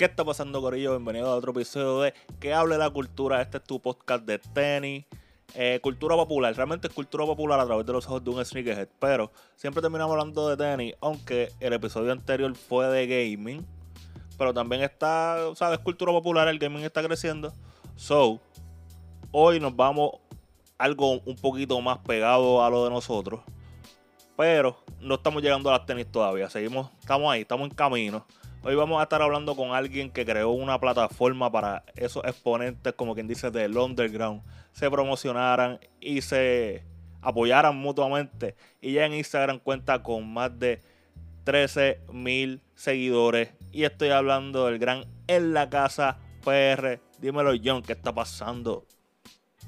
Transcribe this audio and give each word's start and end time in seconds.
¿Qué 0.00 0.06
está 0.06 0.24
pasando, 0.24 0.62
Corillo? 0.62 0.92
Bienvenido 0.92 1.28
a 1.28 1.36
otro 1.36 1.52
episodio 1.52 2.00
de 2.00 2.14
Que 2.40 2.54
hable 2.54 2.78
la 2.78 2.88
cultura. 2.88 3.42
Este 3.42 3.58
es 3.58 3.64
tu 3.64 3.82
podcast 3.82 4.24
de 4.24 4.38
tenis. 4.38 5.04
eh, 5.54 5.78
cultura 5.82 6.16
popular, 6.16 6.56
realmente 6.56 6.88
es 6.88 6.94
cultura 6.94 7.26
popular 7.26 7.60
a 7.60 7.66
través 7.66 7.84
de 7.84 7.92
los 7.92 8.06
ojos 8.06 8.24
de 8.24 8.30
un 8.30 8.42
sneakerhead, 8.42 8.88
pero 8.98 9.30
siempre 9.56 9.82
terminamos 9.82 10.12
hablando 10.12 10.48
de 10.48 10.56
tenis, 10.56 10.94
aunque 11.02 11.52
el 11.60 11.74
episodio 11.74 12.12
anterior 12.12 12.56
fue 12.56 12.86
de 12.86 13.06
gaming, 13.06 13.66
pero 14.38 14.54
también 14.54 14.80
está, 14.80 15.36
¿sabes? 15.54 15.80
Cultura 15.80 16.12
popular, 16.12 16.48
el 16.48 16.58
gaming 16.58 16.82
está 16.82 17.02
creciendo. 17.02 17.52
So, 17.94 18.40
hoy 19.32 19.60
nos 19.60 19.76
vamos 19.76 20.12
algo 20.78 21.20
un 21.26 21.36
poquito 21.36 21.78
más 21.82 21.98
pegado 21.98 22.64
a 22.64 22.70
lo 22.70 22.84
de 22.84 22.90
nosotros, 22.90 23.42
pero 24.34 24.78
no 24.98 25.16
estamos 25.16 25.42
llegando 25.42 25.68
a 25.68 25.76
las 25.76 25.84
tenis 25.84 26.10
todavía, 26.10 26.48
seguimos, 26.48 26.88
estamos 27.00 27.30
ahí, 27.30 27.42
estamos 27.42 27.68
en 27.68 27.74
camino. 27.74 28.24
Hoy 28.62 28.74
vamos 28.74 29.00
a 29.00 29.04
estar 29.04 29.22
hablando 29.22 29.56
con 29.56 29.70
alguien 29.70 30.10
que 30.10 30.26
creó 30.26 30.50
una 30.50 30.78
plataforma 30.78 31.50
para 31.50 31.82
esos 31.96 32.22
exponentes, 32.24 32.92
como 32.92 33.14
quien 33.14 33.26
dice, 33.26 33.50
del 33.50 33.74
underground, 33.74 34.42
se 34.72 34.90
promocionaran 34.90 35.80
y 35.98 36.20
se 36.20 36.84
apoyaran 37.22 37.74
mutuamente. 37.74 38.56
Y 38.82 38.92
ya 38.92 39.06
en 39.06 39.14
Instagram 39.14 39.60
cuenta 39.60 40.02
con 40.02 40.30
más 40.30 40.58
de 40.58 40.78
13 41.44 42.02
mil 42.12 42.60
seguidores. 42.74 43.48
Y 43.72 43.84
estoy 43.84 44.10
hablando 44.10 44.66
del 44.66 44.78
gran 44.78 45.06
En 45.26 45.54
la 45.54 45.70
Casa 45.70 46.18
PR. 46.44 47.00
Dímelo, 47.18 47.52
John, 47.64 47.80
¿qué 47.80 47.94
está 47.94 48.14
pasando? 48.14 48.84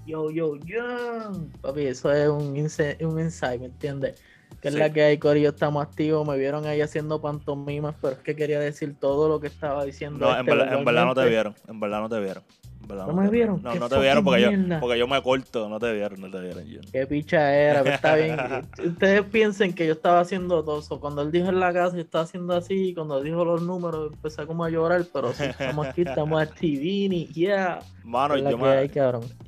Yo, 0.06 0.31
yo, 0.31 0.56
yo. 0.56 1.33
Papi, 1.62 1.87
eso 1.87 2.12
es 2.12 2.29
un, 2.29 2.49
un 2.51 3.21
insight, 3.21 3.59
¿me 3.59 3.67
entiendes? 3.67 4.23
Que 4.63 4.69
es 4.69 4.75
Sí. 4.75 4.81
la 4.81 4.93
que 4.93 5.03
hay, 5.03 5.19
Corillo, 5.19 5.49
estamos 5.49 5.85
activos. 5.85 6.27
Me 6.27 6.39
vieron 6.39 6.65
ahí 6.67 6.81
haciendo 6.81 7.21
pantomimas, 7.21 7.97
pero 8.01 8.15
es 8.15 8.21
que 8.21 8.37
quería 8.37 8.61
decir 8.61 8.95
todo 8.99 9.29
lo 9.29 9.41
que 9.41 9.49
estaba 9.49 9.85
diciendo. 9.85 10.21
No, 10.25 10.33
en 10.33 10.39
este 10.39 10.55
verdad, 10.55 10.79
en 10.79 10.85
verdad 10.85 11.05
no 11.07 11.15
te 11.17 11.29
vieron. 11.29 11.55
En 11.67 11.81
verdad 11.81 12.01
no 12.01 12.09
te 12.09 12.21
vieron. 12.21 12.45
En 12.81 12.89
verdad 12.89 13.07
¿No 13.09 13.13
me 13.13 13.25
te 13.25 13.31
vieron? 13.33 13.61
No, 13.61 13.73
¡Qué 13.73 13.81
no 13.81 13.89
te 13.89 13.99
vieron 13.99 14.25
porque 14.25 14.41
yo, 14.43 14.51
porque 14.81 14.99
yo 15.01 15.09
me 15.09 15.21
corto. 15.21 15.69
No 15.69 15.81
te 15.81 15.93
vieron, 15.93 16.21
no 16.21 16.31
te 16.31 16.41
vieron, 16.41 16.65
John. 16.65 16.83
Qué 16.93 17.07
picha 17.09 17.53
era, 17.53 17.83
pero 17.83 17.95
está 17.97 18.15
bien. 18.15 18.39
Ustedes 18.87 19.23
piensen 19.25 19.73
que 19.73 19.85
yo 19.85 19.95
estaba 19.95 20.21
haciendo 20.21 20.63
todo 20.65 20.79
eso. 20.79 21.01
Cuando 21.01 21.23
él 21.23 21.33
dijo 21.33 21.49
en 21.49 21.59
la 21.59 21.73
casa, 21.73 21.97
yo 21.97 22.03
estaba 22.03 22.23
haciendo 22.23 22.55
así. 22.55 22.91
y 22.91 22.95
Cuando 22.95 23.21
dijo 23.21 23.45
los 23.45 23.63
números, 23.63 24.13
empecé 24.13 24.47
como 24.47 24.65
a 24.65 24.71
llorar. 24.71 25.05
Pero 25.13 25.33
sí, 25.33 25.43
estamos 25.43 25.89
aquí, 25.89 26.03
estamos 26.03 26.41
activini. 26.43 27.27
Yeah. 27.27 27.81
Mano, 28.05 28.37
yo 28.37 28.57
me, 28.57 28.69
hay, 28.69 28.91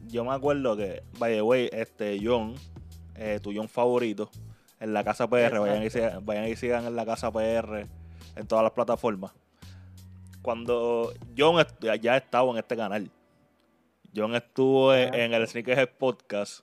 yo 0.09 0.25
me 0.25 0.33
acuerdo 0.33 0.77
que, 0.77 1.05
by 1.21 1.35
the 1.35 1.43
way, 1.43 1.69
este 1.73 2.19
John, 2.21 2.55
eh, 3.15 3.39
tu 3.41 3.53
John 3.55 3.69
favorito, 3.69 4.29
en 4.85 4.93
la 4.93 5.03
casa 5.03 5.29
PR, 5.29 5.59
vayan 5.59 5.83
y, 5.83 5.91
sigan, 5.91 6.25
vayan 6.25 6.47
y 6.47 6.57
sigan 6.57 6.85
en 6.87 6.95
la 6.95 7.05
casa 7.07 7.33
PR 7.33 7.87
en 8.37 8.47
todas 8.47 8.63
las 8.63 8.73
plataformas. 8.73 9.33
Cuando 10.43 11.13
John 11.37 11.65
ya 12.01 12.17
estaba 12.17 12.51
en 12.53 12.59
este 12.59 12.77
canal, 12.77 13.11
John 14.15 14.35
estuvo 14.35 14.95
en, 14.95 15.15
en 15.15 15.33
el 15.35 15.47
Sneakerhead 15.49 15.89
Podcast 15.99 16.61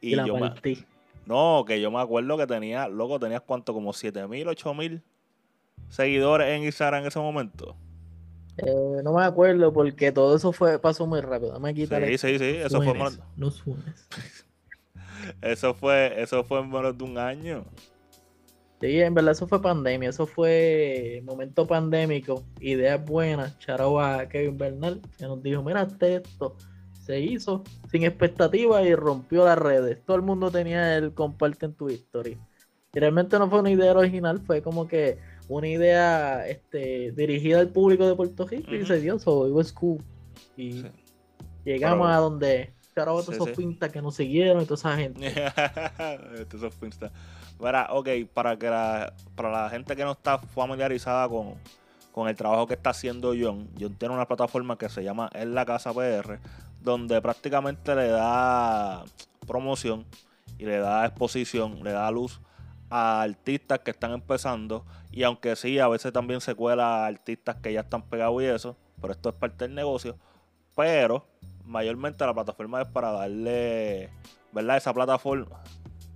Y, 0.00 0.12
y, 0.12 0.14
la 0.14 0.24
yo 0.26 0.34
me, 0.34 0.40
partí. 0.40 0.84
no, 1.26 1.64
que 1.66 1.80
yo 1.80 1.90
me 1.90 2.00
acuerdo 2.00 2.36
que 2.38 2.46
tenía, 2.46 2.86
loco, 2.88 3.18
tenías 3.18 3.42
cuánto, 3.42 3.74
como 3.74 3.92
7000, 3.92 4.48
8000 4.48 5.02
seguidores 5.88 6.48
en 6.48 6.62
Instagram 6.64 7.02
en 7.02 7.08
ese 7.08 7.18
momento. 7.18 7.76
Eh, 8.58 9.00
no 9.04 9.12
me 9.12 9.24
acuerdo 9.24 9.72
porque 9.72 10.10
todo 10.12 10.36
eso 10.36 10.52
fue 10.52 10.78
pasó 10.78 11.06
muy 11.06 11.20
rápido. 11.20 11.52
Dame 11.52 11.74
quitar 11.74 12.04
Sí, 12.06 12.18
sí, 12.18 12.38
sí, 12.38 12.44
eso 12.56 12.80
fue, 12.82 12.92
menos- 12.92 13.20
No. 13.36 13.50
eso 15.42 15.74
fue, 15.74 16.20
eso 16.20 16.44
fue 16.44 16.60
en 16.60 16.70
menos 16.70 16.96
de 16.96 17.04
un 17.04 17.18
año. 17.18 17.64
Sí, 18.80 19.00
en 19.00 19.12
verdad 19.12 19.32
eso 19.32 19.48
fue 19.48 19.60
pandemia, 19.60 20.10
eso 20.10 20.24
fue 20.26 21.20
momento 21.24 21.66
pandémico, 21.66 22.44
ideas 22.60 23.04
buenas, 23.04 23.58
charao 23.58 23.98
a 24.00 24.28
Kevin 24.28 24.56
Bernal, 24.56 25.00
que 25.18 25.24
nos 25.24 25.42
dijo, 25.42 25.64
mira 25.64 25.88
esto, 26.00 26.56
se 26.92 27.18
hizo 27.18 27.64
sin 27.90 28.04
expectativa 28.04 28.80
y 28.82 28.94
rompió 28.94 29.44
las 29.44 29.58
redes, 29.58 30.00
todo 30.04 30.16
el 30.16 30.22
mundo 30.22 30.50
tenía 30.52 30.96
el 30.96 31.12
comparte 31.12 31.66
en 31.66 31.74
tu 31.74 31.88
historia. 31.90 32.38
Y 32.94 33.00
realmente 33.00 33.36
no 33.38 33.50
fue 33.50 33.58
una 33.60 33.70
idea 33.70 33.92
original, 33.92 34.40
fue 34.46 34.62
como 34.62 34.86
que 34.86 35.18
una 35.48 35.66
idea 35.66 36.46
este, 36.46 37.10
dirigida 37.12 37.58
al 37.58 37.70
público 37.70 38.06
de 38.06 38.14
Puerto 38.14 38.46
Rico 38.46 38.72
y 38.72 38.78
Ujú. 38.78 38.86
se 38.86 39.00
dio, 39.00 39.18
so 39.18 39.48
it 39.48 39.52
was 39.52 39.72
cool. 39.72 39.98
Y 40.56 40.72
Sí. 40.82 40.86
llegamos 41.64 42.06
Pero- 42.06 42.16
a 42.16 42.20
donde, 42.20 42.72
charao 42.98 43.18
a 43.18 43.22
todos 43.22 43.36
Sí, 43.36 43.50
esos 43.52 43.56
sí. 43.56 43.90
que 43.92 44.02
nos 44.02 44.14
siguieron 44.16 44.62
y 44.62 44.66
toda 44.66 44.74
esa 44.76 44.96
gente. 44.96 45.26
Esto 46.40 46.66
es 46.66 46.74
Finsta. 46.74 47.10
Verá, 47.60 47.88
ok, 47.90 48.08
para 48.32 48.56
que 48.56 48.70
la, 48.70 49.12
para 49.34 49.50
la 49.50 49.70
gente 49.70 49.96
que 49.96 50.04
no 50.04 50.12
está 50.12 50.38
familiarizada 50.38 51.28
con, 51.28 51.54
con 52.12 52.28
el 52.28 52.36
trabajo 52.36 52.66
que 52.66 52.74
está 52.74 52.90
haciendo 52.90 53.34
John, 53.38 53.68
John 53.80 53.94
tiene 53.94 54.14
una 54.14 54.26
plataforma 54.26 54.76
que 54.78 54.88
se 54.88 55.02
llama 55.02 55.28
En 55.32 55.54
la 55.54 55.64
Casa 55.64 55.92
PR, 55.92 56.38
donde 56.80 57.20
prácticamente 57.20 57.94
le 57.94 58.08
da 58.08 59.04
promoción 59.46 60.04
y 60.58 60.64
le 60.66 60.78
da 60.78 61.06
exposición, 61.06 61.82
le 61.82 61.92
da 61.92 62.10
luz 62.10 62.40
a 62.90 63.22
artistas 63.22 63.80
que 63.80 63.90
están 63.90 64.12
empezando 64.12 64.84
y 65.10 65.22
aunque 65.22 65.56
sí, 65.56 65.78
a 65.78 65.88
veces 65.88 66.12
también 66.12 66.40
se 66.40 66.54
cuela 66.54 67.04
a 67.04 67.06
artistas 67.06 67.56
que 67.56 67.72
ya 67.72 67.80
están 67.80 68.02
pegados 68.02 68.42
y 68.42 68.46
eso, 68.46 68.76
pero 69.00 69.12
esto 69.12 69.28
es 69.30 69.34
parte 69.34 69.66
del 69.66 69.74
negocio, 69.74 70.16
pero 70.76 71.26
mayormente 71.68 72.24
la 72.26 72.34
plataforma 72.34 72.82
es 72.82 72.88
para 72.88 73.12
darle, 73.12 74.08
¿verdad? 74.52 74.76
Esa 74.76 74.92
plataforma, 74.92 75.60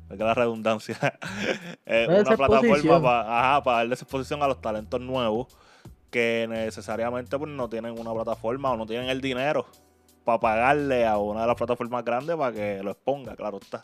que 0.08 0.16
la 0.16 0.34
redundancia, 0.34 0.96
Darle 1.86 2.20
una 2.22 2.30
plataforma 2.36 2.72
para, 3.02 3.62
para 3.62 3.76
darle 3.78 3.94
esa 3.94 4.04
exposición 4.04 4.42
a 4.42 4.48
los 4.48 4.60
talentos 4.60 5.00
nuevos 5.00 5.46
que 6.10 6.46
necesariamente 6.48 7.38
pues, 7.38 7.50
no 7.50 7.68
tienen 7.68 7.98
una 7.98 8.12
plataforma 8.12 8.70
o 8.72 8.76
no 8.76 8.86
tienen 8.86 9.08
el 9.08 9.20
dinero 9.20 9.66
para 10.24 10.38
pagarle 10.38 11.06
a 11.06 11.16
una 11.18 11.40
de 11.42 11.46
las 11.46 11.56
plataformas 11.56 12.04
grandes 12.04 12.36
para 12.36 12.52
que 12.52 12.82
lo 12.82 12.90
exponga, 12.90 13.34
claro 13.34 13.58
está. 13.60 13.82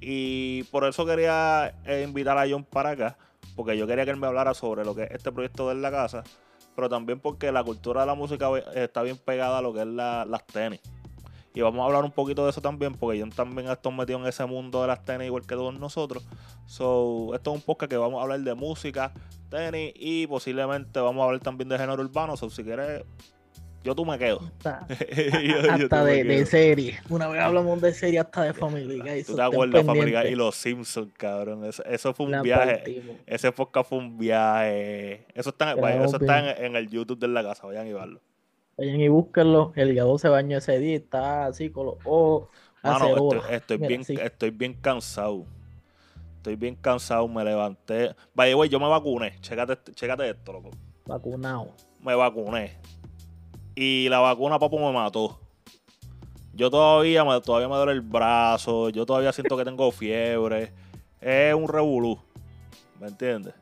Y 0.00 0.64
por 0.64 0.84
eso 0.84 1.06
quería 1.06 1.74
eh, 1.84 2.04
invitar 2.06 2.36
a 2.38 2.44
John 2.48 2.64
para 2.64 2.90
acá, 2.90 3.16
porque 3.54 3.76
yo 3.76 3.86
quería 3.86 4.04
que 4.04 4.10
él 4.10 4.16
me 4.16 4.26
hablara 4.26 4.54
sobre 4.54 4.84
lo 4.84 4.94
que 4.94 5.04
es 5.04 5.10
este 5.12 5.30
proyecto 5.30 5.68
de 5.68 5.76
la 5.76 5.90
casa, 5.90 6.22
pero 6.74 6.88
también 6.88 7.20
porque 7.20 7.52
la 7.52 7.62
cultura 7.62 8.00
de 8.00 8.06
la 8.08 8.14
música 8.14 8.48
eh, 8.56 8.84
está 8.84 9.02
bien 9.02 9.16
pegada 9.18 9.58
a 9.58 9.62
lo 9.62 9.72
que 9.72 9.80
es 9.80 9.86
la- 9.86 10.24
las 10.24 10.44
tenis. 10.46 10.80
Y 11.52 11.62
vamos 11.62 11.80
a 11.82 11.86
hablar 11.86 12.04
un 12.04 12.12
poquito 12.12 12.44
de 12.44 12.50
eso 12.50 12.60
también, 12.60 12.94
porque 12.94 13.18
yo 13.18 13.28
también 13.28 13.68
estoy 13.68 13.92
metido 13.92 14.20
en 14.20 14.26
ese 14.26 14.44
mundo 14.46 14.82
de 14.82 14.86
las 14.88 15.04
tenis 15.04 15.26
igual 15.26 15.42
que 15.42 15.56
todos 15.56 15.78
nosotros. 15.78 16.24
So, 16.66 17.32
esto 17.34 17.50
es 17.50 17.56
un 17.56 17.62
podcast 17.62 17.90
que 17.90 17.96
vamos 17.96 18.20
a 18.20 18.22
hablar 18.22 18.38
de 18.40 18.54
música, 18.54 19.12
tenis 19.48 19.92
y 19.96 20.26
posiblemente 20.28 21.00
vamos 21.00 21.22
a 21.22 21.24
hablar 21.26 21.40
también 21.40 21.68
de 21.68 21.76
género 21.78 22.00
urbano. 22.02 22.36
So, 22.36 22.50
si 22.50 22.62
quieres, 22.62 23.02
yo 23.82 23.96
tú 23.96 24.04
me 24.04 24.16
quedo. 24.16 24.40
Hasta, 24.58 24.86
Yo- 24.88 25.62
yo 25.62 25.62
tú 25.62 25.70
hasta 25.96 26.04
me 26.04 26.10
de, 26.12 26.24
de 26.24 26.36
quedo. 26.36 26.46
serie. 26.46 27.00
Una 27.08 27.26
vez 27.26 27.40
hablamos 27.40 27.80
de 27.80 27.94
serie 27.94 28.20
hasta 28.20 28.42
de 28.44 28.52
Family 28.54 29.00
Guy. 29.00 29.24
¿Tú 29.24 29.34
te 29.34 29.42
acuerdas, 29.42 29.84
familia? 29.84 30.28
Y 30.28 30.36
los 30.36 30.54
Simpsons, 30.54 31.12
cabrón. 31.16 31.64
Eso, 31.64 31.82
eso 31.84 32.14
fue 32.14 32.26
un 32.26 32.32
La 32.32 32.42
viaje. 32.42 32.74
partimos. 32.76 33.16
Ese 33.26 33.50
podcast 33.50 33.88
fue 33.88 33.98
un 33.98 34.16
viaje. 34.18 35.26
Eso 35.34 35.50
está, 35.50 35.74
Grabamos 35.74 35.82
vaya, 35.82 36.04
eso 36.04 36.16
está 36.18 36.42
bien. 36.42 36.54
en, 36.58 36.64
en 36.66 36.76
el 36.76 36.88
YouTube 36.88 37.18
de 37.18 37.26
la 37.26 37.42
casa. 37.42 37.66
Vayan 37.66 37.88
y 37.88 37.92
verlo. 37.92 38.20
Vayan 38.80 39.00
y 39.02 39.08
búsquenlo. 39.08 39.72
El 39.76 39.94
gado 39.94 40.18
se 40.18 40.28
bañó 40.30 40.58
ese 40.58 40.78
día 40.80 40.96
está 40.96 41.46
así 41.46 41.70
con 41.70 41.86
los 41.86 41.96
ojos 42.04 42.50
Mano, 42.82 43.10
estoy, 43.16 43.40
acerola. 43.40 43.50
estoy 43.50 43.78
Mira, 43.78 43.88
bien, 43.88 44.04
sí. 44.04 44.18
estoy 44.18 44.50
bien 44.50 44.74
cansado. 44.74 45.46
Estoy 46.36 46.56
bien 46.56 46.76
cansado. 46.76 47.28
Me 47.28 47.44
levanté. 47.44 48.16
Vaya, 48.34 48.54
güey, 48.54 48.70
yo 48.70 48.80
me 48.80 48.88
vacuné. 48.88 49.38
Chécate, 49.40 49.92
chécate 49.94 50.30
esto, 50.30 50.52
loco. 50.54 50.70
Vacunado. 51.06 51.76
Me 52.00 52.14
vacuné. 52.14 52.78
Y 53.76 54.08
la 54.10 54.20
vacuna, 54.20 54.58
papo, 54.58 54.78
me 54.78 54.92
mató. 54.92 55.40
Yo 56.54 56.70
todavía 56.70 57.24
me, 57.24 57.40
todavía 57.42 57.68
me 57.68 57.76
duele 57.76 57.92
el 57.92 58.02
brazo. 58.02 58.90
Yo 58.90 59.06
todavía 59.06 59.32
siento 59.32 59.56
que 59.56 59.64
tengo 59.64 59.92
fiebre. 59.92 60.72
Es 61.20 61.54
un 61.54 61.68
revolú. 61.68 62.18
¿Me 63.00 63.08
entiendes? 63.08 63.54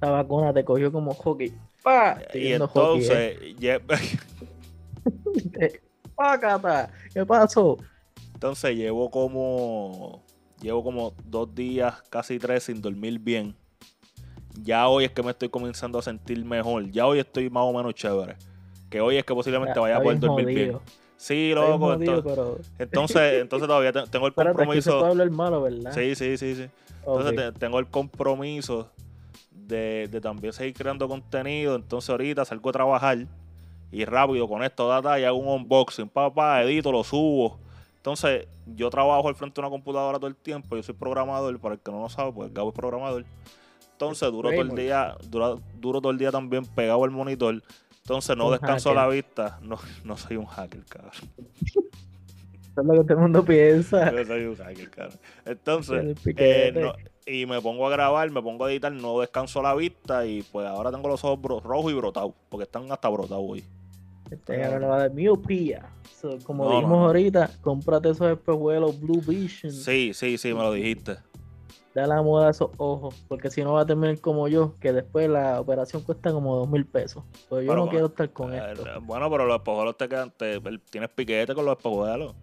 La 0.00 0.10
vacuna 0.10 0.54
te 0.54 0.64
cogió 0.64 0.92
como 0.92 1.14
hockey. 1.14 1.54
Y 2.34 2.38
viendo 2.40 2.66
hockey, 2.68 3.06
eh. 3.08 3.38
entonces, 3.38 3.56
lle- 3.60 4.20
¡Pácata! 6.14 6.90
¿Qué 7.12 7.24
pasó? 7.24 7.76
entonces 8.34 8.76
llevo 8.76 9.10
como 9.10 10.22
llevo 10.60 10.82
como 10.84 11.14
dos 11.24 11.54
días, 11.54 12.02
casi 12.10 12.38
tres 12.38 12.64
sin 12.64 12.80
dormir 12.82 13.18
bien. 13.18 13.54
Ya 14.62 14.88
hoy 14.88 15.04
es 15.04 15.10
que 15.12 15.22
me 15.22 15.30
estoy 15.30 15.48
comenzando 15.48 15.98
a 15.98 16.02
sentir 16.02 16.42
mejor. 16.44 16.90
Ya 16.90 17.06
hoy 17.06 17.18
estoy 17.18 17.50
más 17.50 17.62
o 17.64 17.72
menos 17.72 17.94
chévere. 17.94 18.36
Que 18.90 19.00
hoy 19.00 19.16
es 19.18 19.24
que 19.24 19.34
posiblemente 19.34 19.78
vaya 19.78 19.96
a 19.96 20.02
poder 20.02 20.18
dormir 20.18 20.46
bien. 20.46 20.78
Sí, 21.18 21.52
loco. 21.54 21.78
jodido, 21.94 22.14
Entonces, 22.16 22.34
pero... 22.36 22.58
entonces, 22.78 23.32
entonces 23.42 23.68
todavía 23.68 23.92
te- 23.92 24.06
tengo 24.06 24.26
el 24.26 24.30
Espérate, 24.32 24.56
compromiso. 24.56 24.98
Sí, 25.92 26.14
sí, 26.14 26.36
sí, 26.38 26.54
sí. 26.56 26.66
Entonces 26.98 27.36
te- 27.36 27.52
tengo 27.58 27.78
el 27.78 27.86
compromiso 27.86 28.90
de, 29.66 30.08
de 30.10 30.20
también 30.20 30.52
seguir 30.52 30.74
creando 30.74 31.08
contenido. 31.08 31.76
Entonces 31.76 32.10
ahorita 32.10 32.44
salgo 32.44 32.70
a 32.70 32.72
trabajar 32.72 33.26
y 33.92 34.04
rápido 34.04 34.48
con 34.48 34.62
esto 34.62 34.88
data 34.88 35.18
y 35.20 35.24
hago 35.24 35.38
un 35.38 35.48
unboxing, 35.62 36.08
papá, 36.08 36.62
edito, 36.62 36.90
lo 36.92 37.02
subo. 37.04 37.58
Entonces 37.96 38.46
yo 38.66 38.88
trabajo 38.90 39.28
al 39.28 39.34
frente 39.34 39.54
de 39.56 39.60
una 39.66 39.70
computadora 39.70 40.18
todo 40.18 40.28
el 40.28 40.36
tiempo. 40.36 40.76
Yo 40.76 40.82
soy 40.82 40.94
programador, 40.94 41.58
para 41.58 41.74
el 41.74 41.80
que 41.80 41.90
no 41.90 42.00
lo 42.02 42.08
sabe, 42.08 42.32
pues 42.32 42.52
Gabo 42.52 42.68
es 42.70 42.74
programador. 42.74 43.24
Entonces 43.92 44.30
duro 44.30 44.50
todo 44.50 44.60
el 44.60 44.74
día, 44.74 45.16
duro, 45.28 45.60
duro 45.80 46.00
todo 46.00 46.12
el 46.12 46.18
día 46.18 46.30
también 46.30 46.66
pegado 46.66 47.02
al 47.02 47.10
monitor 47.10 47.62
Entonces 48.02 48.36
no 48.36 48.46
Un 48.46 48.52
descanso 48.52 48.90
hacker. 48.90 49.02
la 49.02 49.08
vista. 49.08 49.58
No, 49.62 49.78
no 50.04 50.16
soy 50.16 50.36
un 50.36 50.46
hacker, 50.46 50.84
cabrón. 50.84 51.12
Eso 51.16 52.82
es 52.82 52.86
lo 52.86 52.92
que 52.92 53.00
todo 53.04 53.14
el 53.14 53.18
mundo 53.18 53.44
piensa. 53.44 54.12
Yo 54.12 54.24
soy 54.24 54.44
un 54.44 54.56
hacker, 54.56 54.90
cabrón. 54.90 55.18
Entonces, 55.46 56.16
eh, 56.36 56.72
no- 56.74 56.94
y 57.26 57.44
me 57.44 57.60
pongo 57.60 57.86
a 57.86 57.90
grabar, 57.90 58.30
me 58.30 58.40
pongo 58.40 58.64
a 58.64 58.70
editar, 58.72 58.92
no 58.92 59.18
descanso 59.20 59.60
la 59.60 59.74
vista 59.74 60.24
y 60.24 60.42
pues 60.42 60.66
ahora 60.66 60.92
tengo 60.92 61.08
los 61.08 61.24
ojos 61.24 61.62
rojos 61.64 61.90
y 61.92 61.94
brotados, 61.94 62.32
porque 62.48 62.64
están 62.64 62.90
hasta 62.92 63.08
brotados 63.08 63.44
hoy. 63.46 63.64
Este 64.30 64.60
cabrón 64.60 64.80
le 64.80 64.86
va 64.86 64.96
a 64.96 64.98
dar 65.00 65.12
miopía. 65.12 65.88
So, 66.20 66.38
como 66.44 66.64
No, 66.64 66.70
dijimos 66.70 66.98
no, 66.98 67.06
ahorita, 67.06 67.50
cómprate 67.60 68.10
esos 68.10 68.30
espejuelos 68.30 68.98
Blue 69.00 69.20
Vision. 69.20 69.72
Sí, 69.72 70.12
sí, 70.14 70.38
sí, 70.38 70.54
me 70.54 70.60
lo 70.60 70.72
dijiste. 70.72 71.16
Da 71.94 72.06
la 72.06 72.20
moda 72.22 72.48
a 72.48 72.50
esos 72.50 72.70
ojos, 72.76 73.14
porque 73.28 73.50
si 73.50 73.62
no 73.62 73.72
va 73.74 73.82
a 73.82 73.86
terminar 73.86 74.20
como 74.20 74.48
yo, 74.48 74.74
que 74.80 74.92
después 74.92 75.28
la 75.30 75.60
operación 75.60 76.02
cuesta 76.02 76.30
como 76.32 76.54
dos 76.56 76.68
mil 76.68 76.84
pesos. 76.86 77.24
Pues 77.48 77.64
yo 77.64 77.72
Pero, 77.72 77.84
no 77.84 77.90
quiero 77.90 78.06
estar 78.06 78.30
con 78.30 78.52
Eh, 78.52 78.62
esto. 78.72 78.84
bueno, 79.02 79.30
pero 79.30 79.46
los 79.46 79.56
espejuelos 79.56 79.96
te 79.96 80.08
quedan, 80.08 80.30
te- 80.30 80.60
tienes 80.90 81.08
piquete 81.10 81.54
con 81.54 81.64
los 81.64 81.76
espejuelos. 81.76 82.34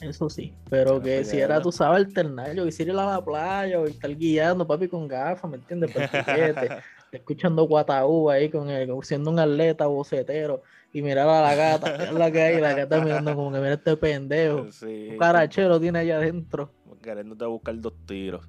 Eso 0.00 0.30
sí, 0.30 0.54
pero 0.68 0.92
Pero 0.92 1.02
que 1.02 1.24
si 1.24 1.38
era, 1.38 1.60
tú 1.60 1.70
sabes, 1.70 2.06
alternar, 2.06 2.54
yo 2.54 2.64
quisiera 2.64 2.92
ir 2.92 2.98
a 2.98 3.06
la 3.06 3.24
playa 3.24 3.78
o 3.78 3.86
estar 3.86 4.14
guiando, 4.16 4.66
papi, 4.66 4.88
con 4.88 5.06
gafas, 5.06 5.50
¿me 5.50 5.56
entiendes? 5.58 5.90
Escuchando 7.12 7.64
Guataú 7.64 8.30
ahí 8.30 8.48
con 8.48 8.70
él, 8.70 8.90
siendo 9.02 9.30
un 9.30 9.38
atleta 9.38 9.86
bocetero 9.86 10.62
y 10.92 11.02
mirar 11.02 11.28
a 11.28 11.42
la 11.42 11.54
gata, 11.54 11.98
mirar 11.98 12.14
la 12.14 12.30
que 12.30 12.40
hay, 12.40 12.60
la 12.60 12.72
gata 12.72 13.00
mirando 13.00 13.34
como 13.34 13.52
que 13.52 13.58
mira 13.58 13.74
este 13.74 13.96
pendejo. 13.96 14.66
Sí, 14.70 15.08
Un 15.10 15.18
carachero 15.18 15.80
tiene 15.80 15.98
allá 15.98 16.16
adentro. 16.16 16.70
queriéndote 17.02 17.44
buscar 17.46 17.78
dos 17.78 17.94
tiros. 18.06 18.46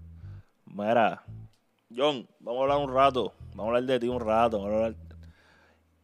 Mira, 0.65 1.23
John, 1.93 2.27
vamos 2.39 2.59
a 2.59 2.63
hablar 2.63 2.77
un 2.87 2.93
rato. 2.93 3.33
Vamos 3.49 3.65
a 3.65 3.67
hablar 3.67 3.83
de 3.83 3.99
ti 3.99 4.07
un 4.07 4.19
rato. 4.19 4.57
Vamos 4.59 4.71
a 4.71 4.75
hablar... 4.75 4.95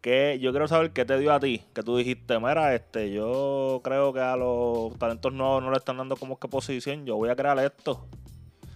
¿Qué? 0.07 0.39
Yo 0.39 0.51
quiero 0.51 0.69
saber 0.69 0.91
qué 0.91 1.03
te 1.03 1.19
dio 1.19 1.33
a 1.33 1.39
ti. 1.41 1.65
Que 1.73 1.83
tú 1.83 1.97
dijiste, 1.97 2.39
mira, 2.39 2.73
este, 2.73 3.11
yo 3.11 3.81
creo 3.83 4.13
que 4.13 4.21
a 4.21 4.37
los 4.37 4.97
talentos 4.97 5.33
nuevos 5.33 5.61
no 5.61 5.69
le 5.69 5.75
están 5.75 5.97
dando 5.97 6.15
como 6.15 6.39
que 6.39 6.47
posición. 6.47 7.05
Yo 7.05 7.17
voy 7.17 7.27
a 7.27 7.35
crear 7.35 7.59
esto. 7.59 8.07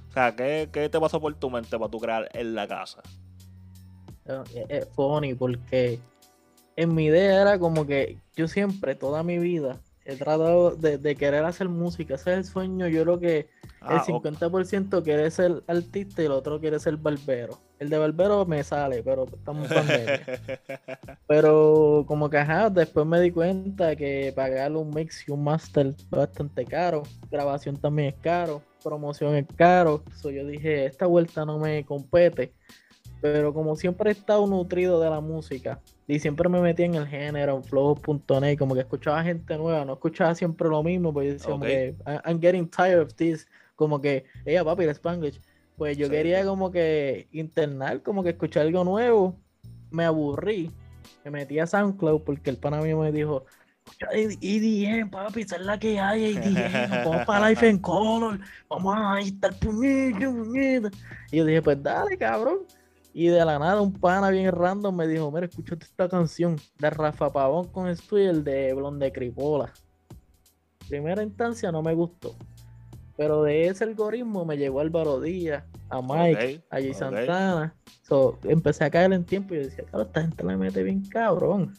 O 0.09 0.11
sea, 0.11 0.35
¿qué, 0.35 0.67
qué 0.73 0.89
te 0.89 0.99
pasó 0.99 1.21
por 1.21 1.33
tu 1.35 1.49
mente 1.49 1.79
para 1.79 1.89
tú 1.89 1.99
crear 1.99 2.27
en 2.33 2.53
la 2.53 2.67
casa? 2.67 3.01
Es, 4.25 4.65
es 4.67 4.89
funny 4.89 5.33
porque 5.33 6.01
en 6.75 6.93
mi 6.93 7.05
idea 7.05 7.43
era 7.43 7.57
como 7.59 7.87
que 7.87 8.17
yo 8.35 8.49
siempre, 8.49 8.95
toda 8.95 9.23
mi 9.23 9.39
vida, 9.39 9.79
he 10.05 10.15
tratado 10.15 10.71
de, 10.75 10.97
de 10.97 11.15
querer 11.15 11.45
hacer 11.45 11.69
música. 11.69 12.15
Ese 12.15 12.31
es 12.31 12.37
el 12.37 12.45
sueño. 12.45 12.87
Yo 12.87 13.03
creo 13.03 13.19
que 13.19 13.47
Ah, 13.83 14.03
el 14.07 14.13
ok. 14.13 14.25
50% 14.25 15.03
quiere 15.03 15.31
ser 15.31 15.63
artista 15.67 16.21
y 16.21 16.25
el 16.25 16.31
otro 16.33 16.59
quiere 16.59 16.79
ser 16.79 16.97
barbero. 16.97 17.57
El 17.79 17.89
de 17.89 17.97
barbero 17.97 18.45
me 18.45 18.63
sale, 18.63 19.01
pero 19.01 19.25
estamos. 19.25 19.67
Pero 21.27 22.03
como 22.07 22.29
que 22.29 22.37
ajá, 22.37 22.69
después 22.69 23.05
me 23.05 23.19
di 23.19 23.31
cuenta 23.31 23.95
que 23.95 24.31
pagar 24.35 24.71
un 24.73 24.91
mix 24.91 25.27
y 25.27 25.31
un 25.31 25.43
master 25.43 25.87
es 25.87 26.09
bastante 26.09 26.65
caro. 26.65 27.03
Grabación 27.31 27.75
también 27.77 28.09
es 28.09 28.15
caro. 28.21 28.61
Promoción 28.83 29.35
es 29.35 29.47
caro. 29.55 30.03
So 30.15 30.29
yo 30.29 30.45
dije, 30.45 30.85
esta 30.85 31.07
vuelta 31.07 31.43
no 31.45 31.57
me 31.57 31.83
compete. 31.85 32.53
Pero 33.21 33.53
como 33.53 33.75
siempre 33.75 34.09
he 34.09 34.13
estado 34.13 34.47
nutrido 34.47 34.99
de 34.99 35.09
la 35.09 35.21
música 35.21 35.79
y 36.07 36.19
siempre 36.19 36.49
me 36.49 36.59
metí 36.59 36.83
en 36.83 36.95
el 36.95 37.07
género, 37.07 37.55
en 37.57 37.63
flow.net, 37.63 38.57
como 38.57 38.73
que 38.73 38.81
escuchaba 38.81 39.23
gente 39.23 39.57
nueva, 39.57 39.85
no 39.85 39.93
escuchaba 39.93 40.33
siempre 40.33 40.67
lo 40.69 40.81
mismo, 40.81 41.13
pues 41.13 41.27
yo 41.27 41.33
decía 41.33 41.49
como 41.51 41.63
Ok. 41.63 41.67
que 41.69 41.95
"I- 42.07 42.29
I'm 42.29 42.41
getting 42.41 42.67
tired 42.67 42.99
of 42.99 43.13
this, 43.13 43.47
como 43.75 44.01
que, 44.01 44.25
ella 44.45 44.63
papi, 44.65 44.83
el 44.83 44.89
Spanglish. 44.89 45.39
Pues 45.77 45.97
yo 45.97 46.07
Sí. 46.07 46.11
quería 46.11 46.43
como 46.45 46.71
que 46.71 47.27
internar, 47.31 48.01
como 48.03 48.23
que 48.23 48.29
escuchar 48.31 48.63
algo 48.67 48.83
nuevo. 48.83 49.35
Me 49.91 50.03
aburrí. 50.05 50.71
Me 51.23 51.31
metí 51.31 51.59
a 51.59 51.67
SoundCloud 51.67 52.21
porque 52.23 52.49
el 52.49 52.57
pana 52.57 52.81
mío 52.81 52.99
me 52.99 53.11
dijo, 53.11 53.45
escucha 53.85 54.07
EDM, 54.11 55.09
papi, 55.09 55.41
esa 55.41 55.55
es 55.57 55.61
la 55.65 55.79
que 55.79 55.99
hay, 55.99 56.35
EDM, 56.35 57.03
vamos 57.05 57.25
para 57.27 57.49
Life 57.49 57.67
en 57.67 57.79
Color, 57.79 58.39
vamos 58.69 58.95
a 58.97 59.19
estar 59.19 59.53
puñeta, 59.59 60.19
puñeta. 60.31 60.89
Y 61.31 61.37
yo 61.37 61.45
dije, 61.45 61.61
pues 61.61 61.81
dale, 61.81 62.17
cabrón. 62.17 62.59
Y 63.13 63.27
de 63.27 63.43
la 63.43 63.59
nada 63.59 63.81
un 63.81 63.93
pana 63.93 64.29
bien 64.29 64.51
random 64.51 64.95
me 64.95 65.07
dijo, 65.07 65.29
mira, 65.31 65.45
escúchate 65.45 65.85
esta 65.85 66.07
canción 66.07 66.57
de 66.79 66.89
Rafa 66.89 67.29
Pavón 67.29 67.67
con 67.67 67.87
esto 67.87 68.17
y 68.17 68.23
el 68.23 68.43
de 68.43 68.73
Blonde 68.73 69.11
Cripola. 69.11 69.73
Primera 70.87 71.21
instancia 71.23 71.71
no 71.71 71.81
me 71.81 71.93
gustó. 71.93 72.35
Pero 73.17 73.43
de 73.43 73.67
ese 73.67 73.83
algoritmo 73.83 74.45
me 74.45 74.57
llegó 74.57 74.79
Álvaro 74.79 75.19
Díaz, 75.19 75.63
a 75.89 76.01
Mike, 76.01 76.63
a 76.69 76.77
ok. 76.77 76.93
Santana. 76.93 77.75
So, 78.03 78.39
empecé 78.43 78.85
a 78.85 78.89
caer 78.89 79.11
en 79.13 79.25
tiempo 79.25 79.53
y 79.53 79.57
yo 79.57 79.63
decía, 79.65 79.83
claro, 79.85 80.05
esta 80.05 80.21
gente 80.21 80.43
le 80.43 80.57
mete 80.57 80.81
bien 80.81 81.03
cabrón. 81.07 81.73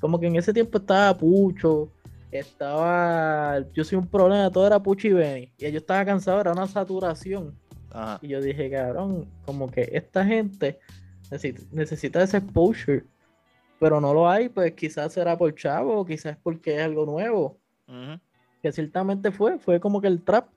Como 0.00 0.20
que 0.20 0.26
en 0.26 0.36
ese 0.36 0.52
tiempo 0.52 0.78
estaba 0.78 1.16
Pucho, 1.16 1.90
estaba. 2.30 3.58
Yo 3.72 3.84
soy 3.84 3.98
un 3.98 4.06
problema, 4.06 4.50
todo 4.50 4.66
era 4.66 4.82
Pucho 4.82 5.08
y 5.08 5.12
Benny. 5.12 5.52
Y 5.58 5.70
yo 5.70 5.78
estaba 5.78 6.04
cansado, 6.04 6.40
era 6.40 6.52
una 6.52 6.66
saturación. 6.66 7.58
Ajá. 7.92 8.18
Y 8.22 8.28
yo 8.28 8.40
dije, 8.40 8.70
cabrón, 8.70 9.26
como 9.44 9.70
que 9.70 9.88
esta 9.92 10.24
gente 10.24 10.78
necesita, 11.30 11.62
necesita 11.72 12.22
ese 12.22 12.38
exposure. 12.38 13.04
Pero 13.78 14.00
no 14.00 14.12
lo 14.12 14.28
hay, 14.28 14.48
pues 14.50 14.72
quizás 14.74 15.12
será 15.12 15.38
por 15.38 15.54
chavo, 15.54 16.04
quizás 16.04 16.36
porque 16.42 16.76
es 16.76 16.82
algo 16.82 17.06
nuevo. 17.06 17.58
Que 18.62 18.70
ciertamente 18.70 19.32
fue, 19.32 19.58
fue 19.58 19.80
como 19.80 20.00
que 20.00 20.06
el 20.06 20.22
trap. 20.22 20.48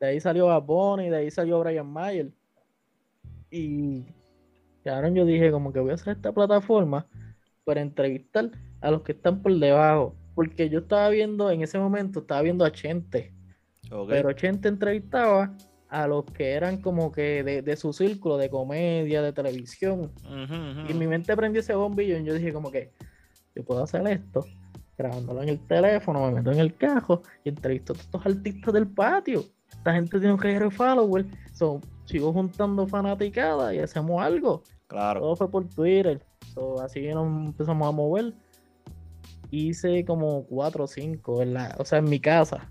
De 0.00 0.08
ahí 0.08 0.20
salió 0.20 0.46
Bad 0.46 0.62
Bunny, 0.64 1.08
de 1.08 1.16
ahí 1.16 1.30
salió 1.30 1.60
Brian 1.60 1.86
Mayer. 1.86 2.30
Y 3.48 4.04
cabrón, 4.82 5.14
yo 5.14 5.24
dije 5.24 5.52
como 5.52 5.72
que 5.72 5.78
voy 5.78 5.92
a 5.92 5.94
hacer 5.94 6.16
esta 6.16 6.32
plataforma 6.32 7.06
para 7.64 7.80
entrevistar 7.80 8.50
a 8.80 8.90
los 8.90 9.02
que 9.02 9.12
están 9.12 9.40
por 9.40 9.56
debajo. 9.56 10.16
Porque 10.34 10.68
yo 10.68 10.80
estaba 10.80 11.08
viendo, 11.10 11.52
en 11.52 11.62
ese 11.62 11.78
momento, 11.78 12.20
estaba 12.20 12.42
viendo 12.42 12.64
a 12.64 12.72
Chente. 12.72 13.32
Pero 14.08 14.32
Chente 14.32 14.68
entrevistaba 14.68 15.56
a 15.88 16.06
los 16.06 16.24
que 16.24 16.52
eran 16.52 16.80
como 16.80 17.12
que 17.12 17.42
de, 17.42 17.62
de 17.62 17.76
su 17.76 17.92
círculo 17.92 18.36
de 18.36 18.50
comedia, 18.50 19.22
de 19.22 19.32
televisión. 19.32 20.10
Y 20.88 20.94
mi 20.94 21.06
mente 21.06 21.36
prendió 21.36 21.60
ese 21.60 21.74
bombillo 21.74 22.18
y 22.18 22.24
yo 22.24 22.34
dije 22.34 22.52
como 22.52 22.70
que 22.70 22.90
yo 23.54 23.64
puedo 23.64 23.84
hacer 23.84 24.06
esto, 24.08 24.44
grabándolo 24.98 25.42
en 25.42 25.50
el 25.50 25.60
teléfono, 25.60 26.26
me 26.26 26.32
meto 26.32 26.50
en 26.50 26.58
el 26.58 26.74
cajo 26.74 27.22
y 27.44 27.50
entrevisto 27.50 27.92
a 27.92 27.96
estos 27.96 28.26
artistas 28.26 28.74
del 28.74 28.88
patio. 28.88 29.44
Esta 29.70 29.92
gente 29.92 30.18
tiene 30.18 30.32
un 30.32 30.40
reguero 30.40 30.70
de 30.70 30.74
followers. 30.74 31.28
So, 31.52 31.80
sigo 32.06 32.32
juntando 32.32 32.86
fanaticadas 32.86 33.74
y 33.74 33.78
hacemos 33.78 34.22
algo. 34.22 34.62
Claro. 34.86 35.20
Todo 35.20 35.36
fue 35.36 35.50
por 35.50 35.68
Twitter. 35.68 36.24
So, 36.54 36.80
así 36.80 37.06
nos 37.08 37.26
empezamos 37.46 37.88
a 37.88 37.92
mover. 37.92 38.32
Hice 39.50 40.04
como 40.04 40.44
cuatro 40.46 40.84
o 40.84 40.86
cinco, 40.86 41.42
en 41.42 41.54
la, 41.54 41.76
o 41.78 41.84
sea, 41.84 41.98
en 41.98 42.06
mi 42.06 42.18
casa. 42.18 42.70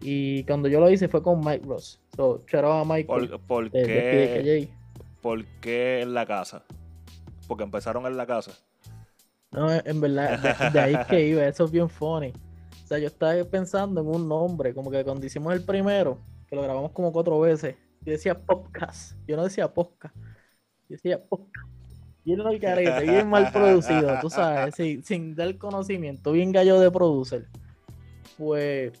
Y 0.00 0.44
cuando 0.44 0.68
yo 0.68 0.80
lo 0.80 0.90
hice 0.90 1.08
fue 1.08 1.22
con 1.22 1.40
Mike 1.44 1.66
Ross. 1.66 2.00
So, 2.14 2.42
shout 2.46 2.64
out 2.64 2.82
a 2.82 2.84
Michael 2.84 3.28
¿Por, 3.28 3.40
por 3.40 3.70
de, 3.70 3.80
de 3.80 3.86
qué, 3.86 4.68
PDKJ. 4.68 5.20
¿Por 5.20 5.44
qué 5.60 6.00
en 6.02 6.14
la 6.14 6.26
casa? 6.26 6.64
Porque 7.46 7.64
empezaron 7.64 8.06
en 8.06 8.16
la 8.16 8.26
casa. 8.26 8.52
No, 9.50 9.72
en 9.72 10.00
verdad, 10.00 10.38
de, 10.38 10.70
de 10.70 10.80
ahí 10.80 10.94
es 10.94 11.06
que 11.06 11.26
iba, 11.26 11.46
eso 11.46 11.64
es 11.64 11.70
bien 11.70 11.88
funny. 11.88 12.32
O 12.84 12.86
sea, 12.86 12.98
yo 12.98 13.06
estaba 13.06 13.32
pensando 13.44 14.00
en 14.00 14.06
un 14.06 14.28
nombre, 14.28 14.74
como 14.74 14.90
que 14.90 15.04
cuando 15.04 15.24
hicimos 15.26 15.52
el 15.52 15.62
primero, 15.62 16.18
que 16.48 16.56
lo 16.56 16.62
grabamos 16.62 16.92
como 16.92 17.12
cuatro 17.12 17.38
veces, 17.40 17.76
yo 18.02 18.12
decía 18.12 18.38
podcast, 18.38 19.14
yo 19.26 19.36
no 19.36 19.44
decía 19.44 19.72
podcast, 19.72 20.14
yo 20.16 20.22
decía 20.96 21.22
podcast. 21.22 21.66
Y 22.24 22.32
era 22.32 22.50
el 22.50 22.60
carete, 22.60 23.10
bien 23.10 23.28
mal 23.28 23.50
producido, 23.52 24.18
tú 24.20 24.28
sabes, 24.30 24.74
sin, 24.74 25.02
sin 25.02 25.34
dar 25.34 25.56
conocimiento, 25.56 26.32
bien 26.32 26.52
gallo 26.52 26.78
de 26.78 26.90
producer. 26.90 27.46
Pues, 28.36 28.92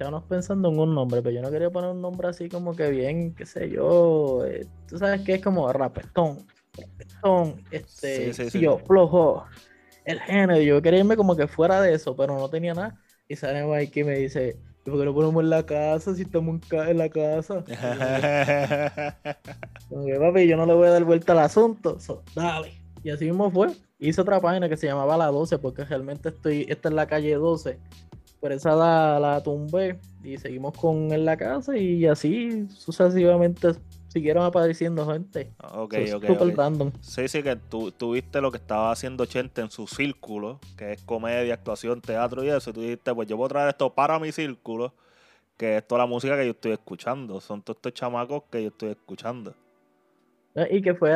estábamos 0.00 0.24
pensando 0.24 0.70
en 0.70 0.78
un 0.78 0.94
nombre, 0.94 1.20
pero 1.20 1.34
yo 1.34 1.42
no 1.42 1.50
quería 1.50 1.68
poner 1.68 1.90
un 1.90 2.00
nombre 2.00 2.28
así 2.28 2.48
como 2.48 2.74
que 2.74 2.88
bien, 2.88 3.34
qué 3.34 3.44
sé 3.44 3.68
yo, 3.68 4.46
eh, 4.46 4.66
tú 4.88 4.96
sabes 4.96 5.20
que 5.20 5.34
es 5.34 5.42
como 5.42 5.70
rapetón, 5.70 6.38
rapetón, 6.74 7.62
este, 7.70 8.32
Sí, 8.32 8.48
sí, 8.48 8.66
flojo, 8.86 9.44
el 10.06 10.18
género, 10.20 10.62
yo 10.62 10.80
quería 10.80 11.00
irme 11.00 11.18
como 11.18 11.36
que 11.36 11.46
fuera 11.46 11.82
de 11.82 11.92
eso, 11.92 12.16
pero 12.16 12.38
no 12.38 12.48
tenía 12.48 12.72
nada. 12.72 12.98
Y 13.28 13.36
sale 13.36 13.62
Mike 13.62 14.00
y 14.00 14.04
me 14.04 14.16
dice, 14.16 14.56
¿y 14.86 14.90
por 14.90 14.98
qué 14.98 15.04
no 15.04 15.12
ponemos 15.12 15.44
en 15.44 15.50
la 15.50 15.66
casa 15.66 16.14
si 16.14 16.22
estamos 16.22 16.58
en, 16.72 16.96
la 16.96 17.10
casa? 17.10 17.62
Como 19.90 20.06
que, 20.06 20.18
papi, 20.18 20.48
yo 20.48 20.56
no 20.56 20.64
le 20.64 20.72
voy 20.72 20.88
a 20.88 20.92
dar 20.92 21.04
vuelta 21.04 21.32
al 21.32 21.40
asunto, 21.40 22.00
so, 22.00 22.22
dale. 22.34 22.72
Y 23.02 23.10
así 23.10 23.26
mismo 23.26 23.50
fue. 23.50 23.68
Hice 23.98 24.22
otra 24.22 24.40
página 24.40 24.66
que 24.66 24.78
se 24.78 24.86
llamaba 24.86 25.18
La 25.18 25.26
12, 25.26 25.58
porque 25.58 25.84
realmente 25.84 26.30
estoy, 26.30 26.64
esta 26.70 26.88
es 26.88 26.94
la 26.94 27.06
calle 27.06 27.34
12. 27.34 27.78
Por 28.40 28.52
esa 28.52 28.74
la, 28.74 29.18
la 29.20 29.42
tumbé 29.42 30.00
y 30.22 30.38
seguimos 30.38 30.74
con 30.76 31.12
en 31.12 31.24
la 31.24 31.36
casa 31.36 31.76
y 31.76 32.06
así 32.06 32.66
sucesivamente 32.70 33.68
siguieron 34.08 34.44
apareciendo 34.44 35.06
gente. 35.06 35.54
ok, 35.62 35.94
So, 35.94 36.06
ok, 36.16 36.24
super 36.24 36.54
ok. 36.54 36.56
random. 36.56 36.92
Sí, 37.02 37.28
sí, 37.28 37.42
que 37.42 37.56
tú, 37.56 37.90
tú 37.92 38.12
viste 38.12 38.40
lo 38.40 38.50
que 38.50 38.58
estaba 38.58 38.92
haciendo 38.92 39.24
Chente 39.26 39.62
en 39.62 39.70
su 39.70 39.86
círculo, 39.86 40.60
que 40.76 40.92
es 40.92 41.02
comedia, 41.02 41.54
actuación, 41.54 42.00
teatro 42.02 42.44
y 42.44 42.50
eso, 42.50 42.70
y 42.70 42.72
tú 42.74 42.80
dijiste, 42.82 43.14
pues 43.14 43.26
yo 43.26 43.36
voy 43.38 43.46
a 43.46 43.48
traer 43.48 43.68
esto 43.70 43.94
para 43.94 44.18
mi 44.18 44.32
círculo, 44.32 44.92
que 45.58 45.78
es 45.78 45.86
toda 45.88 46.00
la 46.00 46.06
música 46.06 46.36
que 46.36 46.46
yo 46.46 46.52
estoy 46.52 46.72
escuchando, 46.72 47.40
son 47.40 47.62
todos 47.62 47.78
estos 47.78 47.94
chamacos 47.94 48.44
que 48.50 48.62
yo 48.62 48.68
estoy 48.68 48.90
escuchando. 48.90 49.54
Y 50.70 50.82
que 50.82 50.94
fue, 50.94 51.12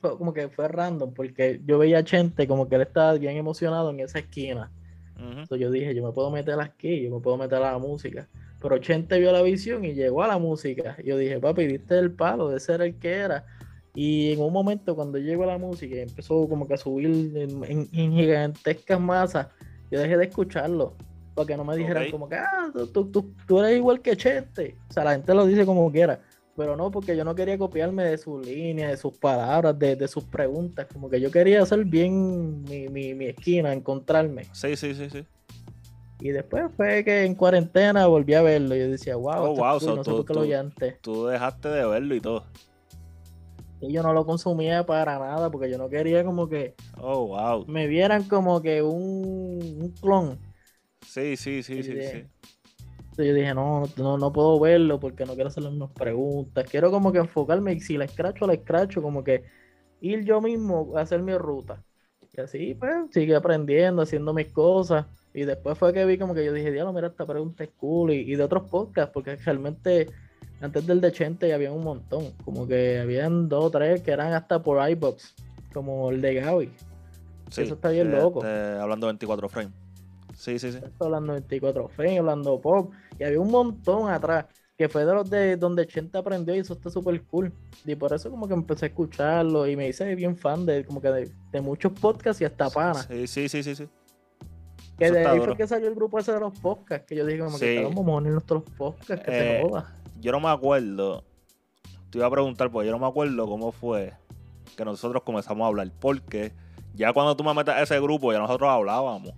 como 0.00 0.32
que 0.32 0.48
fue 0.50 0.68
random, 0.68 1.12
porque 1.12 1.60
yo 1.64 1.78
veía 1.78 1.98
a 1.98 2.04
Chente 2.04 2.46
como 2.46 2.68
que 2.68 2.76
él 2.76 2.82
estaba 2.82 3.14
bien 3.14 3.36
emocionado 3.36 3.90
en 3.90 4.00
esa 4.00 4.20
esquina. 4.20 4.72
Entonces 5.18 5.58
yo 5.58 5.70
dije, 5.70 5.94
yo 5.94 6.04
me 6.04 6.12
puedo 6.12 6.30
meter 6.30 6.60
aquí, 6.60 7.02
yo 7.02 7.10
me 7.10 7.20
puedo 7.20 7.36
meter 7.36 7.58
a 7.58 7.72
la 7.72 7.78
música. 7.78 8.28
Pero 8.60 8.78
Chente 8.78 9.18
vio 9.18 9.32
la 9.32 9.42
visión 9.42 9.84
y 9.84 9.94
llegó 9.94 10.22
a 10.22 10.28
la 10.28 10.38
música. 10.38 10.96
Yo 11.04 11.16
dije, 11.16 11.38
papi, 11.38 11.66
diste 11.66 11.98
el 11.98 12.12
palo 12.12 12.48
de 12.48 12.60
ser 12.60 12.82
el 12.82 12.98
que 12.98 13.12
era. 13.12 13.44
Y 13.94 14.32
en 14.32 14.40
un 14.40 14.52
momento 14.52 14.94
cuando 14.94 15.18
llegó 15.18 15.44
a 15.44 15.46
la 15.46 15.58
música 15.58 15.96
y 15.96 16.00
empezó 16.00 16.48
como 16.48 16.66
que 16.66 16.74
a 16.74 16.76
subir 16.76 17.06
en, 17.36 17.88
gigantescas 17.90 19.00
masas, 19.00 19.48
yo 19.90 20.00
dejé 20.00 20.16
de 20.16 20.24
escucharlo. 20.26 20.94
Para 21.34 21.46
que 21.46 21.56
no 21.56 21.64
me 21.64 21.76
dijeran 21.76 22.10
como 22.10 22.28
que, 22.28 22.34
ah, 22.34 22.70
tú, 22.92 23.06
tú, 23.10 23.32
tú, 23.46 23.60
eres 23.60 23.76
igual 23.76 24.00
que 24.00 24.16
Chente. 24.16 24.76
O 24.88 24.92
sea, 24.92 25.04
la 25.04 25.12
gente 25.12 25.34
lo 25.34 25.46
dice 25.46 25.64
como 25.64 25.90
quiera. 25.90 26.20
Pero 26.58 26.76
no, 26.76 26.90
porque 26.90 27.16
yo 27.16 27.24
no 27.24 27.36
quería 27.36 27.56
copiarme 27.56 28.02
de 28.02 28.18
su 28.18 28.40
línea, 28.40 28.88
de 28.88 28.96
sus 28.96 29.16
palabras, 29.16 29.78
de, 29.78 30.08
sus 30.08 30.24
preguntas. 30.24 30.88
Como 30.92 31.08
que 31.08 31.20
yo 31.20 31.30
quería 31.30 31.62
hacer 31.62 31.84
bien 31.84 32.64
mi, 32.64 32.88
mi, 32.88 33.14
mi 33.14 33.26
esquina, 33.26 33.72
encontrarme. 33.72 34.44
Sí, 34.50 34.74
sí, 34.74 34.92
sí, 34.92 35.08
sí. 35.08 35.24
Y 36.20 36.30
después 36.30 36.64
fue 36.76 37.04
que 37.04 37.24
en 37.24 37.36
cuarentena 37.36 38.08
volví 38.08 38.34
a 38.34 38.42
verlo. 38.42 38.74
Y 38.74 38.80
yo 38.80 38.88
decía, 38.88 39.14
wow, 39.14 39.34
oh, 39.36 39.54
wow 39.54 39.78
no 39.94 40.02
sé 40.02 40.10
por 40.10 40.24
qué 40.24 40.34
lo 40.34 40.42
vi 40.42 40.52
antes. 40.52 41.00
Tú 41.00 41.26
dejaste 41.26 41.68
de 41.68 41.86
verlo 41.86 42.16
y 42.16 42.20
todo. 42.20 42.42
Y 43.80 43.92
yo 43.92 44.02
no 44.02 44.12
lo 44.12 44.26
consumía 44.26 44.84
para 44.84 45.16
nada 45.20 45.52
porque 45.52 45.70
yo 45.70 45.78
no 45.78 45.88
quería 45.88 46.24
como 46.24 46.48
que 46.48 46.74
oh, 47.00 47.28
wow. 47.28 47.66
me 47.68 47.86
vieran 47.86 48.24
como 48.24 48.60
que 48.60 48.82
un, 48.82 49.60
un 49.80 49.94
clon. 50.00 50.40
Sí, 51.06 51.36
sí, 51.36 51.62
sí, 51.62 51.84
sí, 51.84 51.92
sí. 52.02 52.24
Yo 53.24 53.34
dije, 53.34 53.54
no, 53.54 53.84
no, 53.96 54.18
no 54.18 54.32
puedo 54.32 54.58
verlo 54.60 55.00
porque 55.00 55.24
no 55.24 55.34
quiero 55.34 55.48
hacerle 55.48 55.70
unas 55.70 55.90
preguntas. 55.90 56.68
Quiero 56.70 56.90
como 56.90 57.12
que 57.12 57.18
enfocarme 57.18 57.72
y 57.72 57.80
si 57.80 57.96
la 57.96 58.04
escracho, 58.04 58.46
la 58.46 58.54
escracho, 58.54 59.02
como 59.02 59.24
que 59.24 59.44
ir 60.00 60.24
yo 60.24 60.40
mismo 60.40 60.96
a 60.96 61.02
hacer 61.02 61.22
mi 61.22 61.36
ruta. 61.36 61.82
Y 62.32 62.40
así, 62.40 62.74
pues, 62.74 62.94
sigue 63.10 63.34
aprendiendo, 63.34 64.02
haciendo 64.02 64.32
mis 64.32 64.48
cosas. 64.48 65.06
Y 65.34 65.44
después 65.44 65.76
fue 65.76 65.92
que 65.92 66.04
vi 66.04 66.18
como 66.18 66.34
que 66.34 66.44
yo 66.44 66.52
dije, 66.52 66.70
diablo, 66.70 66.92
mira, 66.92 67.08
esta 67.08 67.26
pregunta 67.26 67.64
es 67.64 67.70
cool. 67.76 68.12
Y, 68.12 68.34
de 68.34 68.42
otros 68.42 68.68
podcasts, 68.70 69.12
porque 69.12 69.36
realmente 69.36 70.08
antes 70.60 70.86
del 70.86 71.00
de 71.00 71.12
Chente 71.12 71.52
había 71.52 71.72
un 71.72 71.84
montón. 71.84 72.32
Como 72.44 72.66
que 72.66 72.98
habían 72.98 73.48
dos 73.48 73.64
o 73.64 73.70
tres 73.70 74.02
que 74.02 74.12
eran 74.12 74.32
hasta 74.32 74.62
por 74.62 74.88
iBox, 74.90 75.34
como 75.72 76.10
el 76.10 76.20
de 76.20 76.34
Gaby. 76.34 76.72
Sí, 77.50 77.62
Eso 77.62 77.74
está 77.74 77.90
bien 77.90 78.10
loco. 78.10 78.40
Este, 78.40 78.78
hablando 78.78 79.06
24 79.06 79.48
frames. 79.48 79.87
Sí, 80.38 80.56
sí, 80.60 80.70
sí. 80.70 80.78
hablando 81.00 81.32
24 81.32 81.88
frames, 81.88 82.20
hablando 82.20 82.60
pop. 82.60 82.92
Y 83.18 83.24
había 83.24 83.40
un 83.40 83.50
montón 83.50 84.08
atrás 84.08 84.46
que 84.76 84.88
fue 84.88 85.04
de 85.04 85.12
los 85.12 85.28
de 85.28 85.56
donde 85.56 85.84
Chente 85.84 86.16
aprendió 86.16 86.54
y 86.54 86.60
eso 86.60 86.74
está 86.74 86.90
súper 86.90 87.20
cool. 87.24 87.52
Y 87.84 87.96
por 87.96 88.12
eso 88.12 88.30
como 88.30 88.46
que 88.46 88.54
empecé 88.54 88.86
a 88.86 88.88
escucharlo 88.88 89.66
y 89.66 89.74
me 89.74 89.88
hice 89.88 90.14
bien 90.14 90.36
fan 90.36 90.64
de 90.64 90.84
como 90.84 91.00
que 91.00 91.08
de, 91.50 91.60
muchos 91.60 91.90
podcasts 91.92 92.40
y 92.40 92.44
hasta 92.44 92.70
pana. 92.70 93.02
Sí, 93.02 93.26
sí, 93.26 93.48
sí, 93.48 93.64
sí, 93.64 93.74
sí. 93.74 93.88
Que 94.96 95.10
de 95.10 95.26
ahí 95.26 95.40
fue 95.40 95.56
que 95.56 95.66
salió 95.66 95.88
el 95.88 95.96
grupo 95.96 96.20
ese 96.20 96.32
de 96.32 96.38
los 96.38 96.56
podcasts, 96.60 97.04
que 97.08 97.16
yo 97.16 97.26
dije 97.26 97.40
como 97.40 97.58
que 97.58 97.82
vamos 97.82 98.18
a 98.18 98.30
nuestros 98.30 98.62
podcasts, 98.62 99.24
que 99.24 99.32
se 99.32 99.58
eh, 99.58 99.62
joda. 99.62 99.92
Yo 100.20 100.30
no 100.30 100.38
me 100.38 100.50
acuerdo, 100.50 101.24
te 102.10 102.18
iba 102.18 102.28
a 102.28 102.30
preguntar, 102.30 102.70
porque 102.70 102.86
yo 102.86 102.92
no 102.92 103.00
me 103.00 103.08
acuerdo 103.08 103.44
cómo 103.48 103.72
fue 103.72 104.12
que 104.76 104.84
nosotros 104.84 105.24
comenzamos 105.24 105.64
a 105.64 105.66
hablar, 105.66 105.90
porque 105.98 106.52
ya 106.94 107.12
cuando 107.12 107.36
tú 107.36 107.42
me 107.42 107.52
metes 107.54 107.74
a 107.74 107.82
ese 107.82 107.98
grupo, 108.00 108.32
ya 108.32 108.38
nosotros 108.38 108.70
hablábamos. 108.70 109.34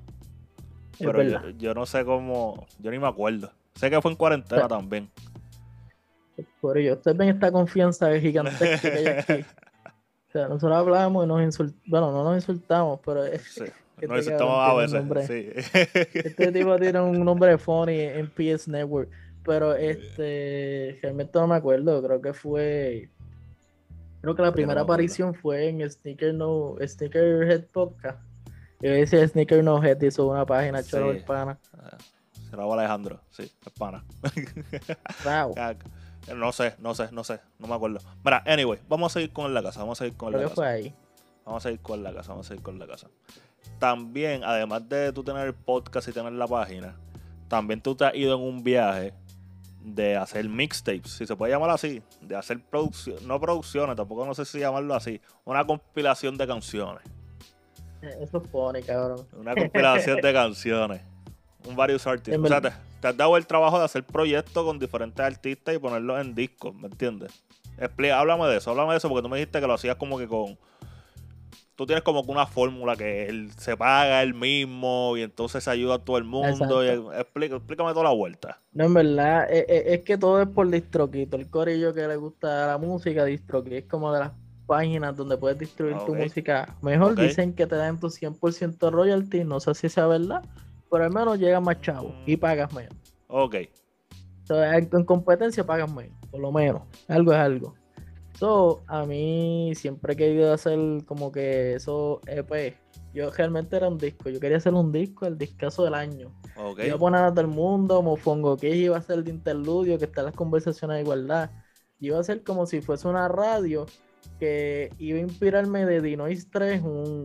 Pero 1.00 1.50
yo, 1.50 1.74
no 1.74 1.86
sé 1.86 2.04
cómo, 2.04 2.66
yo 2.78 2.90
ni 2.90 2.98
me 2.98 3.08
acuerdo. 3.08 3.50
Sé 3.74 3.90
que 3.90 4.00
fue 4.00 4.10
en 4.10 4.16
cuarentena 4.16 4.68
también. 4.68 5.08
Por 6.60 6.78
ello, 6.78 6.94
ustedes 6.94 7.16
ven 7.16 7.28
esta 7.28 7.52
confianza 7.52 8.18
gigantesca 8.18 8.80
que 8.80 8.88
hay 8.88 9.06
aquí. 9.06 9.44
O 10.28 10.32
sea, 10.32 10.46
nosotros 10.46 10.78
hablamos 10.78 11.24
y 11.24 11.26
nos 11.26 11.42
insultamos, 11.42 11.82
bueno, 11.88 12.12
no 12.12 12.22
nos 12.22 12.36
insultamos, 12.36 13.00
pero 13.04 13.24
es, 13.24 13.60
no 14.06 14.14
necesitamos 14.14 14.54
a 14.58 14.74
veces. 14.74 15.26
Sí. 15.26 15.48
Este 16.14 16.52
tipo 16.52 16.78
tiene 16.78 17.00
un 17.00 17.24
nombre 17.24 17.58
funny 17.58 18.00
en 18.00 18.30
PS 18.30 18.68
Network. 18.68 19.10
Pero 19.44 19.74
este, 19.74 20.98
realmente 21.02 21.38
no 21.38 21.46
me 21.46 21.56
acuerdo. 21.56 22.02
Creo 22.02 22.20
que 22.20 22.32
fue. 22.32 23.08
Creo 24.20 24.34
que 24.34 24.42
la 24.42 24.52
primera 24.52 24.82
aparición 24.82 25.34
fue 25.34 25.68
en 25.68 25.90
Sneaker 25.90 26.34
No, 26.34 26.76
Sneaker 26.86 27.66
Podcast. 27.72 28.20
Yo 28.80 28.90
decía 28.90 29.26
Sneaker 29.26 29.62
No 29.62 29.82
Head 29.82 30.00
hizo 30.02 30.26
una 30.26 30.46
página 30.46 30.82
sí. 30.82 30.90
choro 30.90 31.14
pana. 31.26 31.58
Ah, 31.78 31.98
se 32.50 32.56
Alejandro, 32.56 33.20
sí, 33.30 33.42
es 33.42 33.72
pana. 33.78 34.04
No 36.36 36.52
sé, 36.52 36.74
no 36.78 36.94
sé, 36.94 37.08
no 37.12 37.24
sé, 37.24 37.40
no 37.58 37.66
me 37.66 37.74
acuerdo. 37.74 37.98
Mira, 38.22 38.42
anyway, 38.46 38.78
vamos 38.88 39.10
a 39.10 39.14
seguir 39.14 39.32
con 39.32 39.52
la 39.52 39.62
casa, 39.62 39.80
vamos 39.80 39.98
a 40.00 40.04
seguir 40.04 40.16
con 40.16 40.32
la 40.32 40.42
casa. 40.42 40.54
fue 40.54 40.68
ahí. 40.68 40.94
Vamos 41.44 41.64
a 41.66 41.70
ir 41.72 41.80
con 41.80 42.02
la 42.02 42.12
casa, 42.12 42.28
vamos 42.32 42.50
a 42.50 42.54
ir 42.54 42.62
con 42.62 42.78
la 42.78 42.86
casa 42.86 43.08
también, 43.80 44.44
además 44.44 44.88
de 44.88 45.12
tú 45.12 45.24
tener 45.24 45.46
el 45.46 45.54
podcast 45.54 46.08
y 46.08 46.12
tener 46.12 46.32
la 46.32 46.46
página, 46.46 46.94
también 47.48 47.80
tú 47.80 47.94
te 47.94 48.04
has 48.04 48.14
ido 48.14 48.34
en 48.34 48.42
un 48.42 48.62
viaje 48.62 49.12
de 49.82 50.16
hacer 50.16 50.48
mixtapes, 50.48 51.10
si 51.10 51.26
se 51.26 51.34
puede 51.34 51.52
llamar 51.52 51.70
así, 51.70 52.02
de 52.20 52.36
hacer 52.36 52.60
producción, 52.60 53.16
no 53.26 53.40
producciones, 53.40 53.96
tampoco 53.96 54.26
no 54.26 54.34
sé 54.34 54.44
si 54.44 54.60
llamarlo 54.60 54.94
así, 54.94 55.20
una 55.44 55.66
compilación 55.66 56.36
de 56.36 56.46
canciones. 56.46 57.02
Eso 58.02 58.42
pone, 58.42 58.82
cabrón. 58.82 59.26
Una 59.32 59.54
compilación 59.54 60.20
de 60.20 60.32
canciones. 60.32 61.02
Un 61.66 61.76
varios 61.76 62.06
artistas. 62.06 62.42
O 62.42 62.46
sea, 62.46 62.60
te, 62.60 62.70
te, 63.00 63.08
has 63.08 63.16
dado 63.16 63.36
el 63.36 63.46
trabajo 63.46 63.78
de 63.78 63.84
hacer 63.84 64.04
proyectos 64.04 64.64
con 64.64 64.78
diferentes 64.78 65.24
artistas 65.24 65.74
y 65.74 65.78
ponerlos 65.78 66.20
en 66.20 66.34
discos, 66.34 66.74
¿me 66.74 66.88
entiendes? 66.88 67.32
Explica, 67.78 68.18
háblame 68.18 68.46
de 68.46 68.58
eso, 68.58 68.70
háblame 68.70 68.92
de 68.92 68.98
eso 68.98 69.08
porque 69.08 69.22
tú 69.22 69.28
me 69.28 69.36
dijiste 69.36 69.60
que 69.60 69.66
lo 69.66 69.74
hacías 69.74 69.96
como 69.96 70.18
que 70.18 70.26
con 70.26 70.58
tú 71.80 71.86
tienes 71.86 72.04
como 72.04 72.22
que 72.26 72.30
una 72.30 72.44
fórmula 72.44 72.94
que 72.94 73.24
él 73.26 73.50
se 73.56 73.74
paga 73.74 74.22
él 74.22 74.34
mismo 74.34 75.16
y 75.16 75.22
entonces 75.22 75.66
ayuda 75.66 75.94
a 75.94 75.98
todo 75.98 76.18
el 76.18 76.24
mundo. 76.24 76.82
explícame 76.82 77.92
toda 77.94 78.04
la 78.04 78.10
vuelta. 78.10 78.60
No, 78.74 78.84
en 78.84 78.92
verdad, 78.92 79.50
es, 79.50 79.64
e, 79.66 79.94
es, 79.94 80.02
que 80.02 80.18
todo 80.18 80.42
es 80.42 80.48
por 80.48 80.68
Distroquito. 80.68 81.38
El 81.38 81.48
corillo 81.48 81.94
que 81.94 82.06
le 82.06 82.16
gusta 82.16 82.66
la 82.66 82.76
música, 82.76 83.24
Distroquito 83.24 83.76
es 83.76 83.84
como 83.86 84.12
de 84.12 84.20
las 84.20 84.32
páginas 84.70 85.16
donde 85.16 85.36
puedes 85.36 85.58
distribuir 85.58 85.98
tu 86.06 86.14
música. 86.14 86.76
Mejor 86.80 87.16
dicen 87.16 87.52
que 87.52 87.66
te 87.66 87.74
dan 87.74 87.98
tu 87.98 88.06
100% 88.06 88.92
royalty, 88.92 89.42
no 89.42 89.58
sé 89.58 89.74
si 89.74 89.88
sea 89.88 90.06
verdad, 90.06 90.44
pero 90.88 91.02
al 91.02 91.12
menos 91.12 91.40
llega 91.40 91.60
más 91.60 91.80
chavo 91.80 92.14
y 92.24 92.36
pagas 92.36 92.72
menos. 92.72 92.94
Ok. 93.26 93.56
Entonces, 94.42 94.88
en 94.92 95.04
competencia 95.04 95.66
pagas 95.66 95.92
menos, 95.92 96.16
por 96.30 96.40
lo 96.40 96.52
menos. 96.52 96.82
Algo 97.08 97.32
es 97.32 97.38
algo 97.38 97.74
a 98.86 99.04
mí 99.06 99.72
siempre 99.74 100.14
he 100.14 100.16
querido 100.16 100.52
hacer 100.52 100.78
como 101.06 101.30
que 101.30 101.74
eso 101.74 102.20
EP. 102.26 102.76
Yo 103.12 103.30
realmente 103.30 103.76
era 103.76 103.88
un 103.88 103.98
disco. 103.98 104.30
Yo 104.30 104.40
quería 104.40 104.56
hacer 104.56 104.72
un 104.72 104.92
disco, 104.92 105.26
el 105.26 105.36
discazo 105.36 105.84
del 105.84 105.94
año. 105.94 106.32
Okay. 106.56 106.86
Iba 106.86 106.96
a 106.96 106.98
poner 106.98 107.24
a 107.24 107.30
todo 107.30 107.40
el 107.42 107.48
mundo, 107.48 108.02
Mofongo 108.02 108.56
que 108.56 108.74
iba 108.74 108.96
a 108.96 109.02
ser 109.02 109.18
el 109.18 109.24
de 109.24 109.30
interludio, 109.30 109.98
que 109.98 110.04
está 110.06 110.20
en 110.20 110.26
las 110.26 110.34
conversaciones 110.34 110.96
de 110.96 111.02
igualdad. 111.02 111.50
Iba 111.98 112.18
a 112.18 112.24
ser 112.24 112.42
como 112.42 112.66
si 112.66 112.80
fuese 112.80 113.08
una 113.08 113.28
radio 113.28 113.86
que 114.38 114.92
iba 114.98 115.18
a 115.18 115.22
inspirarme 115.22 115.84
de 115.86 116.00
Dinois 116.00 116.48
3, 116.50 116.82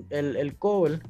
el, 0.10 0.36
el 0.36 0.58
cover. 0.58 1.02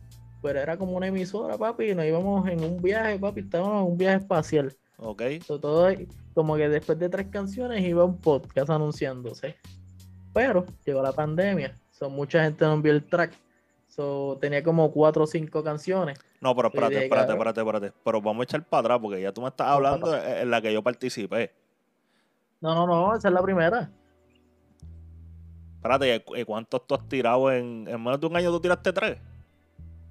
Pero 0.41 0.59
era 0.59 0.77
como 0.77 0.93
una 0.93 1.07
emisora, 1.07 1.57
papi, 1.57 1.91
y 1.91 1.95
nos 1.95 2.05
íbamos 2.05 2.47
en 2.47 2.63
un 2.63 2.81
viaje, 2.81 3.17
papi, 3.17 3.41
estábamos 3.41 3.83
en 3.85 3.91
un 3.91 3.97
viaje 3.97 4.17
espacial. 4.17 4.75
Ok. 4.97 5.21
todo 5.47 5.89
como 6.33 6.55
que 6.55 6.69
después 6.69 6.97
de 6.99 7.09
tres 7.09 7.27
canciones 7.27 7.83
iba 7.83 8.03
un 8.03 8.17
podcast 8.19 8.69
anunciándose. 8.69 9.55
Pero 10.33 10.65
llegó 10.85 11.01
la 11.01 11.13
pandemia, 11.13 11.73
so, 11.91 12.09
mucha 12.09 12.43
gente 12.43 12.65
no 12.65 12.81
vio 12.81 12.91
el 12.91 13.03
track. 13.03 13.33
So, 13.87 14.37
tenía 14.41 14.61
como 14.61 14.91
cuatro 14.91 15.23
o 15.23 15.27
cinco 15.27 15.63
canciones. 15.63 16.19
No, 16.41 16.53
pero 16.53 16.67
espérate, 16.67 17.05
espérate, 17.05 17.31
espérate, 17.31 17.61
espérate. 17.61 17.93
Pero 18.03 18.21
vamos 18.21 18.41
a 18.41 18.43
echar 18.43 18.63
para 18.67 18.81
atrás 18.81 18.99
porque 19.01 19.21
ya 19.21 19.31
tú 19.31 19.41
me 19.41 19.47
estás 19.47 19.67
hablando 19.67 20.15
en 20.15 20.49
la 20.51 20.61
que 20.61 20.73
yo 20.73 20.83
participé. 20.83 21.53
No, 22.59 22.75
no, 22.75 22.85
no, 22.85 23.15
esa 23.15 23.29
es 23.29 23.33
la 23.33 23.41
primera. 23.41 23.89
Espérate, 25.85 26.23
¿y 26.41 26.43
cuántos 26.45 26.87
tú 26.87 26.95
has 26.95 27.07
tirado 27.07 27.51
en, 27.51 27.87
en 27.87 28.03
menos 28.03 28.19
de 28.19 28.25
un 28.25 28.35
año? 28.35 28.49
¿Tú 28.49 28.59
tiraste 28.59 28.91
tres? 28.91 29.19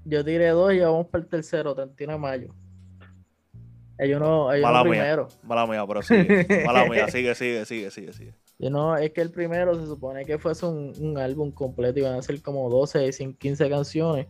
Yo 0.05 0.25
tiré 0.25 0.51
dos 0.51 0.73
y 0.73 0.79
vamos 0.79 1.09
para 1.09 1.25
el 1.25 1.29
tercero, 1.29 1.75
31 1.75 2.13
de 2.13 2.19
mayo. 2.21 2.55
Ellos 3.99 4.21
no, 4.21 4.53
ellos 4.53 4.63
mala 4.63 4.85
no 4.85 4.91
primero. 4.91 5.29
Mala 5.43 5.67
mía, 5.67 5.85
pero 5.85 6.01
sigue. 6.03 6.63
mala 6.65 6.89
mía, 6.89 7.09
sigue, 7.11 7.35
sigue, 7.35 7.65
sigue, 7.65 7.91
sigue, 7.91 8.13
sigue. 8.13 8.35
Y 8.57 8.71
no, 8.71 8.97
es 8.97 9.11
que 9.11 9.21
el 9.21 9.33
primero 9.33 9.75
se 9.75 9.85
supone 9.87 10.25
que 10.25 10.39
fuese 10.39 10.65
un, 10.65 11.19
álbum 11.19 11.51
completo, 11.51 11.99
iban 11.99 12.15
a 12.15 12.23
ser 12.23 12.41
como 12.41 12.71
12, 12.71 13.11
15 13.37 13.69
canciones. 13.69 14.29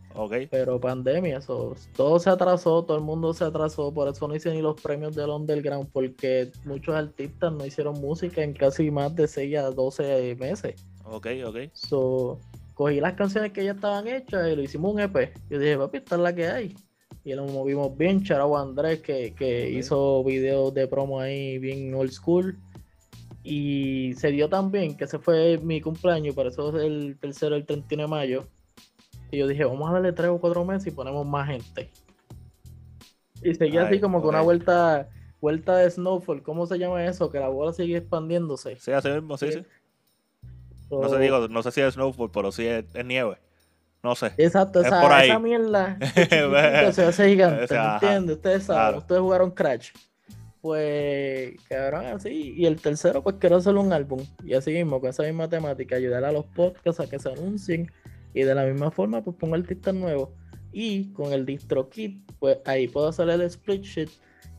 Pero 0.49 0.79
pandemia, 0.79 1.41
todo 1.41 2.17
se 2.17 2.29
atrasó, 2.31 2.83
todo 2.85 2.97
el 2.97 3.03
mundo 3.03 3.35
se 3.35 3.43
atrasó, 3.43 3.93
por 3.93 4.07
eso 4.07 4.27
no 4.27 4.35
hice 4.35 4.49
ni 4.49 4.63
los 4.63 4.81
premios 4.81 5.15
del 5.15 5.29
underground, 5.29 5.89
porque 5.93 6.51
muchos 6.63 6.95
artistas 6.95 7.53
no 7.53 7.63
hicieron 7.67 8.01
música 8.01 8.41
en 8.41 8.53
casi 8.53 8.89
más 8.89 9.15
de 9.15 9.27
6 9.27 9.57
a 9.57 9.69
12 9.69 10.35
meses. 10.37 10.83
Ok, 11.05 11.27
ok. 11.45 11.57
So, 11.73 12.39
cogí 12.73 12.99
las 12.99 13.13
canciones 13.13 13.51
que 13.51 13.63
ya 13.63 13.71
estaban 13.71 14.07
hechas 14.07 14.47
y 14.51 14.55
lo 14.55 14.61
hicimos 14.61 14.93
un 14.93 14.99
EP. 14.99 15.33
Yo 15.49 15.59
dije, 15.59 15.77
papi, 15.77 15.97
esta 15.97 16.15
es 16.15 16.21
la 16.21 16.33
que 16.33 16.47
hay. 16.47 16.75
Y 17.23 17.33
lo 17.33 17.45
movimos 17.45 17.95
bien. 17.97 18.23
Charao 18.23 18.57
Andrés, 18.57 19.01
que, 19.01 19.33
que 19.33 19.69
hizo 19.69 20.23
videos 20.23 20.73
de 20.73 20.87
promo 20.87 21.19
ahí 21.19 21.57
bien 21.57 21.93
old 21.93 22.11
school 22.11 22.57
Y 23.43 24.13
se 24.15 24.29
dio 24.29 24.49
también, 24.49 24.97
que 24.97 25.05
ese 25.05 25.19
fue 25.19 25.59
mi 25.59 25.81
cumpleaños, 25.81 26.35
por 26.35 26.47
eso 26.47 26.75
es 26.77 26.83
el 26.83 27.17
tercero, 27.19 27.55
el 27.55 27.65
31 27.65 28.03
de 28.03 28.09
mayo. 28.09 28.47
Y 29.31 29.37
yo 29.37 29.47
dije, 29.47 29.63
vamos 29.65 29.89
a 29.89 29.93
darle 29.93 30.11
tres 30.13 30.29
o 30.29 30.39
cuatro 30.39 30.65
meses 30.65 30.87
y 30.87 30.91
ponemos 30.91 31.25
más 31.25 31.47
gente. 31.47 31.91
Y 33.41 33.53
seguía 33.53 33.81
Ay, 33.81 33.87
así 33.87 33.99
como 33.99 34.21
con 34.21 34.29
una 34.29 34.41
vuelta, 34.41 35.09
vuelta 35.39 35.77
de 35.77 35.89
snowfall. 35.89 36.41
¿Cómo 36.41 36.65
se 36.65 36.79
llama 36.79 37.05
eso? 37.05 37.29
Que 37.29 37.39
la 37.39 37.49
bola 37.49 37.73
sigue 37.73 37.97
expandiéndose. 37.97 38.75
Sí, 38.77 38.91
así 38.91 39.09
mismo, 39.09 39.37
sí, 39.37 39.51
sí. 39.51 39.59
No 41.01 41.09
sé, 41.09 41.19
digo, 41.19 41.47
no 41.47 41.63
sé 41.63 41.71
si 41.71 41.81
es 41.81 41.93
snowfall, 41.93 42.31
pero 42.31 42.51
sí 42.51 42.65
es, 42.65 42.85
es 42.93 43.05
nieve. 43.05 43.37
No 44.03 44.13
sé. 44.15 44.31
Exacto, 44.37 44.81
Es 44.81 44.87
esa, 44.87 45.01
por 45.01 45.11
ahí. 45.11 45.29
esa 45.29 45.39
mierda 45.39 45.97
se 46.93 47.03
hace 47.03 47.29
gigante, 47.29 47.63
O 47.63 47.67
sea, 47.67 47.81
¿me 47.81 47.87
ajá, 47.87 47.95
entiendes? 48.07 48.35
Ustedes 48.37 48.63
saben, 48.63 48.81
claro. 48.83 48.97
ustedes 48.99 49.21
jugaron 49.21 49.51
Crash. 49.51 49.89
Pues, 50.61 51.53
cabrón, 51.69 52.05
así. 52.07 52.53
Y 52.57 52.65
el 52.65 52.81
tercero, 52.81 53.21
pues 53.23 53.35
quiero 53.39 53.57
hacer 53.57 53.75
un 53.75 53.93
álbum. 53.93 54.19
Y 54.43 54.53
así 54.55 54.71
mismo, 54.71 54.99
con 54.99 55.09
esa 55.09 55.23
misma 55.23 55.47
temática, 55.47 55.95
ayudar 55.95 56.23
a 56.25 56.31
los 56.31 56.45
podcasts 56.45 56.99
a 56.99 57.07
que 57.09 57.19
se 57.19 57.31
anuncien. 57.31 57.91
Y 58.33 58.41
de 58.43 58.55
la 58.55 58.65
misma 58.65 58.91
forma, 58.91 59.23
pues 59.23 59.35
pongo 59.37 59.55
artistas 59.55 59.93
nuevos. 59.93 60.29
Y 60.71 61.11
con 61.13 61.33
el 61.33 61.45
DistroKit, 61.45 62.31
pues 62.39 62.57
ahí 62.65 62.87
puedo 62.87 63.07
hacer 63.07 63.29
el 63.29 63.41
split 63.41 63.83
sheet 63.83 64.09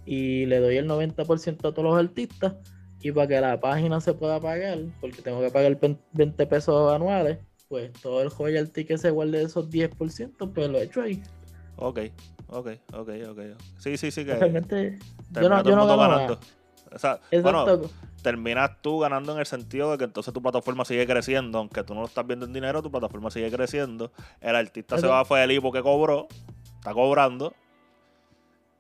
y 0.06 0.46
le 0.46 0.60
doy 0.60 0.76
el 0.76 0.88
90% 0.88 1.56
a 1.58 1.72
todos 1.72 1.82
los 1.84 1.98
artistas. 1.98 2.54
Y 3.02 3.12
para 3.12 3.28
que 3.28 3.40
la 3.40 3.60
página 3.60 4.00
se 4.00 4.14
pueda 4.14 4.40
pagar, 4.40 4.78
porque 5.00 5.22
tengo 5.22 5.40
que 5.40 5.50
pagar 5.50 5.78
20 6.12 6.46
pesos 6.46 6.92
anuales, 6.92 7.38
pues 7.68 7.92
todo 7.94 8.22
el 8.22 8.30
royalty 8.30 8.84
que 8.84 8.98
se 8.98 9.10
guarde 9.10 9.38
de 9.38 9.44
esos 9.44 9.70
10%, 9.70 10.52
pues 10.52 10.68
lo 10.68 10.78
he 10.78 10.84
hecho 10.84 11.02
ahí. 11.02 11.22
Ok, 11.76 12.00
ok, 12.48 12.68
ok, 12.94 13.10
ok. 13.28 13.40
Sí, 13.78 13.96
sí, 13.96 14.10
sí, 14.10 14.24
que 14.24 14.34
Realmente, 14.34 14.98
yo 15.32 15.48
no, 15.48 15.62
yo 15.62 15.76
no 15.76 15.86
gano 15.86 15.98
ganando. 15.98 16.34
nada. 16.34 16.40
O 16.92 16.98
sea, 16.98 17.20
bueno, 17.42 17.66
terminas 18.22 18.80
tú 18.80 19.00
ganando 19.00 19.32
en 19.32 19.38
el 19.38 19.46
sentido 19.46 19.92
de 19.92 19.98
que 19.98 20.04
entonces 20.04 20.32
tu 20.32 20.40
plataforma 20.40 20.84
sigue 20.84 21.06
creciendo, 21.06 21.58
aunque 21.58 21.82
tú 21.82 21.94
no 21.94 22.00
lo 22.00 22.06
estás 22.06 22.26
viendo 22.26 22.46
en 22.46 22.52
dinero, 22.52 22.82
tu 22.82 22.90
plataforma 22.90 23.30
sigue 23.30 23.50
creciendo. 23.50 24.12
El 24.40 24.56
artista 24.56 24.98
se 24.98 25.06
va 25.06 25.24
feliz 25.24 25.60
porque 25.60 25.82
cobró, 25.82 26.28
está 26.78 26.94
cobrando. 26.94 27.52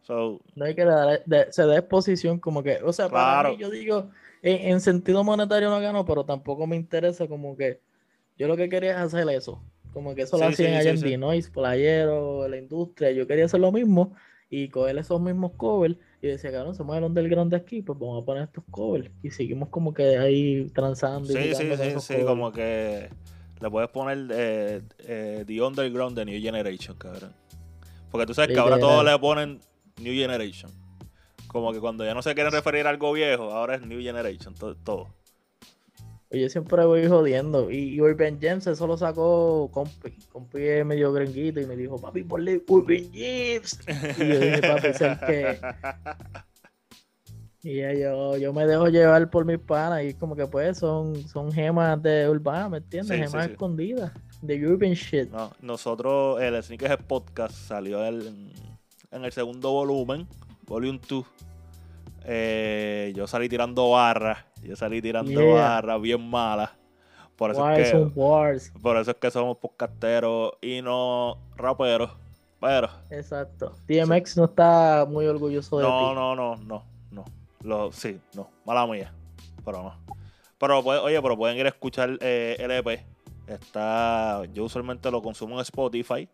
So, 0.06 0.40
No 0.54 0.64
hay 0.64 0.74
que 0.74 0.84
dar, 0.84 1.22
de- 1.26 1.52
se 1.52 1.66
da 1.66 1.76
exposición 1.78 2.38
como 2.38 2.62
que, 2.62 2.78
o 2.84 2.92
sea, 2.92 3.08
para 3.08 3.50
mí 3.50 3.56
yo 3.58 3.70
digo, 3.70 4.10
en, 4.42 4.70
en 4.72 4.80
sentido 4.80 5.24
monetario 5.24 5.68
no 5.68 5.80
gano, 5.80 6.04
pero 6.04 6.24
tampoco 6.24 6.66
me 6.66 6.76
interesa 6.76 7.26
como 7.26 7.56
que 7.56 7.80
yo 8.38 8.46
lo 8.46 8.56
que 8.56 8.68
quería 8.68 8.92
es 8.92 8.98
hacer 8.98 9.28
eso, 9.30 9.60
como 9.92 10.14
que 10.14 10.22
eso 10.22 10.38
lo 10.38 10.46
Sí, 10.46 10.52
hacían 10.52 10.72
sí, 10.72 10.76
allá 10.78 10.90
sí, 10.92 10.96
en 10.96 11.00
sí. 11.02 11.08
Dinois, 11.08 11.50
Playero, 11.50 12.46
la 12.48 12.56
industria, 12.56 13.10
yo 13.10 13.26
quería 13.26 13.46
hacer 13.46 13.58
lo 13.60 13.72
mismo 13.72 14.14
y 14.48 14.68
coger 14.68 14.96
esos 14.98 15.20
mismos 15.20 15.52
covers 15.56 15.96
y 16.22 16.28
decía, 16.28 16.52
cabrón, 16.52 16.74
somos 16.76 16.96
el 16.96 17.02
underground 17.04 17.50
de 17.50 17.56
aquí, 17.56 17.82
pues 17.82 17.98
vamos 17.98 18.22
a 18.22 18.24
poner 18.24 18.44
estos 18.44 18.62
covers 18.70 19.10
y 19.22 19.30
seguimos 19.32 19.68
como 19.70 19.92
que 19.92 20.16
ahí 20.16 20.70
transando 20.72 21.32
y 21.32 21.36
sí, 21.36 21.42
sí, 21.54 21.54
con 21.56 21.76
sí, 21.76 22.00
sí, 22.00 22.14
covers. 22.14 22.26
como 22.26 22.52
que 22.52 23.10
le 23.60 23.70
puedes 23.70 23.90
poner 23.90 24.18
eh, 24.30 24.82
eh, 25.00 25.44
The 25.46 25.62
Underground 25.62 26.16
de 26.16 26.24
New 26.26 26.40
Generation, 26.40 26.96
cabrón. 26.96 27.32
Porque 28.10 28.26
tú 28.26 28.34
sabes 28.34 28.52
que 28.52 28.60
ahora 28.60 28.78
todos 28.78 29.04
le 29.04 29.18
ponen 29.18 29.60
New 30.00 30.14
Generation. 30.14 30.70
Como 31.48 31.72
que 31.72 31.80
cuando 31.80 32.04
ya 32.04 32.14
no 32.14 32.22
se 32.22 32.34
quieren 32.34 32.52
referir 32.52 32.86
a 32.86 32.90
algo 32.90 33.12
viejo, 33.12 33.52
ahora 33.52 33.76
es 33.76 33.86
New 33.86 34.00
Generation, 34.00 34.54
todo. 34.54 34.74
todo. 34.76 35.08
Yo 36.30 36.48
siempre 36.50 36.84
voy 36.84 37.06
jodiendo. 37.06 37.70
Y, 37.70 38.00
Urban 38.00 38.40
Gems, 38.40 38.66
eso 38.66 38.86
lo 38.86 38.96
sacó 38.96 39.70
compi. 39.72 40.10
Compi 40.32 40.60
es 40.60 40.84
medio 40.84 41.12
gringuito 41.12 41.60
y 41.60 41.66
me 41.66 41.76
dijo, 41.76 42.00
papi, 42.00 42.24
ponle 42.24 42.62
Urban 42.68 43.10
Gems. 43.12 43.78
Y 44.18 44.28
yo 44.28 44.38
dije, 44.40 44.60
papi, 44.60 44.86
es 44.88 45.00
el 45.00 45.18
que. 45.20 45.58
Y 47.62 47.78
yo, 48.00 48.36
yo 48.36 48.52
me 48.52 48.66
dejo 48.66 48.88
llevar 48.88 49.30
por 49.30 49.44
mis 49.44 49.58
panas. 49.58 50.04
Y 50.04 50.14
como 50.14 50.36
que 50.36 50.46
pues 50.46 50.78
son, 50.78 51.16
son 51.28 51.50
gemas 51.52 52.02
de 52.02 52.28
urbana, 52.28 52.68
¿me 52.68 52.78
entiendes? 52.78 53.16
Sí, 53.16 53.22
sí, 53.24 53.28
gemas 53.30 53.46
sí. 53.46 53.52
escondidas. 53.52 54.12
De 54.42 54.66
Urban 54.66 54.92
shit. 54.92 55.30
No, 55.30 55.52
nosotros, 55.62 56.40
el 56.42 56.62
Sneakers 56.62 57.02
Podcast 57.04 57.54
salió 57.54 58.04
el- 58.04 58.52
en 59.10 59.24
el 59.24 59.32
segundo 59.32 59.72
volumen, 59.72 60.26
Volume 60.66 61.00
2. 61.08 61.24
Eh, 62.24 63.12
yo 63.14 63.26
salí 63.26 63.48
tirando 63.48 63.90
barras, 63.90 64.38
yo 64.62 64.74
salí 64.74 65.00
tirando 65.00 65.30
Yeah. 65.30 65.54
barras 65.54 66.00
bien 66.00 66.28
malas. 66.28 66.70
Por 67.36 67.50
eso, 67.50 67.70
es 67.70 67.92
que, 67.92 67.98
Wars. 68.14 68.72
por 68.80 68.96
eso 68.96 69.10
es 69.10 69.16
que 69.18 69.30
somos 69.30 69.58
podcasteros 69.58 70.52
y 70.62 70.80
no 70.82 71.38
raperos. 71.56 72.10
Pero, 72.58 72.88
Exacto. 73.10 73.74
DMX 73.86 74.38
no 74.38 74.46
está 74.46 75.06
muy 75.08 75.26
orgulloso 75.26 75.76
de 75.76 75.82
no, 75.84 75.98
ti. 76.08 76.14
no, 76.14 76.34
no, 76.34 76.56
no, 76.56 76.82
no. 77.10 77.24
Lo, 77.62 77.92
sí, 77.92 78.18
no, 78.34 78.48
mala 78.64 78.86
mía. 78.86 79.12
Pero 79.64 79.82
no. 79.82 79.94
Pero, 80.58 80.82
pues, 80.82 80.98
oye, 81.00 81.20
pero 81.20 81.36
pueden 81.36 81.58
ir 81.58 81.66
a 81.66 81.68
escuchar 81.68 82.16
eh, 82.20 82.56
el 82.58 82.70
EP. 82.70 83.04
Está, 83.46 84.42
yo 84.54 84.64
usualmente 84.64 85.10
lo 85.10 85.20
consumo 85.20 85.56
en 85.56 85.60
Spotify. 85.60 86.28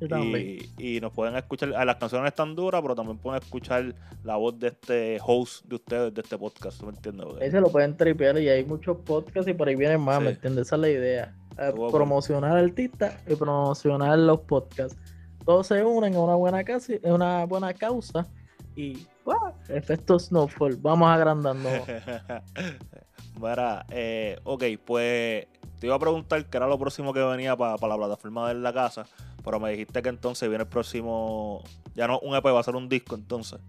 Y, 0.00 0.70
y 0.78 1.00
nos 1.00 1.12
pueden 1.12 1.36
escuchar, 1.36 1.72
ah, 1.76 1.84
las 1.84 1.96
canciones 1.96 2.28
están 2.28 2.54
duras, 2.54 2.80
pero 2.82 2.94
también 2.94 3.18
pueden 3.18 3.42
escuchar 3.42 3.94
la 4.24 4.36
voz 4.36 4.58
de 4.58 4.68
este 4.68 5.18
host 5.24 5.64
de 5.66 5.74
ustedes, 5.76 6.14
de 6.14 6.20
este 6.22 6.38
podcast, 6.38 6.78
¿tú 6.80 6.86
¿me 6.86 6.92
entiendes? 6.92 7.26
Porque- 7.26 7.44
Ahí 7.44 7.50
se 7.50 7.60
lo 7.60 7.70
pueden 7.70 7.96
tripear 7.96 8.38
y 8.38 8.48
hay 8.48 8.64
muchos 8.64 8.96
podcasts 8.98 9.50
y 9.50 9.54
por 9.54 9.68
ahí 9.68 9.76
vienen 9.76 10.00
más, 10.00 10.18
Sí. 10.18 10.24
¿me 10.24 10.30
entiendes? 10.30 10.66
Esa 10.68 10.76
es 10.76 10.80
la 10.82 10.88
idea. 10.88 11.34
Estuvo 11.58 11.90
promocionar 11.90 12.56
artistas 12.56 13.14
y 13.28 13.34
promocionar 13.34 14.18
los 14.18 14.40
podcasts. 14.40 14.96
Todos 15.44 15.66
se 15.66 15.84
unen 15.84 16.14
en 16.14 16.18
una 16.20 16.34
buena 16.34 16.64
causa, 16.64 16.94
en 16.94 17.12
una 17.12 17.44
buena 17.44 17.74
causa 17.74 18.26
y 18.76 19.06
¡guau! 19.24 19.52
efecto 19.68 20.18
Snowfall. 20.18 20.76
Vamos 20.76 21.08
agrandando. 21.10 21.68
Mira, 23.40 23.86
eh, 23.90 24.38
ok, 24.44 24.64
pues 24.84 25.46
te 25.78 25.86
iba 25.86 25.94
a 25.94 25.98
preguntar 25.98 26.44
qué 26.46 26.56
era 26.58 26.66
lo 26.66 26.78
próximo 26.78 27.12
que 27.12 27.20
venía 27.22 27.56
para 27.56 27.76
la 27.88 27.96
plataforma 27.96 28.48
de 28.48 28.54
la 28.54 28.72
casa, 28.72 29.06
pero 29.44 29.60
me 29.60 29.70
dijiste 29.70 30.02
que 30.02 30.08
entonces 30.08 30.48
viene 30.48 30.64
el 30.64 30.68
próximo, 30.68 31.62
ya 31.94 32.06
no 32.06 32.18
un 32.20 32.34
EP, 32.36 32.44
va 32.46 32.60
a 32.60 32.64
ser 32.64 32.76
un 32.76 32.88
disco 32.88 33.14
entonces. 33.14 33.60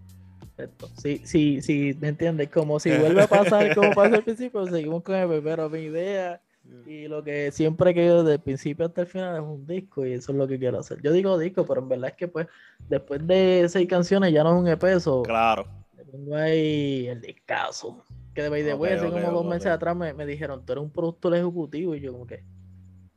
Perfecto. 0.56 0.88
Sí, 0.98 1.22
sí, 1.24 1.62
sí, 1.62 1.96
¿me 2.00 2.08
entiendes? 2.08 2.50
Como 2.50 2.78
si 2.78 2.90
vuelve 2.98 3.22
a 3.22 3.26
pasar 3.26 3.74
como 3.74 3.90
pasó 3.92 4.14
al 4.16 4.22
principio, 4.24 4.66
seguimos 4.66 5.02
con 5.02 5.14
el 5.14 5.42
pero 5.42 5.68
mi 5.70 5.80
idea 5.80 6.40
y 6.86 7.08
lo 7.08 7.24
que 7.24 7.50
siempre 7.50 7.90
he 7.90 7.94
querido 7.94 8.22
desde 8.22 8.34
el 8.34 8.40
principio 8.40 8.86
hasta 8.86 9.00
el 9.00 9.06
final 9.06 9.34
es 9.36 9.42
un 9.42 9.66
disco 9.66 10.06
y 10.06 10.12
eso 10.12 10.32
es 10.32 10.38
lo 10.38 10.46
que 10.46 10.58
quiero 10.58 10.78
hacer. 10.78 11.00
Yo 11.02 11.12
digo 11.12 11.36
disco, 11.38 11.66
pero 11.66 11.80
en 11.80 11.88
verdad 11.88 12.10
es 12.10 12.16
que 12.16 12.28
pues 12.28 12.46
después 12.88 13.26
de 13.26 13.66
seis 13.68 13.88
canciones 13.88 14.32
ya 14.32 14.44
no 14.44 14.54
es 14.54 14.60
un 14.60 14.68
EP, 14.68 14.82
eso 14.84 15.22
Claro. 15.22 15.66
le 15.96 16.04
pongo 16.04 16.36
ahí 16.36 17.08
el 17.08 17.20
discazo. 17.20 18.04
Que 18.34 18.42
de 18.42 18.48
by 18.48 18.62
the 18.64 18.74
way, 18.74 18.92
hace 18.94 19.10
como 19.10 19.30
dos 19.30 19.44
meses 19.44 19.66
atrás 19.66 19.94
me, 19.96 20.14
me 20.14 20.24
dijeron, 20.24 20.64
tú 20.64 20.72
eres 20.72 20.84
un 20.84 20.90
productor 20.90 21.34
ejecutivo 21.34 21.94
y 21.94 22.00
yo 22.00 22.12
como 22.12 22.26
que, 22.26 22.44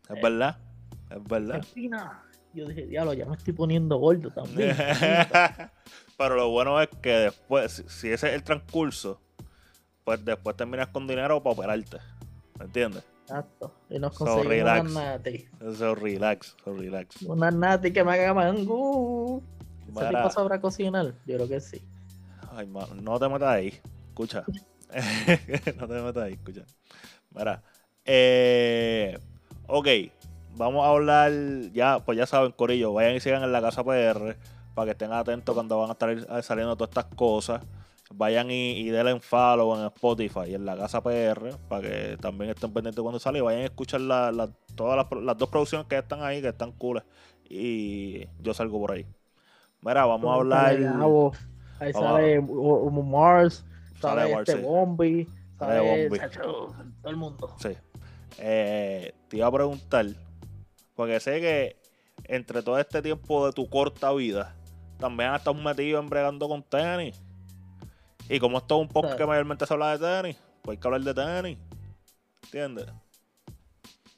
Es 0.09 0.21
verdad, 0.21 0.57
es 1.09 1.23
verdad. 1.23 1.63
Yo 2.55 2.67
dije, 2.67 2.85
diablo, 2.87 3.13
ya 3.13 3.25
me 3.25 3.35
estoy 3.35 3.53
poniendo 3.53 3.97
gordo 3.97 4.29
también. 4.31 4.75
Pero 6.17 6.35
lo 6.35 6.49
bueno 6.49 6.81
es 6.81 6.87
que 7.01 7.09
después, 7.09 7.83
si- 7.87 8.09
ese 8.09 8.27
es 8.29 8.33
el 8.35 8.43
transcurso, 8.43 9.19
pues 10.05 10.23
después 10.23 10.55
terminas 10.55 10.87
con 10.87 11.07
dinero 11.07 11.41
para 11.43 11.53
operarte. 11.53 11.97
¿Me 12.57 12.65
entiendes? 12.65 13.03
Exacto. 13.23 13.73
Y 13.89 13.99
nos 13.99 14.15
So, 14.15 14.25
conseguimos 14.25 14.71
unas 14.71 14.93
nati. 14.93 15.45
Eso 15.59 15.95
relax, 15.95 16.55
so 16.63 16.73
relax. 16.73 17.21
Unas 17.23 17.53
nati 17.53 17.91
que 17.91 18.03
me 18.03 18.13
hagan 18.13 18.35
mango. 18.35 19.41
¿Ese 19.89 20.05
tipo 20.07 20.29
sabrá 20.29 20.61
cocinar? 20.61 21.13
Yo 21.25 21.35
creo 21.35 21.47
que 21.49 21.59
sí. 21.59 21.81
ay, 22.55 22.67
mano, 22.67 22.95
no 22.95 23.19
te 23.19 23.27
metas 23.27 23.49
ahí. 23.49 23.79
Escucha. 24.09 24.45
no 25.79 25.87
te 25.87 25.93
metas 26.01 26.23
ahí, 26.23 26.33
escucha. 26.33 26.63
Mira. 27.31 27.61
Eh, 28.05 29.17
ok. 29.67 29.87
Vamos 30.55 30.85
a 30.85 30.89
hablar. 30.89 31.31
Ya, 31.73 31.99
pues 31.99 32.17
ya 32.17 32.25
saben, 32.25 32.51
Corillo. 32.51 32.93
Vayan 32.93 33.15
y 33.15 33.19
sigan 33.19 33.43
en 33.43 33.51
la 33.51 33.61
casa 33.61 33.83
PR. 33.83 34.37
Para 34.73 34.85
que 34.85 34.91
estén 34.91 35.11
atentos 35.13 35.53
cuando 35.55 35.79
van 35.79 35.89
a 35.89 35.93
estar 35.93 36.43
saliendo 36.43 36.75
todas 36.75 36.89
estas 36.89 37.05
cosas. 37.15 37.61
Vayan 38.13 38.51
y, 38.51 38.71
y 38.79 38.89
denle 38.89 39.11
en 39.11 39.21
follow 39.21 39.75
en 39.77 39.85
Spotify 39.87 40.41
y 40.49 40.53
en 40.55 40.65
la 40.65 40.75
casa 40.77 41.01
PR. 41.01 41.55
Para 41.67 41.81
que 41.81 42.17
también 42.21 42.51
estén 42.51 42.71
pendientes 42.73 43.01
cuando 43.01 43.19
sale. 43.19 43.39
Y 43.39 43.41
vayan 43.41 43.61
a 43.61 43.65
escuchar 43.65 44.01
la- 44.01 44.31
la- 44.31 44.49
todas 44.75 45.07
las, 45.21 45.37
dos 45.37 45.49
producciones 45.49 45.87
que 45.87 45.97
están 45.97 46.21
ahí, 46.23 46.41
que 46.41 46.49
están 46.49 46.71
cool. 46.73 47.03
Y 47.49 48.27
yo 48.41 48.53
salgo 48.53 48.79
por 48.79 48.91
ahí. 48.91 49.05
Mira, 49.81 50.05
vamos 50.05 50.29
a 50.31 50.35
hablar. 50.35 50.65
Ahí 50.75 50.83
Vamos 50.83 51.37
sale 51.93 52.41
Mars, 52.41 53.65
Sale 54.01 54.21
sale 54.21 54.33
este 54.39 54.51
sí. 54.53 54.61
Bombi, 54.61 55.25
Sale 55.59 55.77
sale 55.77 56.07
Bombi. 56.09 56.19
Todo 57.01 57.11
el 57.11 57.15
mundo. 57.17 57.55
Sí. 57.59 57.69
Eh, 58.39 59.13
te 59.27 59.37
iba 59.37 59.47
a 59.47 59.51
preguntar, 59.51 60.05
porque 60.95 61.19
sé 61.19 61.39
que 61.41 61.77
entre 62.23 62.61
todo 62.63 62.79
este 62.79 63.01
tiempo 63.01 63.45
de 63.45 63.53
tu 63.53 63.69
corta 63.69 64.11
vida, 64.13 64.55
también 64.97 65.29
has 65.31 65.39
estado 65.39 65.55
metido 65.55 65.99
en 65.99 66.09
bregando 66.09 66.47
con 66.47 66.63
tenis. 66.63 67.21
Y 68.29 68.39
como 68.39 68.57
esto 68.57 68.75
es 68.77 68.81
un 68.81 68.87
podcast 68.87 69.13
Sí. 69.13 69.17
que 69.19 69.25
mayormente 69.27 69.65
se 69.65 69.73
habla 69.73 69.97
de 69.97 70.05
tenis, 70.21 70.37
pues 70.61 70.77
hay 70.77 70.81
que 70.81 70.87
hablar 70.87 71.01
de 71.01 71.13
tenis. 71.13 71.57
¿Entiendes? 72.45 72.87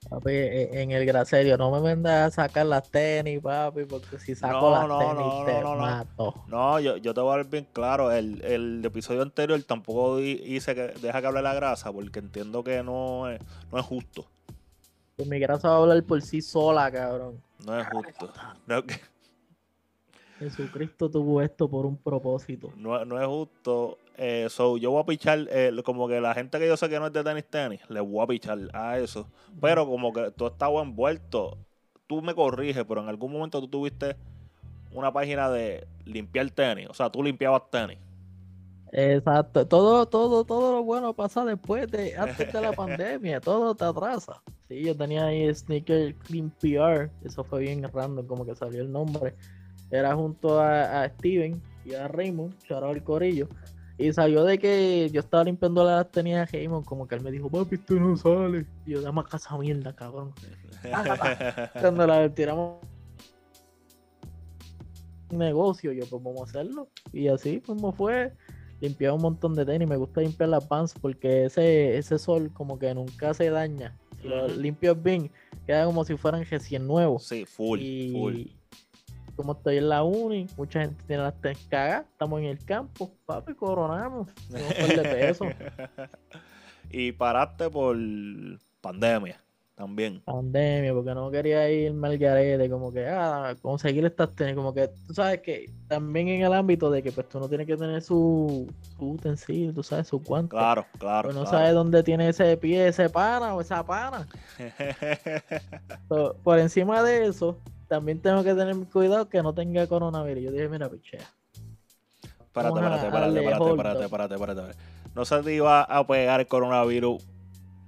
Papi, 0.10 0.32
en 0.32 0.92
el 0.92 1.06
graserio, 1.06 1.58
no 1.58 1.70
me 1.70 1.82
vendas 1.82 2.38
a 2.38 2.44
sacar 2.44 2.66
las 2.66 2.90
tenis, 2.90 3.42
papi, 3.42 3.84
porque 3.84 4.18
si 4.20 4.36
saco 4.36 4.70
No, 4.70 4.72
las 4.72 4.88
no, 4.88 5.00
tenis 5.00 5.64
no, 5.64 5.72
te 5.74 5.78
mato. 5.82 6.34
No, 6.48 6.80
yo, 6.80 6.96
yo 6.96 7.14
te 7.14 7.20
voy 7.20 7.34
a 7.34 7.38
dar 7.38 7.46
bien 7.48 7.68
claro. 7.74 8.12
El, 8.14 8.42
el 8.46 8.86
episodio 8.86 9.22
anterior 9.22 9.62
tampoco 9.64 10.22
hice 10.22 10.76
que 10.76 10.88
deja 11.02 11.20
que 11.20 11.28
hable 11.28 11.42
la 11.42 11.54
grasa 11.54 11.92
porque 11.92 12.20
entiendo 12.20 12.64
que 12.64 12.84
no 12.84 13.30
es, 13.30 13.42
no 13.70 13.80
es 13.80 13.86
justo. 13.86 14.26
Pues 15.18 15.28
mi 15.28 15.40
grasa 15.40 15.70
va 15.70 15.76
a 15.76 15.78
hablar 15.80 16.04
por 16.04 16.22
sí 16.22 16.42
sola, 16.44 16.92
cabrón. 16.92 17.42
No 17.66 17.80
es 17.80 17.88
justo. 17.88 18.32
No, 18.68 18.84
que- 18.84 19.02
Jesucristo 20.40 21.10
tuvo 21.10 21.42
esto 21.42 21.68
por 21.68 21.88
un 21.88 21.98
propósito. 21.98 22.72
no, 22.78 23.04
no 23.04 23.20
es 23.20 23.28
justo. 23.28 23.98
Eh, 24.16 24.46
so, 24.50 24.78
yo 24.78 24.92
voy 24.92 25.02
a 25.02 25.06
pichar, 25.06 25.48
eh, 25.50 25.72
como 25.84 26.08
que 26.08 26.22
la 26.22 26.36
gente 26.36 26.60
que 26.60 26.68
yo 26.68 26.78
sé 26.78 26.88
que 26.88 27.00
no 27.00 27.08
es 27.08 27.14
de 27.14 27.24
tenis 27.24 27.46
tenis, 27.46 27.82
le 27.90 28.00
voy 28.00 28.24
a 28.24 28.28
pichar 28.28 28.60
a 28.74 29.00
eso. 29.00 29.28
Pero 29.60 29.88
como 29.88 30.14
que 30.14 30.30
tú 30.32 30.46
estabas 30.46 30.84
envuelto, 30.84 31.58
tú 32.06 32.22
me 32.22 32.36
corriges, 32.36 32.86
pero 32.88 33.02
en 33.02 33.10
algún 33.10 33.32
momento 33.32 33.60
tú 33.60 33.68
tuviste 33.68 34.16
una 34.92 35.12
página 35.12 35.50
de 35.50 35.88
limpiar 36.06 36.50
tenis. 36.52 36.88
O 36.90 36.94
sea, 36.94 37.10
tú 37.12 37.24
limpiabas 37.24 37.64
tenis. 37.72 37.98
Exacto. 38.92 39.68
Todo, 39.68 40.06
todo, 40.08 40.46
todo 40.46 40.74
lo 40.74 40.84
bueno 40.84 41.14
pasa 41.14 41.44
después 41.46 41.90
de, 41.92 42.16
antes 42.18 42.52
de 42.52 42.62
la 42.62 42.72
pandemia. 42.72 43.40
Todo 43.42 43.76
te 43.76 43.86
atrasa. 43.86 44.42
Sí, 44.68 44.84
yo 44.84 44.96
tenía 44.96 45.26
ahí 45.26 45.54
Sneaker 45.54 46.16
Clean 46.16 46.50
PR. 46.62 47.10
Eso 47.24 47.44
fue 47.44 47.62
bien 47.62 47.84
random, 47.84 48.26
como 48.26 48.46
que 48.46 48.56
salió 48.56 48.82
el 48.82 48.92
nombre. 48.92 49.36
Era 49.92 50.16
junto 50.16 50.60
a, 50.60 51.04
a 51.04 51.10
Steven 51.10 51.62
y 51.86 51.94
a 51.94 52.08
Raymond, 52.08 52.54
shout 52.64 52.96
el 52.96 53.04
corillo. 53.04 53.48
Y 53.98 54.14
salió 54.14 54.44
de 54.44 54.60
que 54.60 55.10
yo 55.12 55.22
estaba 55.22 55.44
limpiando 55.44 55.84
las 55.84 56.12
tenis 56.12 56.36
a 56.36 56.46
Raymond, 56.46 56.86
como 56.86 57.08
que 57.08 57.16
él 57.16 57.22
me 57.22 57.32
dijo, 57.32 57.50
papi, 57.50 57.76
esto 57.76 57.96
no 57.96 58.16
sale. 58.16 58.66
Y 58.86 58.92
yo, 58.92 59.02
dame 59.02 59.22
acá 59.22 59.38
esa 59.38 59.58
mierda, 59.58 59.94
cabrón. 59.94 60.34
Cuando 61.82 62.06
la 62.06 62.30
tiramos 62.30 62.78
negocio, 65.32 65.92
yo 65.92 66.06
pues 66.08 66.24
vamos 66.24 66.42
a 66.42 66.44
hacerlo. 66.44 66.90
Y 67.12 67.28
así 67.28 67.60
como 67.62 67.92
fue, 67.92 68.34
limpiaba 68.82 69.16
un 69.16 69.22
montón 69.22 69.56
de 69.56 69.66
tenis. 69.66 69.88
Me 69.88 69.98
gusta 69.98 70.22
limpiar 70.22 70.50
las 70.50 70.66
pants 70.66 70.94
porque 71.00 71.46
ese, 71.46 71.98
ese 71.98 72.18
sol 72.20 72.52
como 72.54 72.78
que 72.80 72.94
nunca 72.94 73.34
se 73.34 73.50
daña. 73.50 73.96
Si 74.22 74.28
lo 74.28 74.46
Ujú. 74.48 74.60
limpias 74.60 75.02
bien, 75.02 75.32
queda 75.66 75.86
como 75.86 76.04
si 76.04 76.16
fueran 76.18 76.44
recién 76.46 76.88
nuevos. 76.88 77.24
sí, 77.24 77.46
full, 77.46 77.80
y 77.82 78.12
full. 78.12 78.36
como 79.36 79.54
estoy 79.54 79.78
en 79.78 79.90
la 79.90 80.04
uni, 80.04 80.48
mucha 80.58 80.82
gente 80.82 81.04
tiene 81.06 81.24
las 81.24 81.40
tenis 81.42 81.66
cagadas, 81.70 82.06
estamos 82.12 82.40
en 82.40 82.46
el 82.48 82.66
campo, 82.66 83.12
papi, 83.26 83.54
coronamos. 83.54 84.30
Un 84.50 84.88
par 84.88 84.96
de 84.96 85.04
pesos. 85.04 85.48
y 86.90 87.12
paraste 87.12 87.70
por 87.70 87.98
pandemia 88.82 89.40
también. 89.78 90.22
pandemia, 90.22 90.92
porque 90.92 91.14
no 91.14 91.30
quería 91.30 91.70
irme 91.70 92.08
al 92.08 92.18
garete, 92.18 92.68
como 92.68 92.92
que, 92.92 93.08
ah, 93.08 93.56
conseguir 93.62 94.04
estas 94.06 94.36
tenis, 94.36 94.56
como 94.56 94.74
que, 94.74 94.88
tú 95.06 95.14
sabes 95.14 95.42
que 95.42 95.72
también 95.88 96.28
en 96.30 96.42
el 96.42 96.54
ámbito 96.54 96.90
de 96.90 97.04
que 97.04 97.12
pues 97.12 97.30
tú 97.30 97.40
no 97.40 97.48
tienes 97.48 97.68
que 97.68 97.78
tener 97.78 98.02
su, 98.02 98.74
su 98.98 99.12
utensilio, 99.12 99.72
tú 99.72 99.84
sabes, 99.84 100.08
su 100.08 100.20
guante. 100.20 100.50
Claro, 100.50 100.84
claro. 100.98 101.28
Pues 101.28 101.36
no 101.36 101.44
claro. 101.44 101.58
sabes 101.58 101.74
dónde 101.76 102.02
tiene 102.02 102.28
ese 102.28 102.58
pie, 102.58 102.88
ese 102.88 103.08
pana 103.08 103.54
o 103.54 103.62
esa 103.62 103.86
pana. 103.86 104.28
So, 106.10 106.36
por 106.44 106.58
encima 106.58 107.04
de 107.04 107.28
eso, 107.28 107.60
también 107.88 108.20
tengo 108.20 108.44
que 108.44 108.56
tener 108.56 108.76
cuidado 108.92 109.30
que 109.30 109.44
no 109.44 109.54
tenga 109.54 109.86
coronavirus. 109.86 110.46
Yo 110.46 110.52
dije, 110.52 110.70
mira, 110.70 110.90
pichea. 110.90 111.22
Espérate, 112.42 112.80
espérate, 112.80 113.06
espérate, 113.06 113.40
espérate, 113.40 113.70
espérate, 113.70 114.04
espérate, 114.04 114.34
espérate, 114.34 114.62
espérate. 114.62 114.80
No 115.14 115.26
se 115.26 115.44
te 115.44 115.54
iba 115.54 115.84
a 115.84 116.08
pegar 116.08 116.40
el 116.40 116.48
coronavirus 116.48 117.24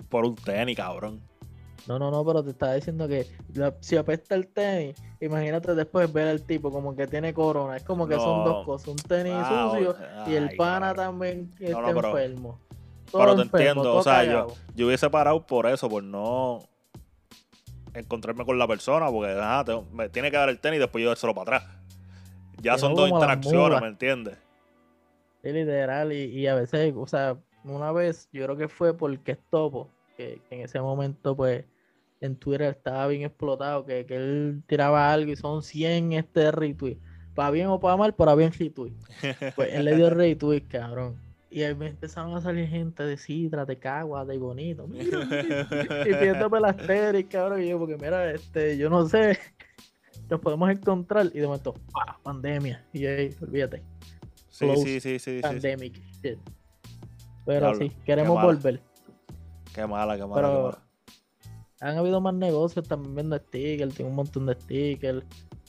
por 0.10 0.26
un 0.26 0.36
tenis, 0.36 0.76
cabrón. 0.76 1.29
No, 1.88 1.98
no, 1.98 2.12
no, 2.12 2.24
pero 2.26 2.44
te 2.44 2.52
estaba 2.52 2.74
diciendo 2.74 3.08
que 3.08 3.26
la- 3.56 3.74
si 3.80 3.98
apesta 3.98 4.36
el 4.36 4.48
tenis, 4.48 4.96
imagínate 5.20 5.74
después 5.74 6.12
ver 6.14 6.28
al 6.28 6.42
tipo 6.44 6.72
como 6.72 6.96
que 6.96 7.08
tiene 7.08 7.34
corona. 7.34 7.78
Es 7.78 7.84
como 7.84 8.08
que 8.08 8.16
son 8.16 8.44
dos 8.46 8.66
cosas, 8.66 8.90
un 8.90 8.96
tenis 8.98 9.34
Ah, 9.36 9.70
sucio 9.72 9.96
y 10.28 10.36
el 10.36 10.56
pana 10.56 10.94
también 10.94 11.50
está 11.60 11.80
no, 11.82 11.88
pero- 11.88 12.08
enfermo. 12.10 12.60
Todo 13.12 13.22
Pero 13.22 13.36
te 13.38 13.42
enfermo, 13.42 13.58
entiendo, 13.82 13.96
o 13.96 14.04
sea, 14.04 14.24
yo, 14.24 14.48
yo 14.76 14.86
hubiese 14.86 15.10
parado 15.10 15.44
por 15.48 15.66
eso, 15.66 15.90
por 15.90 16.04
no 16.04 16.60
encontrarme 17.96 18.46
con 18.46 18.60
la 18.60 18.68
persona, 18.68 19.10
porque 19.10 19.34
tengo- 19.66 19.86
me 19.92 20.10
tiene 20.10 20.30
que 20.30 20.38
dar 20.38 20.50
el 20.50 20.60
tenis 20.60 20.78
y 20.78 20.82
después 20.82 21.02
yo 21.04 21.10
dárselo 21.10 21.34
para 21.34 21.58
atrás. 21.58 21.76
Ya 22.62 22.74
Que 22.74 22.80
son 22.80 22.94
dos 22.94 23.10
interacciones. 23.10 23.82
¿me 23.82 23.88
entiendes? 23.88 24.38
Sí, 25.42 25.52
literal, 25.52 26.12
y, 26.14 26.26
y 26.26 26.46
a 26.48 26.56
veces, 26.56 26.94
o 26.96 27.08
sea, 27.08 27.38
una 27.64 27.92
vez 27.92 28.30
yo 28.32 28.44
creo 28.46 28.58
que 28.58 28.68
fue 28.68 28.94
porque 28.96 29.32
Estopo, 29.32 29.90
que, 30.20 30.42
que 30.50 30.56
en 30.56 30.62
ese 30.62 30.82
momento 30.82 31.36
pues 31.36 31.64
en 32.20 32.36
Twitter 32.36 32.64
estaba 32.64 33.08
bien 33.08 33.24
explotado, 33.24 33.86
que, 33.86 34.06
que 34.06 34.18
él 34.18 34.62
tiraba 34.68 35.14
algo 35.14 35.32
y 35.32 35.38
son 35.38 35.64
100 35.64 36.12
este 36.12 36.52
retweet. 36.52 36.98
Para 37.34 37.52
bien 37.52 37.68
o 37.68 37.80
para 37.80 37.96
mal, 37.96 38.14
pero 38.14 38.36
bien 38.36 38.52
retweet. 38.52 38.94
Pues 39.56 39.74
él 39.74 39.86
le 39.86 39.96
dio 39.96 40.10
retweet, 40.10 40.68
cabrón. 40.68 41.16
Y 41.50 41.64
ahí 41.64 41.74
me 41.74 41.88
empezaron 41.88 42.36
a 42.36 42.42
salir 42.42 42.68
gente 42.68 43.04
de 43.04 43.16
Sidra, 43.18 43.66
de 43.66 43.80
Cagua, 43.80 44.26
de 44.26 44.38
Bonito. 44.38 44.88
Mira, 44.88 45.26
mira, 45.26 45.68
y 46.06 46.14
pidiéndome 46.14 46.60
las 46.60 46.76
tenis, 46.76 47.26
cabrón. 47.30 47.64
Y 47.64 47.70
yo, 47.70 47.80
porque 47.80 47.96
mira, 47.96 48.30
este, 48.32 48.78
yo 48.78 48.90
no 48.90 49.08
sé, 49.08 49.40
nos 50.30 50.42
podemos 50.42 50.70
encontrar. 50.70 51.28
Y 51.34 51.40
de 51.40 51.48
momento, 51.48 51.74
¡pah! 51.94 52.20
pandemia. 52.22 52.86
Y 52.92 53.06
"Ey, 53.06 53.36
olvídate 53.42 53.82
Sí, 54.50 54.66
Close 54.66 54.84
sí, 54.84 55.00
sí, 55.00 55.00
sí, 55.00 55.20
sí, 55.20 55.36
sí. 55.38 55.42
pandemic 55.42 55.94
shit. 56.22 56.38
Pero 57.46 57.68
Diablo, 57.72 57.80
sí, 57.80 57.92
queremos 58.06 58.44
volver. 58.44 58.89
Qué 59.74 59.86
mala, 59.88 60.16
qué 60.18 60.26
mala, 60.26 60.36
Pero- 60.36 60.56
qué 60.58 60.64
mala. 60.64 60.86
Han 61.82 61.98
habido 61.98 62.20
más 62.20 62.34
negocios 62.34 62.86
también 62.88 63.16
viendo 63.16 63.38
stickers, 63.38 63.96
tengo 63.96 64.10
un 64.10 64.16
montón 64.18 64.46
de 64.48 64.54
stickers, 64.56 65.24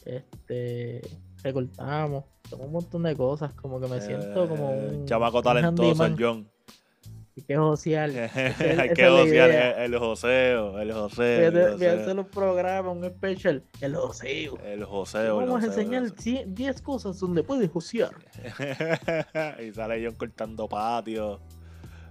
este 0.04 1.00
recortamos, 1.44 2.24
tengo 2.48 2.64
un 2.64 2.72
montón 2.72 3.04
de 3.04 3.14
cosas, 3.16 3.54
como 3.54 3.80
que 3.80 3.86
me 3.86 4.00
siento 4.00 4.48
como 4.48 4.72
Eh, 4.72 4.88
un 4.92 5.06
chamaco 5.06 5.38
un 5.38 5.44
talentoso, 5.44 6.04
el 6.04 6.16
John. 6.18 6.50
y 7.36 7.42
que 7.42 7.54
social. 7.54 8.10
Hay 8.16 8.92
que 8.92 9.06
josear 9.08 9.50
el, 9.78 9.92
el 9.94 9.98
joseo, 10.00 10.80
el 10.80 10.92
joseo, 10.92 11.36
Voy 11.36 11.44
a, 11.44 11.46
el 11.46 11.52
voy 11.52 11.62
a 11.62 11.70
joseo. 11.92 12.00
hacer 12.02 12.18
un 12.18 12.24
programa, 12.26 12.90
un 12.90 13.04
special, 13.08 13.62
el 13.80 13.94
joseo. 13.94 14.58
El 14.64 14.84
joseo, 14.84 15.36
Vamos 15.36 15.62
a 15.62 15.66
joseo, 15.68 15.80
enseñar 15.82 16.02
joseo. 16.08 16.16
100 16.22 16.54
10 16.56 16.82
cosas 16.82 17.20
donde 17.20 17.44
puedes 17.44 17.70
josear. 17.70 18.10
y 19.64 19.72
sale 19.72 20.04
John 20.04 20.16
cortando 20.16 20.68
patio, 20.68 21.38
Cabrón, 21.38 21.60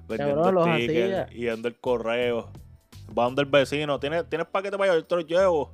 vendiendo 0.09 0.51
los 0.51 0.65
stickers 0.65 1.27
hacía. 1.27 1.27
y 1.31 1.45
dando 1.45 1.67
el 1.67 1.79
correo. 1.79 2.49
Va 3.17 3.23
donde 3.25 3.41
el 3.43 3.47
vecino, 3.47 3.99
¿tienes, 3.99 4.27
¿tienes 4.29 4.47
paquete 4.47 4.77
para 4.77 4.91
llevar? 4.91 5.01
Yo 5.01 5.07
te 5.07 5.15
lo 5.15 5.21
llevo. 5.21 5.71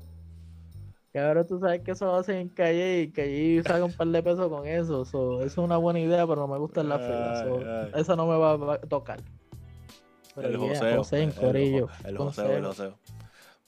Que 1.11 1.19
ahora 1.19 1.45
tú 1.45 1.59
sabes 1.59 1.81
que 1.81 1.91
eso 1.91 2.05
lo 2.05 2.15
hacen 2.15 2.35
en 2.35 2.49
calle 2.49 3.01
y 3.01 3.11
calle 3.11 3.63
saca 3.63 3.85
un 3.85 3.93
par 3.93 4.07
de 4.07 4.21
pesos 4.21 4.49
con 4.49 4.67
eso. 4.67 5.05
so, 5.05 5.37
eso 5.37 5.45
es 5.45 5.57
una 5.57 5.77
buena 5.77 5.99
idea, 5.99 6.27
pero 6.27 6.41
no 6.41 6.47
me 6.47 6.57
gusta 6.57 6.81
en 6.81 6.89
la 6.89 6.99
fila. 6.99 7.43
so. 7.45 7.97
Esa 7.97 8.15
no 8.15 8.27
me 8.27 8.37
va 8.37 8.51
a 8.51 8.57
va 8.57 8.73
a 8.75 8.79
tocar. 8.79 9.21
Pero 10.35 10.47
el 10.49 10.57
joseo. 10.57 10.97
José 10.97 11.23
en 11.23 11.31
corillo. 11.31 11.87
el 12.03 12.17
joseo, 12.17 12.57
el 12.57 12.65
joseo. 12.65 12.99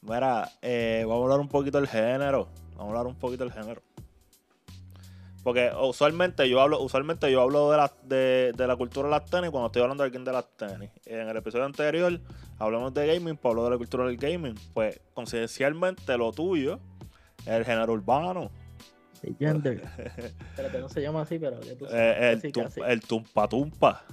Mira, 0.01 0.49
eh, 0.61 1.05
vamos 1.07 1.21
a 1.21 1.23
hablar 1.23 1.39
un 1.39 1.47
poquito 1.47 1.77
del 1.77 1.87
género. 1.87 2.49
Vamos 2.75 2.93
a 2.93 2.99
hablar 2.99 3.07
un 3.07 3.15
poquito 3.15 3.45
del 3.45 3.53
género. 3.53 3.81
Porque 5.47 5.71
usualmente 5.81 6.49
yo 6.49 6.59
hablo, 6.59 6.81
usualmente 6.81 7.31
yo 7.31 7.39
hablo 7.41 7.71
de 7.71 7.77
la, 7.77 7.89
de, 8.03 8.51
de 8.53 8.67
la 8.67 8.75
cultura 8.75 9.07
de 9.07 9.11
las 9.11 9.23
tenis 9.29 9.49
cuando 9.49 9.67
estoy 9.67 9.81
hablando 9.81 10.03
de 10.03 10.07
alguien 10.07 10.25
de 10.25 10.33
las 10.33 10.45
tenis. 10.57 10.89
En 11.05 11.25
el 11.29 11.37
episodio 11.37 11.63
anterior 11.63 12.19
hablamos 12.59 12.93
de 12.93 13.07
gaming, 13.07 13.37
pues 13.37 13.49
hablo 13.53 13.63
de 13.63 13.69
la 13.69 13.77
cultura 13.77 14.03
del 14.07 14.17
gaming. 14.17 14.55
Pues 14.73 14.99
coincidencialmente 15.13 16.17
lo 16.17 16.33
tuyo 16.33 16.81
es 17.45 17.47
el 17.47 17.63
género 17.63 17.93
urbano. 17.93 18.51
El 19.23 19.37
gender. 19.37 19.81
Espérate, 19.97 20.79
no 20.79 20.89
se 20.89 21.01
llama 21.01 21.21
así, 21.21 21.39
pero 21.39 21.61
ya 21.61 21.77
tú 21.77 21.85
sabes, 21.85 22.01
Eh, 22.17 22.31
el, 22.43 22.51
tum- 22.51 22.85
el 22.85 22.99
tumpa 22.99 23.47
tumpa. 23.47 24.03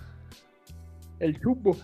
El 1.18 1.40
chumbo. 1.40 1.76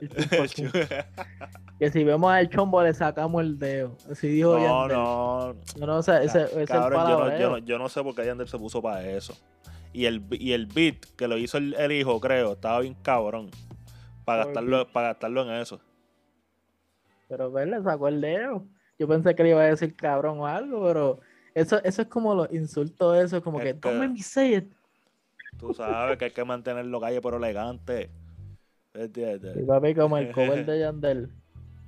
El 0.00 0.08
chumbo, 0.10 0.46
chumbo. 0.46 0.70
que 1.78 1.90
si 1.90 2.04
vemos 2.04 2.30
al 2.32 2.48
chombo 2.48 2.82
le 2.82 2.94
sacamos 2.94 3.42
el 3.42 3.58
dedo. 3.58 3.96
Así 4.10 4.28
dijo 4.28 4.56
no, 4.58 4.88
Yandel. 4.88 4.96
no, 4.96 5.54
No, 5.78 5.86
no, 5.86 6.02
sea, 6.02 6.22
ese, 6.22 6.44
ese 6.44 6.66
Cabrón, 6.66 7.00
yo 7.00 7.08
no, 7.08 7.08
yo, 7.10 7.18
palabreo. 7.18 7.50
no, 7.50 7.58
yo 7.58 7.78
no 7.78 7.88
sé 7.88 8.02
por 8.02 8.14
qué 8.14 8.24
Yandel 8.24 8.48
se 8.48 8.58
puso 8.58 8.80
para 8.80 9.04
eso. 9.08 9.36
Y 9.92 10.06
el, 10.06 10.22
y 10.30 10.52
el 10.52 10.66
beat 10.66 11.04
que 11.16 11.28
lo 11.28 11.36
hizo 11.36 11.58
el, 11.58 11.74
el 11.74 11.92
hijo, 11.92 12.18
creo, 12.20 12.52
estaba 12.52 12.80
bien 12.80 12.94
cabrón. 13.02 13.50
Para 14.24 14.44
¿Cuál 14.44 14.54
gastarlo, 14.54 14.92
para 14.92 15.08
gastarlo 15.08 15.42
en 15.42 15.50
eso. 15.60 15.80
Pero 17.28 17.50
pues 17.50 17.66
le 17.66 17.82
sacó 17.82 18.08
el 18.08 18.20
dedo. 18.20 18.64
Yo 18.98 19.08
pensé 19.08 19.34
que 19.34 19.42
le 19.42 19.50
iba 19.50 19.60
a 19.62 19.64
decir 19.66 19.96
cabrón 19.96 20.38
o 20.40 20.46
algo, 20.46 20.84
pero 20.86 21.20
eso, 21.54 21.82
eso 21.82 22.02
es 22.02 22.08
como 22.08 22.34
los 22.34 22.52
insultos, 22.52 23.16
eso 23.18 23.38
es 23.38 23.42
como 23.42 23.58
Es 23.58 23.64
que, 23.64 23.80
que- 23.80 23.88
don't 23.88 23.98
make 23.98 24.12
me 24.12 24.22
say 24.22 24.54
it. 24.56 24.72
Tú 25.58 25.74
sabes 25.74 26.16
que 26.18 26.26
hay 26.26 26.30
que 26.30 26.44
mantenerlo 26.44 27.00
calle 27.00 27.20
pero 27.20 27.36
elegante. 27.36 28.10
Y 28.94 28.98
¿Entiendes? 29.00 29.66
papi, 29.66 29.94
como 29.94 30.18
el 30.18 30.30
cover 30.32 30.64
de 30.66 30.78
Yandel. 30.80 31.32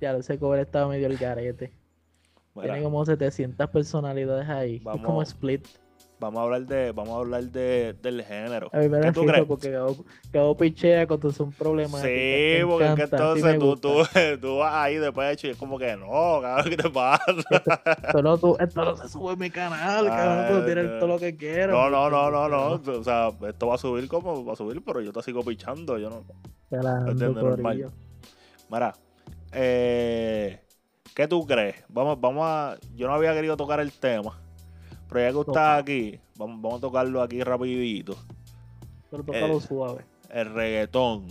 Ya, 0.04 0.14
ese 0.14 0.38
cover 0.38 0.60
estaba 0.60 0.86
medio 0.88 1.06
el 1.06 1.16
garete. 1.16 1.72
Mira, 2.54 2.74
Tiene 2.74 2.82
como 2.82 3.06
700 3.06 3.70
personalidades 3.70 4.46
ahí. 4.50 4.82
Es 4.94 5.00
como. 5.00 5.22
Split. 5.22 5.66
Vamos 6.20 6.40
a 6.40 6.42
hablar 6.44 6.66
de, 6.66 6.92
vamos 6.92 7.14
a 7.14 7.18
hablar 7.20 7.44
de, 7.44 7.94
del 8.02 8.22
género. 8.22 8.68
A 8.72 8.78
mí 8.78 8.88
me 8.88 9.00
¿Qué 9.00 9.12
tú 9.12 9.24
crees? 9.24 9.46
porque 9.46 9.70
Gabo, 9.70 9.96
Gabo 10.30 10.56
pichea 10.56 11.06
cuando 11.06 11.32
son 11.32 11.52
problemas. 11.52 12.02
Sí, 12.02 12.58
porque 12.66 12.86
es 12.86 12.94
que 12.94 13.02
entonces 13.02 13.58
tú, 13.58 13.76
tú, 13.76 14.02
tú 14.40 14.58
vas 14.58 14.74
ahí 14.74 14.96
de 14.96 15.10
pecho 15.10 15.46
y 15.46 15.50
es 15.50 15.56
como 15.56 15.78
que 15.78 15.96
no, 15.96 16.40
cabrón, 16.42 16.70
¿qué 16.70 16.76
te 16.76 16.90
pasa? 16.90 17.24
Esto 18.06 18.22
no, 18.22 18.38
tú, 18.38 18.56
esto 18.60 18.84
no 18.84 18.96
se 18.96 19.08
sube 19.08 19.32
en 19.32 19.38
mi 19.38 19.50
canal, 19.50 20.06
cabrón, 20.06 20.60
tú 20.60 20.66
tienes 20.66 20.98
todo 20.98 21.08
lo 21.08 21.18
que 21.18 21.34
quieras. 21.34 21.70
No, 21.70 21.88
no, 21.90 22.10
no, 22.10 22.30
no, 22.30 22.48
no. 22.48 22.72
O 22.74 23.04
sea, 23.04 23.30
esto 23.48 23.66
va 23.66 23.74
a 23.74 23.78
subir 23.78 24.06
como 24.06 24.44
va 24.44 24.52
a 24.52 24.56
subir, 24.56 24.82
pero 24.84 25.00
yo 25.00 25.12
te 25.12 25.22
sigo 25.22 25.42
pichando. 25.42 25.98
Yo 25.98 26.10
no. 26.10 26.24
Entiendo, 26.70 27.42
normal. 27.42 27.62
corillo. 27.62 27.92
Mira, 28.70 28.94
eh, 29.54 30.60
¿qué 31.14 31.28
tú 31.28 31.46
crees? 31.46 31.76
Vamos, 31.88 32.20
vamos 32.20 32.44
a. 32.46 32.76
Yo 32.94 33.06
no 33.06 33.14
había 33.14 33.32
querido 33.34 33.56
tocar 33.56 33.80
el 33.80 33.92
tema, 33.92 34.38
pero 35.08 35.20
ya 35.20 35.26
que 35.28 35.32
tú 35.32 35.40
estás 35.52 35.80
aquí, 35.82 36.18
vamos, 36.36 36.60
vamos 36.60 36.78
a 36.78 36.80
tocarlo 36.82 37.22
aquí 37.22 37.42
rapidito. 37.42 38.16
Pero 39.10 39.22
tócalo 39.24 39.58
Eh. 39.58 39.60
suave. 39.60 40.04
El 40.30 40.52
reggaetón. 40.52 41.28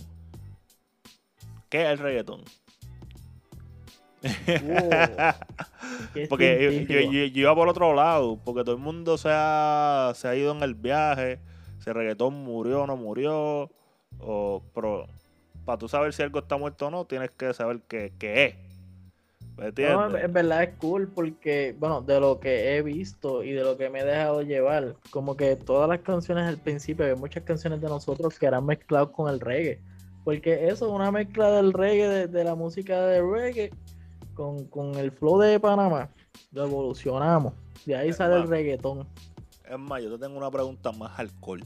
¿Qué 1.68 1.82
es 1.82 1.88
el 1.90 1.98
reggaetón? 1.98 2.42
Porque 6.28 6.62
yo, 6.62 6.70
científico. 6.70 7.00
yo- 7.00 7.12
yo- 7.12 7.24
yo 7.26 7.40
iba 7.40 7.54
por 7.54 7.68
otro 7.68 7.94
lado, 7.94 8.38
porque 8.44 8.62
todo 8.64 8.74
el 8.74 8.80
mundo 8.80 9.18
se 9.18 9.28
ha, 9.30 10.12
se 10.14 10.28
ha 10.28 10.36
ido 10.36 10.52
en 10.52 10.62
el 10.62 10.74
viaje, 10.74 11.38
si 11.80 11.90
el 11.90 11.96
reggaetón 11.96 12.34
murió 12.44 12.82
o 12.82 12.86
no 12.86 12.96
murió, 12.96 13.70
o, 14.20 14.62
pero 14.74 15.06
para 15.64 15.78
tú 15.78 15.88
saber 15.88 16.12
si 16.12 16.22
algo 16.22 16.38
está 16.40 16.56
muerto 16.56 16.86
o 16.86 16.90
no, 16.90 17.04
tienes 17.04 17.30
que 17.30 17.52
saber 17.54 17.80
qué, 17.88 18.12
qué 18.18 18.44
es. 18.44 18.54
¿Me 19.56 19.64
No, 19.64 19.68
entiendes? 19.68 20.14
en- 20.20 20.24
en 20.26 20.32
verdad 20.32 20.62
es 20.64 20.74
cool 20.78 21.08
porque, 21.08 21.76
bueno, 21.78 22.00
de 22.02 22.18
lo 22.20 22.40
que 22.40 22.76
he 22.76 22.82
visto 22.82 23.44
y 23.44 23.52
de 23.52 23.62
lo 23.62 23.76
que 23.76 23.88
me 23.88 24.00
he 24.00 24.04
dejado 24.04 24.42
llevar, 24.42 24.96
como 25.10 25.36
que 25.36 25.54
todas 25.56 25.88
las 25.88 26.00
canciones 26.00 26.44
al 26.48 26.58
principio, 26.58 27.06
hay 27.06 27.14
muchas 27.14 27.44
canciones 27.44 27.80
de 27.80 27.88
nosotros 27.88 28.38
que 28.38 28.46
eran 28.46 28.66
mezclados 28.66 29.10
con 29.10 29.32
el 29.32 29.40
reggae. 29.40 29.80
Porque 30.24 30.68
eso 30.68 30.86
es 30.86 30.92
una 30.92 31.10
mezcla 31.12 31.50
del 31.52 31.72
reggae, 31.72 32.08
de, 32.08 32.26
de 32.28 32.44
la 32.44 32.54
música 32.54 33.00
de 33.06 33.22
reggae, 33.22 33.70
con, 34.34 34.64
con 34.66 34.94
el 34.96 35.12
flow 35.12 35.38
de 35.38 35.60
Panamá. 35.60 36.08
Lo 36.50 36.64
evolucionamos. 36.64 37.52
De 37.84 37.94
ahí 37.94 38.08
Es 38.08 38.16
sale 38.16 38.36
el 38.36 38.48
reggaetón. 38.48 39.06
Es 39.70 39.78
más, 39.78 40.02
yo 40.02 40.10
te 40.12 40.18
tengo 40.24 40.36
una 40.38 40.50
pregunta 40.50 40.90
más 40.92 41.16
alcohol. 41.18 41.62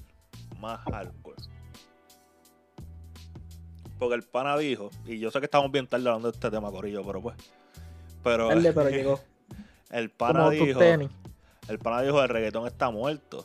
Más 0.60 0.80
alcohol. 0.92 1.36
Porque 3.98 4.14
el 4.14 4.22
pana 4.22 4.56
dijo, 4.56 4.90
y 5.06 5.18
yo 5.18 5.30
sé 5.30 5.40
que 5.40 5.46
estamos 5.46 5.70
bien 5.72 5.86
tarde 5.86 6.08
hablando 6.08 6.30
de 6.30 6.36
este 6.36 6.50
tema, 6.50 6.70
Corillo, 6.70 7.04
pero 7.04 7.20
pues. 7.20 7.36
Pero 8.22 8.48
Dale, 8.48 8.72
pero 8.72 8.90
llegó. 8.90 9.20
el 9.90 10.10
pana 10.10 10.50
dijo, 10.50 10.78
tenis. 10.78 11.10
el 11.68 11.78
pana 11.78 12.02
dijo, 12.02 12.22
el 12.22 12.28
reggaetón 12.28 12.66
está 12.66 12.90
muerto. 12.90 13.44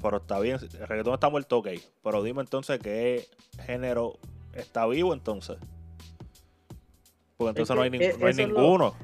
Pero 0.00 0.18
está 0.18 0.38
bien, 0.38 0.58
el 0.62 0.86
reggaetón 0.86 1.14
está 1.14 1.28
muerto, 1.28 1.58
ok. 1.58 1.68
Pero 2.04 2.22
dime 2.22 2.40
entonces 2.40 2.78
qué 2.78 3.26
género 3.64 4.18
está 4.52 4.86
vivo 4.86 5.14
entonces. 5.14 5.56
Porque 7.36 7.50
entonces 7.50 7.68
que, 7.68 7.74
no 7.74 7.82
hay, 7.82 8.18
no 8.18 8.28
es 8.28 8.36
ninguno. 8.36 8.94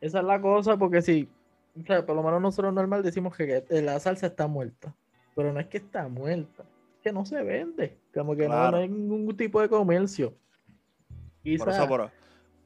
Esa 0.00 0.20
es 0.20 0.24
la 0.24 0.40
cosa, 0.40 0.76
porque 0.76 1.02
si, 1.02 1.28
o 1.80 1.84
sea, 1.84 2.04
por 2.06 2.16
lo 2.16 2.22
menos 2.22 2.40
nosotros 2.40 2.72
normal 2.72 3.02
decimos 3.02 3.36
que 3.36 3.64
la 3.70 3.98
salsa 4.00 4.26
está 4.26 4.46
muerta, 4.46 4.94
pero 5.34 5.52
no 5.52 5.60
es 5.60 5.66
que 5.66 5.78
está 5.78 6.08
muerta, 6.08 6.64
que 7.06 7.12
no 7.12 7.24
se 7.24 7.40
vende, 7.44 8.00
como 8.12 8.34
que 8.34 8.42
no- 8.42 8.48
Claro. 8.54 8.70
no, 8.72 8.76
hay 8.82 8.88
ningún 8.88 9.36
tipo 9.36 9.60
de 9.60 9.68
comercio. 9.68 10.30
Por 10.30 11.42
Quizás 11.44 11.76
eso, 11.76 11.86
pero, 11.88 12.10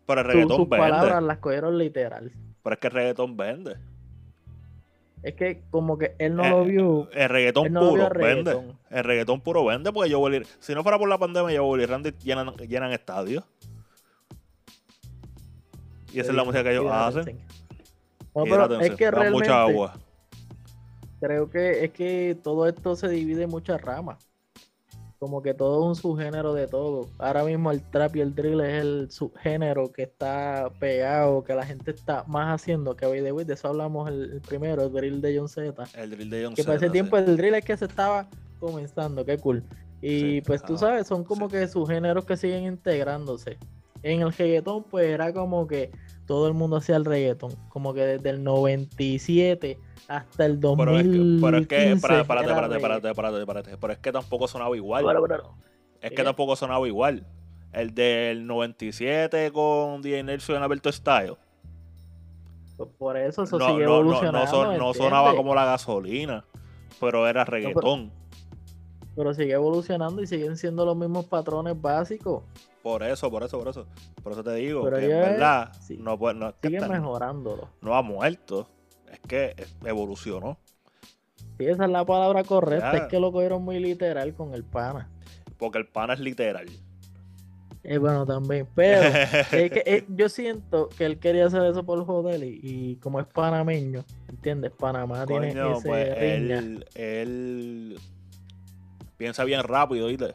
pero 0.07 0.21
el 0.23 0.27
reggaetón 0.27 0.57
sus 0.57 0.69
vende. 0.69 0.79
palabras 0.89 1.23
las 1.23 1.39
cogieron 1.39 1.77
literal. 1.77 2.33
Pero 2.63 2.75
es 2.75 2.81
que 2.81 2.87
el 2.87 2.93
reggaetón 2.95 3.37
vende. 3.37 3.77
Es 5.23 5.35
que 5.35 5.63
como 5.71 5.99
que 5.99 6.15
él 6.19 6.35
no 6.35 6.45
Eh, 6.47 6.51
lo 6.51 6.65
vio. 6.65 7.11
El 7.13 7.29
reggaetón 7.29 7.71
no 7.75 7.91
puro 7.91 8.09
vende. 8.09 8.59
El 8.89 9.05
reggaetón 9.05 9.43
puro 9.43 9.63
vende 9.67 9.93
porque 9.93 10.09
yo 10.09 10.19
Willy, 10.21 10.47
si 10.61 10.75
no 10.75 10.83
fuera 10.83 10.99
por 10.99 11.11
la 11.11 11.19
pandemia, 11.19 11.53
yo 11.55 11.67
Willy 11.67 11.83
y 11.83 11.87
Randy 11.87 12.13
llenan, 12.25 12.55
llenan 12.57 12.93
estadios. 12.93 13.45
Y 16.15 16.21
esa 16.21 16.31
es 16.31 16.37
la 16.37 16.45
música 16.45 16.65
que 16.65 16.71
ellos 16.73 16.87
hacen. 16.91 17.39
No, 18.35 18.45
pero 18.45 18.81
es 18.81 18.95
que 18.95 19.11
realmente 19.11 19.39
mucha 19.49 19.61
agua. 19.63 19.95
creo 21.21 21.51
que 21.51 21.85
es 21.85 21.91
que 21.91 22.39
todo 22.43 22.67
esto 22.67 22.97
se 22.97 23.09
divide 23.09 23.43
en 23.43 23.51
muchas 23.51 23.79
ramas. 23.83 24.30
Como 25.21 25.43
que 25.43 25.53
todo 25.53 25.83
es 25.83 25.87
un 25.87 25.95
subgénero 26.03 26.55
de 26.55 26.67
todo. 26.67 27.11
Ahora 27.19 27.45
mismo 27.45 27.71
el 27.71 27.83
trap 27.83 28.17
y 28.17 28.23
el 28.23 28.35
drill 28.35 28.59
es 28.63 28.81
el 28.81 29.11
subgénero 29.11 29.93
que 29.93 30.05
está 30.05 30.73
pegado, 30.81 31.45
que 31.45 31.55
la 31.55 31.67
gente 31.67 31.91
está 31.91 32.25
más 32.27 32.55
haciendo. 32.55 32.97
Que 32.97 33.05
hoy 33.05 33.21
de 33.21 33.53
eso 33.53 33.69
hablamos 33.69 34.09
el, 34.09 34.33
el 34.33 34.41
primero, 34.41 34.83
el 34.85 34.91
drill 34.91 35.21
de 35.21 35.37
John 35.39 35.47
Z. 35.47 35.85
El 35.95 36.11
drill 36.13 36.31
de 36.31 36.45
John 36.47 36.55
Que 36.55 36.65
para 36.65 36.77
ese 36.79 36.89
tiempo 36.89 37.19
el 37.19 37.37
drill 37.37 37.53
es 37.53 37.65
que 37.67 37.77
se 37.77 37.85
estaba 37.85 38.29
comenzando, 38.59 39.23
qué 39.27 39.37
cool. 39.37 39.63
Y 40.01 40.21
Sí, 40.21 40.41
pues 40.47 40.63
tú 40.63 40.79
sabes, 40.79 41.07
son 41.07 41.23
como 41.23 41.51
sí. 41.51 41.57
que 41.57 41.69
subgéneros 41.69 42.25
que 42.25 42.39
siguen 42.39 42.65
integrándose. 42.65 43.59
En 44.03 44.23
el 44.23 44.33
reggaetón, 44.33 44.85
pues 44.85 45.07
era 45.07 45.35
como 45.35 45.67
que 45.67 45.91
todo 46.31 46.47
el 46.47 46.55
mundo 46.55 46.77
hacía 46.77 46.95
el 46.95 47.05
reggaetón. 47.05 47.51
Como 47.71 47.93
que 47.93 48.03
desde 48.03 48.31
el 48.31 48.45
97 48.45 49.79
hasta 50.07 50.47
el 50.47 50.59
Pero 50.61 50.97
es 50.97 51.05
2015. 51.05 51.11
que, 51.11 51.41
pero 51.43 51.59
es 51.59 51.67
que, 51.67 51.91
espérate, 51.93 52.21
espérate, 52.21 52.45
era 52.45 52.53
espérate, 52.53 52.75
reggae. 52.75 52.77
espérate, 52.77 53.09
espérate, 53.11 53.41
espérate. 53.41 53.77
Pero 53.79 53.93
es 53.93 53.99
que 53.99 54.13
tampoco 54.13 54.47
sonaba 54.47 54.77
igual. 54.77 55.05
Es 56.01 56.11
que 56.11 56.17
¿Qué? 56.17 56.23
tampoco 56.23 56.55
sonaba 56.55 56.87
igual. 56.87 57.27
El 57.73 57.95
del 57.95 58.47
97 58.47 59.51
con 59.53 60.03
DJ 60.03 60.23
Nelson 60.23 60.55
en 60.57 60.63
Alberto 60.63 60.91
Style. 60.93 61.35
pues 62.77 62.89
por 62.97 63.17
eso 63.17 63.43
eso 63.43 63.59
No, 63.59 63.67
sigue 63.73 63.85
no, 63.85 63.91
no, 63.91 63.97
evolucionando. 64.01 64.39
no, 64.41 64.47
son- 64.47 64.79
no 64.79 64.95
sonaba 64.95 65.35
como 65.35 65.55
la 65.55 65.65
gasolina. 65.65 66.45
Pero 67.01 67.27
era 67.29 67.45
reggaetón. 67.45 68.11
Pero 68.11 68.30
sigue 69.35 69.53
evolucionando 69.53 70.23
y 70.23 70.27
siguen 70.27 70.57
siendo 70.57 70.85
los 70.85 70.97
mismos 70.97 71.27
patrones 71.27 71.81
básicos. 71.81 72.43
Por 72.83 73.03
eso, 73.03 73.31
por 73.31 73.43
eso, 73.43 73.59
por 73.59 73.69
eso. 73.69 73.87
Por 74.23 74.33
eso 74.33 74.43
te 74.43 74.55
digo 74.55 74.83
Pero 74.85 74.97
que 74.97 75.05
en 75.05 75.11
verdad 75.11 75.73
sí, 75.81 75.99
no, 76.01 76.19
puede- 76.19 76.35
no 76.39 76.49
es 76.49 76.55
que 76.61 76.69
Siguen 76.69 76.83
está- 76.85 76.95
mejorándolo. 76.99 77.69
no 77.83 77.95
ha 77.95 78.03
muerto. 78.03 78.69
Es 79.13 79.21
que 79.21 79.55
evolucionó. 79.85 80.57
Sí, 81.59 81.67
esa 81.67 81.85
es 81.85 81.91
la 81.91 82.05
palabra 82.07 82.43
correcta. 82.45 82.93
Ya. 82.93 82.99
Es 83.01 83.09
que 83.09 83.21
lo 83.21 83.33
cogieron 83.33 83.63
muy 83.63 83.79
literal 83.81 84.33
con 84.35 84.55
el 84.55 84.65
pana. 84.65 85.11
Porque 85.59 85.79
el 85.79 85.87
pana 85.87 86.15
es 86.15 86.21
literal. 86.21 86.67
Eh, 87.83 87.99
bueno, 87.99 88.25
también. 88.25 88.67
Pero 88.75 89.01
es 89.53 89.71
que, 89.71 89.83
eh, 89.85 90.05
yo 90.09 90.29
siento 90.29 90.89
que 90.97 91.05
él 91.05 91.19
quería 91.19 91.47
hacer 91.47 91.63
eso 91.65 91.85
por 91.85 92.05
joder 92.07 92.43
y, 92.45 92.61
y 92.63 92.97
como 92.97 93.21
es 93.21 93.27
panameño, 93.27 94.05
¿entiendes? 94.29 94.71
Panamá 94.73 95.27
tiene 95.27 95.49
ese 95.49 95.61
pues 95.89 96.19
riña. 96.19 96.59
él, 96.59 96.87
él 96.95 97.99
piensa 99.21 99.45
bien 99.45 99.63
rápido, 99.63 100.07
¿oíste? 100.07 100.35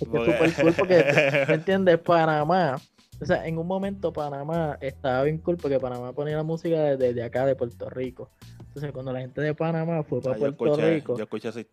Es 0.00 0.08
que 0.08 0.16
súper 0.24 0.54
cool 0.62 0.72
porque, 0.78 1.44
¿me 1.48 1.54
entiendes? 1.54 1.98
Panamá. 1.98 2.80
O 3.20 3.26
sea, 3.26 3.46
en 3.48 3.58
un 3.58 3.66
momento 3.66 4.12
Panamá 4.12 4.78
estaba 4.80 5.24
bien 5.24 5.38
cool 5.38 5.56
porque 5.56 5.80
Panamá 5.80 6.12
ponía 6.12 6.36
la 6.36 6.44
música 6.44 6.96
desde, 6.96 7.20
acá 7.24 7.46
de 7.46 7.56
Puerto 7.56 7.90
Rico. 7.90 8.30
Entonces, 8.60 8.92
cuando 8.92 9.12
la 9.12 9.20
gente 9.20 9.40
de 9.40 9.54
Panamá 9.54 10.04
fue 10.04 10.20
para 10.20 10.36
Ah, 10.36 10.38
Puerto 10.38 10.66
escuché, 10.66 10.94
Rico 10.94 11.16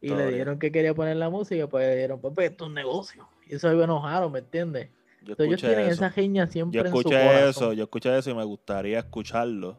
y 0.02 0.10
le 0.10 0.26
dijeron 0.32 0.58
que 0.58 0.72
quería 0.72 0.96
poner 0.96 1.18
la 1.18 1.30
música, 1.30 1.68
pues 1.68 1.88
le 1.88 1.96
dijeron, 1.96 2.20
pues 2.20 2.34
esto 2.50 2.64
es 2.64 2.68
un 2.70 2.74
negocio. 2.74 3.28
Y 3.46 3.56
eso 3.56 3.70
se 3.70 3.84
enojaron, 3.84 4.32
¿me 4.32 4.40
entiendes? 4.40 4.90
yo 5.24 5.34
Entonces, 5.34 5.48
ellos 5.48 5.62
tienen 5.62 5.80
eso. 5.92 6.04
esa 6.06 6.10
riña 6.10 6.48
siempre 6.48 6.80
Yo 6.80 6.86
en 6.86 6.92
su 6.92 6.98
escuché 6.98 7.16
corazón. 7.24 7.50
eso, 7.50 7.74
yo 7.74 7.84
escuché 7.84 8.18
eso 8.18 8.30
y 8.32 8.34
me 8.34 8.44
gustaría 8.44 8.98
escucharlo 9.00 9.78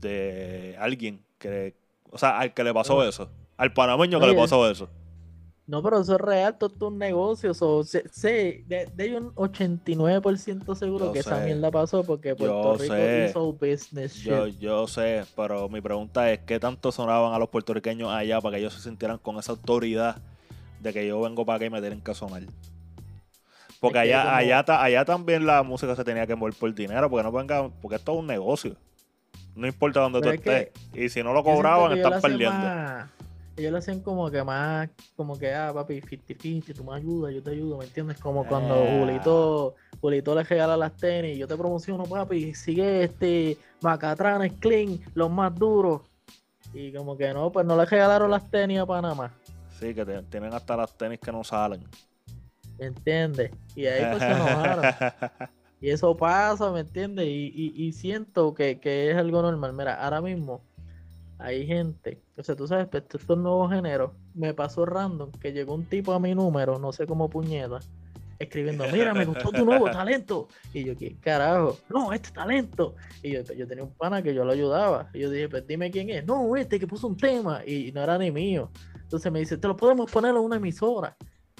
de 0.00 0.76
alguien 0.80 1.24
que, 1.38 1.76
o 2.10 2.18
sea, 2.18 2.38
al 2.40 2.54
que 2.54 2.64
le 2.64 2.72
pasó 2.74 2.96
No. 2.96 3.08
eso, 3.08 3.30
al 3.60 3.72
panameño 3.74 4.18
que 4.18 4.24
Oye, 4.24 4.34
le 4.34 4.40
pasó 4.40 4.68
eso. 4.70 4.88
No, 5.66 5.82
pero 5.82 6.00
eso 6.00 6.14
es 6.14 6.20
real, 6.20 6.56
todo 6.58 6.74
es 6.74 6.82
un 6.82 6.98
negocio. 6.98 7.52
so, 7.54 7.84
sé, 7.84 8.08
sé, 8.10 8.64
de, 8.66 8.86
de 8.94 9.16
un 9.18 9.34
89% 9.34 10.74
seguro 10.74 11.06
Yo 11.06 11.12
que 11.12 11.18
esa 11.20 11.38
mierda 11.40 11.70
pasó 11.70 12.02
porque 12.02 12.34
Puerto 12.34 12.76
Rico 12.78 12.94
sé. 12.94 13.26
hizo 13.28 13.52
business 13.52 14.14
Yo, 14.24 14.46
shit. 14.48 14.58
yo 14.58 14.86
sé, 14.88 15.24
pero 15.36 15.68
mi 15.68 15.80
pregunta 15.80 16.32
es, 16.32 16.40
¿qué 16.40 16.58
tanto 16.58 16.90
sonaban 16.90 17.34
a 17.34 17.38
los 17.38 17.50
puertorriqueños 17.50 18.10
allá 18.10 18.40
para 18.40 18.56
que 18.56 18.60
ellos 18.62 18.72
se 18.74 18.80
sintieran 18.80 19.18
con 19.18 19.38
esa 19.38 19.52
autoridad 19.52 20.16
de 20.80 20.92
que 20.92 21.06
yo 21.06 21.20
vengo 21.20 21.44
para 21.44 21.56
acá 21.56 21.66
y 21.66 21.70
me 21.70 21.80
tienen 21.80 22.00
que 22.00 22.14
sonar? 22.14 22.42
Porque 23.78 23.98
Es 23.98 24.04
allá, 24.04 24.22
como- 24.24 24.34
allá, 24.36 24.64
allá 24.82 25.04
también 25.04 25.46
la 25.46 25.62
música 25.62 25.94
se 25.94 26.02
tenía 26.04 26.26
que 26.26 26.34
mover 26.34 26.54
por 26.54 26.74
dinero, 26.74 27.08
porque 27.10 27.22
no 27.22 27.30
venga, 27.30 27.68
porque 27.80 27.96
esto 27.96 28.12
es 28.14 28.18
un 28.18 28.26
negocio. 28.26 28.74
No 29.54 29.66
importa 29.66 30.00
dónde 30.00 30.20
Pero 30.20 30.32
tú 30.32 30.50
es 30.50 30.64
estés. 30.72 31.00
Y 31.04 31.08
si 31.10 31.22
no 31.22 31.32
lo 31.32 31.44
cobraban, 31.44 31.92
hacen 31.92 32.20
perdiendo. 32.20 32.50
más- 32.58 33.08
ellos 33.60 33.72
lo 33.72 33.78
hacen 33.78 34.00
como 34.00 34.30
que 34.30 34.42
más, 34.42 34.88
como 35.16 35.38
que, 35.38 35.52
ah, 35.54 35.72
papi, 35.72 36.00
50-50, 36.00 36.74
tú 36.74 36.84
me 36.84 36.94
ayudas, 36.96 37.34
yo 37.34 37.42
te 37.42 37.50
ayudo, 37.50 37.78
¿me 37.78 37.84
entiendes? 37.84 38.18
Como 38.18 38.46
cuando 38.46 38.74
Ah. 38.74 38.98
Julito, 38.98 39.74
Julito 40.00 40.34
le 40.34 40.42
regala 40.44 40.76
las 40.76 40.96
tenis, 40.96 41.38
yo 41.38 41.46
te 41.46 41.56
promociono, 41.56 42.04
papi, 42.04 42.54
sigue 42.54 43.04
este, 43.04 43.56
Macatranes, 43.80 44.52
Clean, 44.60 44.98
los 45.14 45.30
más 45.30 45.54
duros. 45.54 46.02
Y 46.72 46.92
como 46.92 47.16
que 47.16 47.32
no, 47.32 47.50
pues 47.50 47.66
no 47.66 47.76
le 47.76 47.84
regalaron 47.84 48.30
las 48.30 48.48
tenis 48.50 48.78
a 48.80 48.86
Panamá. 48.86 49.32
Sí, 49.78 49.94
que 49.94 50.04
te- 50.04 50.22
tienen 50.24 50.52
hasta 50.54 50.76
las 50.76 50.92
tenis 50.96 51.18
que 51.20 51.32
no 51.32 51.42
salen. 51.42 51.82
¿Me 52.78 52.86
entiendes? 52.86 53.50
Y 53.74 53.86
ahí 53.86 54.04
pues 54.10 54.22
se 54.22 54.30
enojaron. 54.30 54.84
Y 55.82 55.88
eso 55.88 56.14
pasa, 56.14 56.70
¿me 56.70 56.80
entiendes? 56.80 57.26
Y, 57.26 57.50
y- 57.54 57.72
y 57.86 57.92
siento 57.94 58.52
que, 58.52 58.78
que 58.78 59.10
es 59.10 59.16
algo 59.16 59.40
normal. 59.40 59.72
Mira, 59.72 59.94
ahora 59.94 60.20
mismo 60.20 60.60
hay 61.42 61.66
gente, 61.66 62.20
o 62.36 62.42
sea, 62.42 62.54
tú 62.54 62.66
sabes, 62.66 62.86
pues, 62.88 63.04
estos 63.12 63.38
nuevos 63.38 63.72
géneros, 63.72 64.12
me 64.34 64.54
pasó 64.54 64.84
random 64.84 65.32
que 65.32 65.52
llegó 65.52 65.74
un 65.74 65.84
tipo 65.84 66.12
a 66.12 66.20
mi 66.20 66.34
número, 66.34 66.78
no 66.78 66.92
sé 66.92 67.06
cómo 67.06 67.30
puñeta, 67.30 67.80
escribiendo, 68.38 68.84
mira, 68.92 69.14
me 69.14 69.24
gustó 69.24 69.50
tu 69.50 69.64
nuevo 69.64 69.90
talento. 69.90 70.48
Y 70.72 70.84
yo, 70.84 70.96
¿qué 70.96 71.16
carajo? 71.20 71.78
No, 71.88 72.12
este 72.12 72.30
talento. 72.30 72.94
Y 73.22 73.32
yo, 73.32 73.42
yo 73.42 73.66
tenía 73.66 73.84
un 73.84 73.92
pana 73.92 74.22
que 74.22 74.34
yo 74.34 74.44
lo 74.44 74.52
ayudaba. 74.52 75.10
Y 75.12 75.20
yo 75.20 75.30
dije, 75.30 75.48
pues 75.48 75.66
dime 75.66 75.90
quién 75.90 76.08
es. 76.08 76.24
No, 76.24 76.56
este 76.56 76.80
que 76.80 76.86
puso 76.86 77.06
un 77.06 77.16
tema. 77.18 77.62
Y 77.66 77.92
no 77.92 78.02
era 78.02 78.16
ni 78.16 78.30
mío. 78.30 78.70
Entonces 78.94 79.30
me 79.30 79.40
dice, 79.40 79.58
te 79.58 79.68
lo 79.68 79.76
podemos 79.76 80.10
poner 80.10 80.30
en 80.30 80.38
una 80.38 80.56
emisora. 80.56 81.16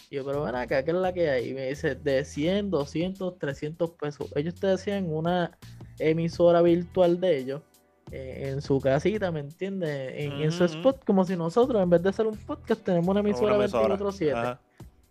Y 0.08 0.16
yo, 0.16 0.24
pero 0.24 0.42
ven 0.42 0.54
acá, 0.54 0.82
¿qué 0.82 0.90
es 0.90 0.96
la 0.96 1.12
que 1.12 1.28
hay? 1.28 1.50
Y 1.50 1.54
me 1.54 1.68
dice, 1.68 1.94
de 1.96 2.24
100, 2.24 2.70
200, 2.70 3.38
300 3.38 3.90
pesos. 3.90 4.32
Ellos 4.34 4.54
te 4.54 4.68
decían 4.68 5.12
una 5.12 5.58
emisora 5.98 6.62
virtual 6.62 7.20
de 7.20 7.38
ellos 7.38 7.60
en 8.12 8.60
su 8.62 8.80
casita, 8.80 9.30
¿me 9.30 9.40
entiendes? 9.40 10.12
En, 10.16 10.50
su 10.52 10.64
spot, 10.64 11.04
como 11.04 11.24
si 11.24 11.36
nosotros, 11.36 11.82
en 11.82 11.90
vez 11.90 12.02
de 12.02 12.08
hacer 12.08 12.26
un 12.26 12.36
podcast, 12.36 12.82
tenemos 12.82 13.08
una 13.08 13.20
emisora, 13.20 13.56
24-7. 13.56 14.58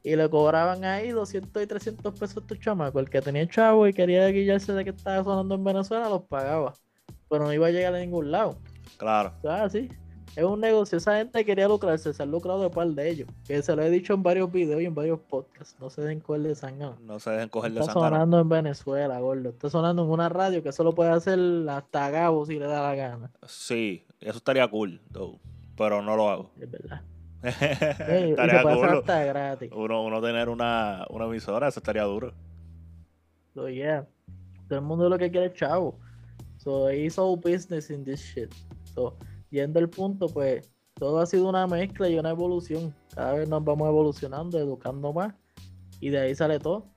Y 0.02 0.16
le 0.16 0.30
cobraban 0.30 0.86
ahí 0.86 1.10
200 1.10 1.62
y 1.62 1.68
300 1.68 2.18
pesos 2.18 2.44
a 2.44 2.48
tu 2.48 2.56
chamaco. 2.56 3.00
El 3.00 3.10
que 3.10 3.22
tenía 3.22 3.48
chavo 3.48 3.88
y 3.88 3.94
quería 3.94 4.28
guillarse 4.28 4.72
de 4.74 4.84
que 4.84 4.92
estaba 4.92 5.24
sonando 5.24 5.56
en 5.56 5.64
Venezuela, 5.64 6.08
los 6.08 6.24
pagaba. 6.24 6.74
Pero 7.30 7.44
no 7.44 7.54
iba 7.54 7.68
a 7.68 7.72
llegar 7.72 7.94
a 7.94 8.00
ningún 8.00 8.32
lado. 8.32 8.58
Claro. 8.98 9.34
O 9.40 9.42
sea, 9.42 9.70
sí. 9.70 9.90
Es 10.36 10.44
un 10.44 10.60
negocio. 10.60 10.98
Esa 10.98 11.18
gente 11.18 11.44
quería 11.44 11.68
lucrarse, 11.68 12.14
se 12.14 12.24
ha 12.24 12.26
lucrado 12.26 12.62
de 12.62 12.70
par 12.70 12.88
de 12.88 13.10
ellos. 13.10 13.28
Que 13.46 13.62
se 13.62 13.76
lo 13.76 13.82
he 13.82 13.90
dicho 13.90 14.14
en 14.14 14.24
varios 14.24 14.52
videos 14.52 14.82
y 14.82 14.86
en 14.86 14.96
varios 14.96 15.20
podcasts. 15.20 15.76
No 15.80 15.90
se 15.90 16.02
dejen 16.02 16.20
coger 16.20 16.42
de 16.44 16.56
sangre. 16.56 16.90
No 17.02 17.20
se 17.20 17.32
dejen 17.32 17.50
coger 17.50 17.72
de 17.72 17.80
sangre. 17.80 17.92
Está 17.92 18.00
sonando 18.00 18.40
en 18.40 18.50
Venezuela, 18.50 19.20
gordo. 19.20 19.50
Está 19.50 19.70
sonando 19.70 20.04
en 20.04 20.10
una 20.10 20.30
radio 20.30 20.64
que 20.64 20.72
solo 20.72 20.94
puede 20.94 21.12
hacer 21.12 21.40
hasta 21.70 22.10
Gabo 22.10 22.46
si 22.46 22.60
le 22.60 22.68
da 22.68 22.82
la 22.82 22.96
gana. 22.96 23.32
Sí, 23.48 24.06
eso 24.22 24.38
estaría 24.38 24.68
cool, 24.68 25.02
pero 25.76 26.02
no 26.02 26.16
lo 26.16 26.30
hago. 26.30 26.52
Es 26.60 26.70
verdad. 26.70 27.02
estaría 27.44 28.64
cool. 28.64 29.04
gratis. 29.06 29.72
Uno, 29.74 30.04
uno 30.04 30.22
tener 30.22 30.50
una, 30.50 31.06
una 31.10 31.26
emisora, 31.26 31.70
eso 31.70 31.80
estaría 31.80 32.04
duro. 32.04 32.34
So, 33.54 33.68
yeah. 33.70 34.08
Todo 34.68 34.80
el 34.80 34.86
mundo 34.86 35.10
lo 35.10 35.18
que 35.18 35.32
quiere 35.32 35.48
es 35.48 35.54
chavo. 35.54 35.98
So, 36.58 36.92
it's 36.92 37.18
all 37.18 37.38
business 37.38 37.90
in 37.90 38.04
this 38.04 38.22
shit. 38.22 38.54
So, 38.94 39.16
yendo 39.50 39.80
al 39.80 39.90
punto, 39.90 40.28
pues, 40.28 40.70
todo 40.94 41.20
ha 41.20 41.26
sido 41.26 41.48
una 41.48 41.66
mezcla 41.68 42.10
y 42.10 42.18
una 42.18 42.32
evolución. 42.32 42.94
Cada 43.16 43.34
vez 43.34 43.48
nos 43.48 43.64
vamos 43.64 43.88
evolucionando, 43.88 44.60
educando 44.60 45.14
más. 45.14 45.34
Y 46.00 46.10
de 46.10 46.20
ahí 46.20 46.36
sale 46.36 46.60
todo. 46.60 46.88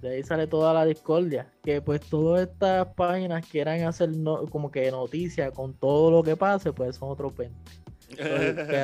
De 0.00 0.14
ahí 0.14 0.22
sale 0.22 0.46
toda 0.46 0.72
la 0.72 0.86
discordia. 0.86 1.52
Que 1.62 1.82
pues 1.82 2.00
todas 2.00 2.48
estas 2.48 2.86
páginas 2.94 3.46
quieran 3.46 3.82
hacer 3.82 4.10
como 4.50 4.70
que 4.70 4.90
noticias 4.90 5.52
con 5.52 5.74
todo 5.74 6.10
lo 6.10 6.22
que 6.22 6.36
pase, 6.36 6.72
pues 6.72 6.96
son 6.96 7.10
otros 7.10 7.36
20 7.36 7.54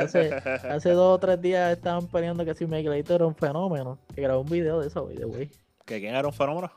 hace, 0.00 0.34
hace 0.70 0.90
dos 0.90 1.16
o 1.16 1.18
tres 1.18 1.40
días 1.40 1.76
estaban 1.76 2.06
peleando 2.06 2.44
que 2.44 2.54
si 2.54 2.66
Miguelito 2.66 3.14
era 3.14 3.26
un 3.26 3.34
fenómeno. 3.34 3.98
Que 4.14 4.22
grabó 4.22 4.42
un 4.42 4.50
video 4.50 4.80
de 4.80 4.88
eso, 4.88 5.06
güey. 5.06 5.50
¿Que 5.84 6.00
quién 6.00 6.14
era 6.14 6.26
un 6.26 6.34
fenómeno? 6.34 6.70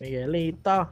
Miguelito. 0.00 0.90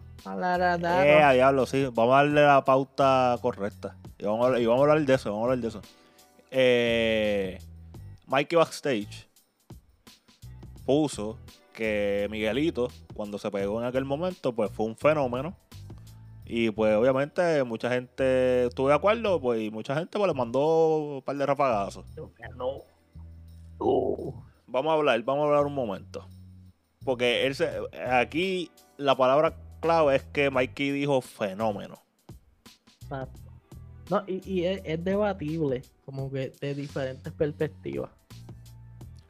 Eh, 1.05 1.23
a 1.23 1.33
diablo, 1.33 1.67
sí. 1.67 1.85
Vamos 1.93 2.15
a 2.15 2.17
darle 2.17 2.43
la 2.43 2.65
pauta 2.65 3.37
correcta. 3.43 3.97
Y 4.19 4.25
vamos 4.25 4.47
a, 4.47 4.83
hablar 4.83 5.05
de 5.05 5.15
eso, 5.15 5.31
vamos 5.31 5.43
a 5.43 5.45
hablar 5.45 5.59
de 5.59 5.69
eso. 5.69 5.83
Eh, 6.51 7.59
Mikey 8.27 8.57
Backstage 8.57 9.29
puso 10.87 11.39
que 11.73 12.29
Miguelito, 12.31 12.89
cuando 13.15 13.39
se 13.39 13.51
pegó 13.51 13.81
en 13.81 13.87
aquel 13.87 14.05
momento, 14.05 14.55
pues 14.55 14.71
fue 14.71 14.87
un 14.87 14.97
fenómeno 14.97 15.57
y 16.47 16.71
pues 16.71 16.95
obviamente 16.95 17.65
mucha 17.65 17.91
gente 17.91 18.67
estuvo 18.67 18.89
de 18.89 18.95
acuerdo, 18.95 19.41
pues 19.41 19.63
y 19.63 19.71
mucha 19.71 19.95
gente 19.95 20.19
pues 20.19 20.29
le 20.29 20.35
mandó 20.35 21.17
un 21.17 21.23
par 21.23 21.37
de 21.37 21.47
rafagazos. 21.47 22.05
No. 22.57 22.83
Vamos 24.67 24.91
a 24.91 24.95
hablar, 24.95 25.23
vamos 25.23 25.45
a 25.45 25.49
hablar 25.49 25.67
un 25.67 25.75
momento. 25.75 26.27
Porque 27.05 27.47
él 27.47 27.55
se, 27.55 27.71
aquí 28.09 28.71
la 28.97 29.17
palabra 29.17 29.57
clave 29.81 30.17
es 30.17 30.23
que 30.25 30.51
Mikey 30.51 30.91
dijo 30.91 31.21
fenómeno. 31.21 32.03
No, 34.11 34.23
y, 34.27 34.65
es, 34.65 34.81
es, 34.85 35.05
debatible, 35.05 35.83
como 36.05 36.31
que 36.31 36.53
de 36.61 36.75
diferentes 36.75 37.33
perspectivas. 37.33 38.11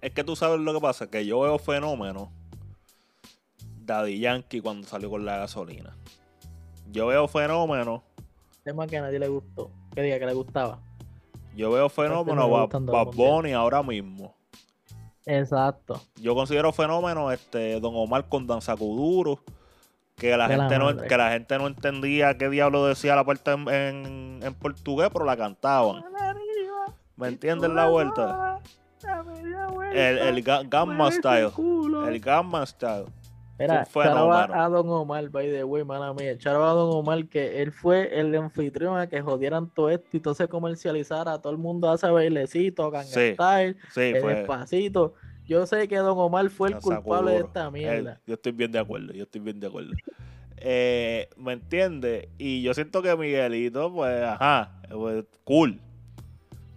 Es 0.01 0.13
que 0.13 0.25
tú 0.25 0.37
sabes 0.37 0.61
lo 0.61 0.73
que 0.73 0.81
pasa, 0.81 1.11
que 1.11 1.25
yo 1.27 1.41
veo 1.41 1.59
fenómeno 1.59 2.33
Daddy 3.85 4.19
Yankee 4.21 4.61
cuando 4.61 4.87
salió 4.87 5.11
con 5.11 5.25
la 5.25 5.39
gasolina 5.39 5.97
yo 6.95 7.09
veo 7.09 7.27
fenómenos. 7.27 8.03
Tema 8.63 8.87
que 8.87 8.97
a 8.97 9.03
nadie 9.03 9.19
le 9.19 9.29
gustó. 9.29 9.71
Que 9.95 10.03
diga 10.03 10.19
que 10.19 10.27
le 10.27 10.33
gustaba. 10.33 10.81
Yo 11.57 11.71
veo 11.71 11.89
fenómenos 11.89 12.49
Bad 12.71 13.07
Bunny 13.15 13.53
ahora 13.53 13.83
mismo. 13.83 14.35
Exacto. 15.27 16.01
Yo 16.17 16.35
considero 16.35 16.73
fenómeno 16.73 17.31
este 17.33 17.81
Don 17.81 17.95
Omar 17.95 18.29
con 18.29 18.47
Danzacuduro. 18.47 19.41
Que 20.17 20.37
la, 20.37 20.47
gente 20.47 20.79
no, 20.79 20.97
que 20.97 21.17
la 21.17 21.33
gente 21.33 21.59
no 21.59 21.67
entendía 21.67 22.39
qué 22.39 22.49
diablo 22.49 22.87
decía 22.87 23.17
la 23.17 23.25
parte 23.25 23.51
en, 23.51 24.39
en, 24.41 24.55
portugués, 24.55 25.11
pero 25.13 25.25
la 25.25 25.37
cantaban. 25.37 26.05
¿Me 27.17 27.27
entiendes 27.27 27.71
la 27.71 27.89
vuelta? 27.89 28.61
El, 29.93 30.19
el 30.19 30.43
Gamma 30.43 31.11
Style. 31.11 31.51
El 32.07 32.21
Gamma 32.21 32.65
Style. 32.65 33.07
Mira, 33.59 33.87
charo 33.87 34.33
a, 34.33 34.69
Don 34.69 34.89
Omar, 34.89 35.29
by 35.29 35.49
the 35.51 35.63
way, 35.65 35.85
mala 35.85 36.13
mía. 36.13 36.37
Charo 36.37 36.65
a 36.65 36.73
Don 36.73 36.91
Omar, 36.93 37.27
que 37.27 37.63
él 37.63 37.71
fue 37.71 38.19
el 38.19 38.35
anfitrión 38.35 38.99
a 38.99 39.09
que 39.09 39.21
jodieran 39.21 39.71
todo 39.71 39.91
esto 39.91 40.09
y 40.13 40.21
todo 40.21 40.35
se 40.35 40.49
comercializara. 40.49 41.41
Todo 41.41 41.53
el 41.53 41.59
mundo 41.59 41.89
hace 41.89 42.09
bailecito, 42.09 42.91
ganga 42.91 43.07
sí, 43.07 43.35
style, 43.35 43.77
despacito. 43.95 45.15
Yo 45.47 45.67
sé 45.67 45.87
que 45.87 45.97
Don 45.97 46.19
Omar 46.19 46.49
fue 46.51 46.71
el 46.71 46.79
culpable 46.79 47.33
de 47.33 47.39
esta 47.39 47.71
mierda. 47.71 48.21
yo 48.27 48.35
estoy 48.35 48.53
bien 48.53 48.73
de 48.73 48.79
acuerdo, 48.79 49.13
yo 49.13 49.25
estoy 49.25 49.41
bien 49.41 49.61
de 49.61 49.67
acuerdo. 49.67 49.93
Eh, 50.57 51.29
¿Me 51.37 51.53
entiendes? 51.53 52.29
Y 52.39 52.63
yo 52.63 52.73
siento 52.73 53.03
que 53.03 53.15
Miguelito, 53.17 53.93
pues, 53.93 54.23
ajá, 54.23 54.73
pues, 54.91 55.25
cool. 55.45 55.79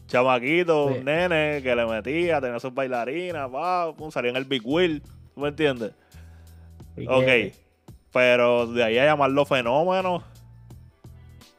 Chamaquito, 0.07 0.85
un 0.87 1.05
nene 1.05 1.61
que 1.61 1.75
le 1.75 1.85
metía, 1.85 2.39
tenía 2.39 2.59
sus 2.59 2.73
bailarinas, 2.73 3.49
va, 3.49 3.93
salía 4.11 4.31
en 4.31 4.37
el 4.37 4.45
Big 4.45 4.61
Wheel, 4.65 5.01
me 5.35 5.49
entiendes? 5.49 5.93
Ok, 7.05 7.53
pero 8.11 8.65
de 8.67 8.83
ahí 8.83 8.97
a 8.97 9.05
llamarlo 9.05 9.45
fenómeno. 9.45 10.23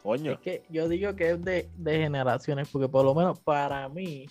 Coño. 0.03 0.33
Es 0.33 0.39
que 0.39 0.63
yo 0.71 0.89
digo 0.89 1.15
que 1.15 1.31
es 1.31 1.45
de, 1.45 1.69
generaciones, 1.85 2.69
porque 2.69 2.89
por 2.89 3.05
lo 3.05 3.15
menos 3.15 3.39
para 3.41 3.89
mí, 3.89 4.27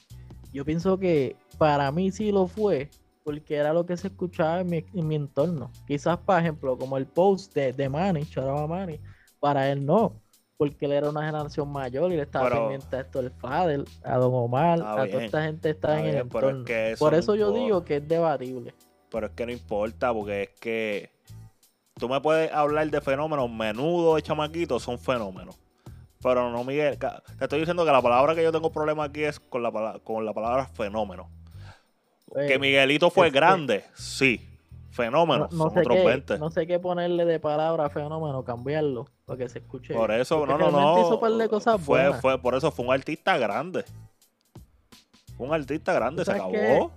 yo 0.51 0.65
pienso 0.65 0.97
que 0.97 1.35
para 1.57 1.91
mí 1.91 2.11
sí 2.11 2.31
lo 2.31 2.47
fue, 2.47 2.89
porque 3.23 3.55
era 3.55 3.73
lo 3.73 3.85
que 3.85 3.95
se 3.95 4.07
escuchaba 4.07 4.61
en 4.61 4.67
mi, 4.93 5.15
entorno. 5.15 5.71
Quizás, 5.85 6.17
por 6.17 6.39
ejemplo, 6.39 6.77
como 6.77 6.97
el 6.97 7.05
post 7.05 7.53
de, 7.53 7.73
de 7.73 7.89
Manny, 7.89 8.25
Choraba 8.25 8.65
Manny, 8.67 8.99
para 9.39 9.69
él 9.71 9.85
no, 9.85 10.19
porque 10.57 10.85
él 10.85 10.93
era 10.93 11.09
una 11.09 11.25
generación 11.25 11.71
mayor 11.71 12.11
y 12.11 12.15
le 12.15 12.23
estaba 12.23 12.49
pendiente 12.49 12.95
a 12.95 13.01
esto 13.01 13.19
el 13.19 13.31
Fadel, 13.31 13.85
a 14.03 14.17
Don 14.17 14.33
Omar, 14.33 14.81
a 14.81 15.05
toda 15.05 15.23
esta 15.23 15.43
gente 15.43 15.69
está, 15.69 15.99
en 15.99 16.05
el 16.07 16.15
entorno. 16.15 16.65
por 16.97 17.13
eso 17.13 17.35
yo 17.35 17.51
digo 17.51 17.83
que 17.83 17.97
es 17.97 18.07
debatible 18.07 18.73
pero 19.11 19.27
es 19.27 19.33
que 19.33 19.45
no 19.45 19.51
importa 19.51 20.13
porque 20.13 20.43
es 20.43 20.49
que 20.59 21.11
tú 21.97 22.09
me 22.09 22.21
puedes 22.21 22.51
hablar 22.51 22.89
de 22.89 23.01
fenómenos 23.01 23.49
menudo 23.49 24.15
de 24.15 24.21
chamaquitos, 24.21 24.83
son 24.83 24.99
fenómenos. 24.99 25.57
Pero 26.21 26.49
no, 26.51 26.63
Miguel, 26.63 26.97
te 26.97 27.07
estoy 27.43 27.59
diciendo 27.59 27.85
que 27.85 27.91
la 27.91 28.01
palabra 28.01 28.33
que 28.35 28.43
yo 28.43 28.51
tengo 28.51 28.71
problema 28.71 29.05
aquí 29.05 29.23
es 29.23 29.39
con 29.39 29.61
la, 29.61 29.99
con 30.03 30.25
la 30.25 30.33
palabra 30.33 30.65
fenómeno. 30.65 31.29
que 32.47 32.57
Miguelito 32.59 33.09
fue 33.09 33.29
grande, 33.29 33.85
sí. 33.93 34.41
Fenómeno, 34.89 35.47
no, 35.51 35.69
sé 35.69 35.83
qué, 35.83 36.37
No 36.39 36.49
sé 36.49 36.65
qué 36.65 36.79
ponerle 36.79 37.23
de 37.23 37.39
palabra 37.39 37.87
fenómeno, 37.87 38.43
cambiarlo, 38.43 39.05
para 39.25 39.37
que 39.37 39.47
se 39.47 39.59
escuche. 39.59 39.93
Por 39.93 40.09
eso, 40.09 40.43
no, 40.47 40.57
no, 40.57 40.71
no. 40.71 41.49
cosas 41.49 41.79
fue, 41.79 42.13
fue, 42.15 42.41
por 42.41 42.55
eso 42.55 42.71
fue 42.71 42.83
un 42.83 42.91
artista 42.91 43.37
grande. 43.37 43.85
Fue 45.37 45.45
un 45.45 45.53
artista 45.53 45.93
grande, 45.93 46.25
se 46.25 46.31
acabó 46.31 46.91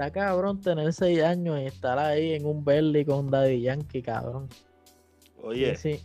está 0.00 0.10
cabrón 0.10 0.58
tener 0.62 0.90
6 0.90 1.22
años 1.22 1.60
y 1.60 1.66
estar 1.66 1.98
ahí 1.98 2.32
en 2.32 2.46
un 2.46 2.64
Berly 2.64 3.04
con 3.04 3.30
Daddy 3.30 3.60
Yankee, 3.60 4.00
cabrón. 4.00 4.48
Oye. 5.42 5.76
Sí. 5.76 6.00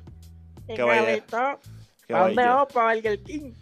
¿Qué 0.68 0.82
vaya? 0.82 1.24
¿Para 1.26 1.60
dónde 2.26 2.44
vamos? 2.44 2.74
Para 2.74 2.94
Burger 2.94 3.24
King. 3.24 3.54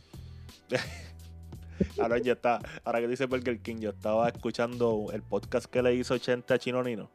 ahora 2.02 2.18
ya 2.18 2.34
está, 2.34 2.60
ahora 2.84 3.00
que 3.00 3.08
dice 3.08 3.28
Burger 3.28 3.60
King, 3.60 3.76
yo 3.78 3.92
estaba 3.92 4.28
escuchando 4.28 5.10
el 5.14 5.22
podcast 5.22 5.68
que 5.68 5.84
le 5.84 5.94
hizo 5.94 6.16
80 6.16 6.52
a 6.52 6.58
Chinonino. 6.58 7.12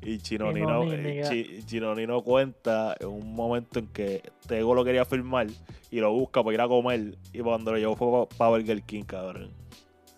Y 0.00 0.18
Chinonino, 0.18 0.84
eh, 0.92 1.62
Chinonino 1.66 2.22
cuenta 2.22 2.94
en 3.00 3.08
un 3.08 3.34
momento 3.34 3.80
en 3.80 3.88
que 3.88 4.22
Tego 4.46 4.74
lo 4.74 4.84
quería 4.84 5.04
filmar 5.04 5.48
y 5.90 5.98
lo 5.98 6.12
busca 6.12 6.44
para 6.44 6.54
ir 6.54 6.60
a 6.60 6.68
comer. 6.68 7.18
Y 7.32 7.40
cuando 7.40 7.72
lo 7.72 7.78
llevó 7.78 7.96
fue 7.96 8.28
para 8.36 8.50
Burger 8.50 8.82
King, 8.82 9.02
cabrón. 9.02 9.50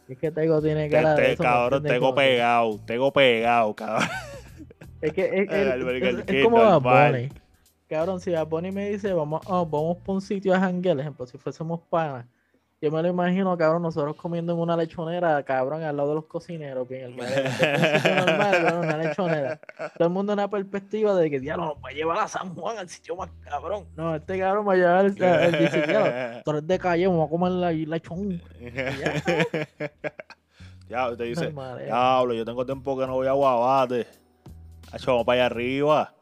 Es 0.08 0.18
que 0.18 0.30
Tego 0.30 0.60
tiene 0.60 0.90
cara 0.90 1.14
de 1.14 1.32
eso, 1.32 1.42
Cabrón, 1.42 1.82
Tego 1.82 2.14
pegado, 2.14 2.78
Tego 2.84 3.12
pegado, 3.12 3.74
cabrón. 3.74 4.08
Es 5.00 5.12
que 5.12 5.24
es, 5.24 5.48
es, 6.28 6.44
como 6.44 6.58
Bad 6.58 7.12
Bunny. 7.12 7.28
Cabrón, 7.88 8.20
si 8.20 8.30
Bad 8.30 8.46
Bunny 8.46 8.70
me 8.70 8.90
dice, 8.90 9.12
vamos, 9.12 9.42
oh, 9.46 9.64
vamos 9.64 9.98
por 9.98 10.16
un 10.16 10.20
sitio 10.20 10.54
a 10.54 10.60
janguear, 10.60 10.98
ejemplo, 11.00 11.26
si 11.26 11.38
fuésemos 11.38 11.80
panas, 11.88 12.26
yo 12.84 12.90
me 12.90 13.00
lo 13.00 13.08
imagino, 13.08 13.56
cabrón, 13.56 13.80
nosotros 13.80 14.14
comiendo 14.14 14.52
en 14.52 14.58
una 14.58 14.76
lechonera, 14.76 15.42
cabrón, 15.42 15.82
al 15.82 15.96
lado 15.96 16.10
de 16.10 16.14
los 16.16 16.26
cocineros, 16.26 16.86
que 16.86 17.02
en 17.02 17.12
el 17.12 17.16
normal, 18.26 18.62
cabrón, 18.62 18.84
una 18.84 18.96
lechonera. 18.98 19.60
Todo 19.96 20.08
el 20.08 20.12
mundo 20.12 20.34
en 20.34 20.38
la 20.40 20.48
perspectiva 20.48 21.14
de 21.14 21.30
que, 21.30 21.40
diablo, 21.40 21.64
nos 21.64 21.76
va 21.76 21.88
a 21.88 21.92
llevar 21.92 22.18
a 22.18 22.28
San 22.28 22.54
Juan, 22.54 22.76
al 22.76 22.90
sitio 22.90 23.16
más 23.16 23.30
cabrón. 23.40 23.86
No, 23.96 24.14
este 24.14 24.38
cabrón 24.38 24.68
va 24.68 24.74
a 24.74 24.76
llevar 24.76 25.04
el, 25.06 25.22
el, 25.22 25.54
el 25.54 26.42
Tú 26.44 26.50
eres 26.50 26.66
de 26.66 26.78
calle, 26.78 27.06
vamos 27.06 27.26
a 27.26 27.30
comer 27.30 27.52
la 27.52 27.72
lechón. 27.72 28.42
Ya, 30.86 31.16
te 31.16 31.24
dice, 31.24 31.50
diablo, 31.50 32.34
yo 32.34 32.44
tengo 32.44 32.66
tiempo 32.66 32.98
que 32.98 33.06
no 33.06 33.14
voy 33.14 33.26
a 33.26 33.32
Guabate. 33.32 34.06
Vamos 35.06 35.24
para 35.24 35.46
allá 35.46 35.46
arriba. 35.46 36.14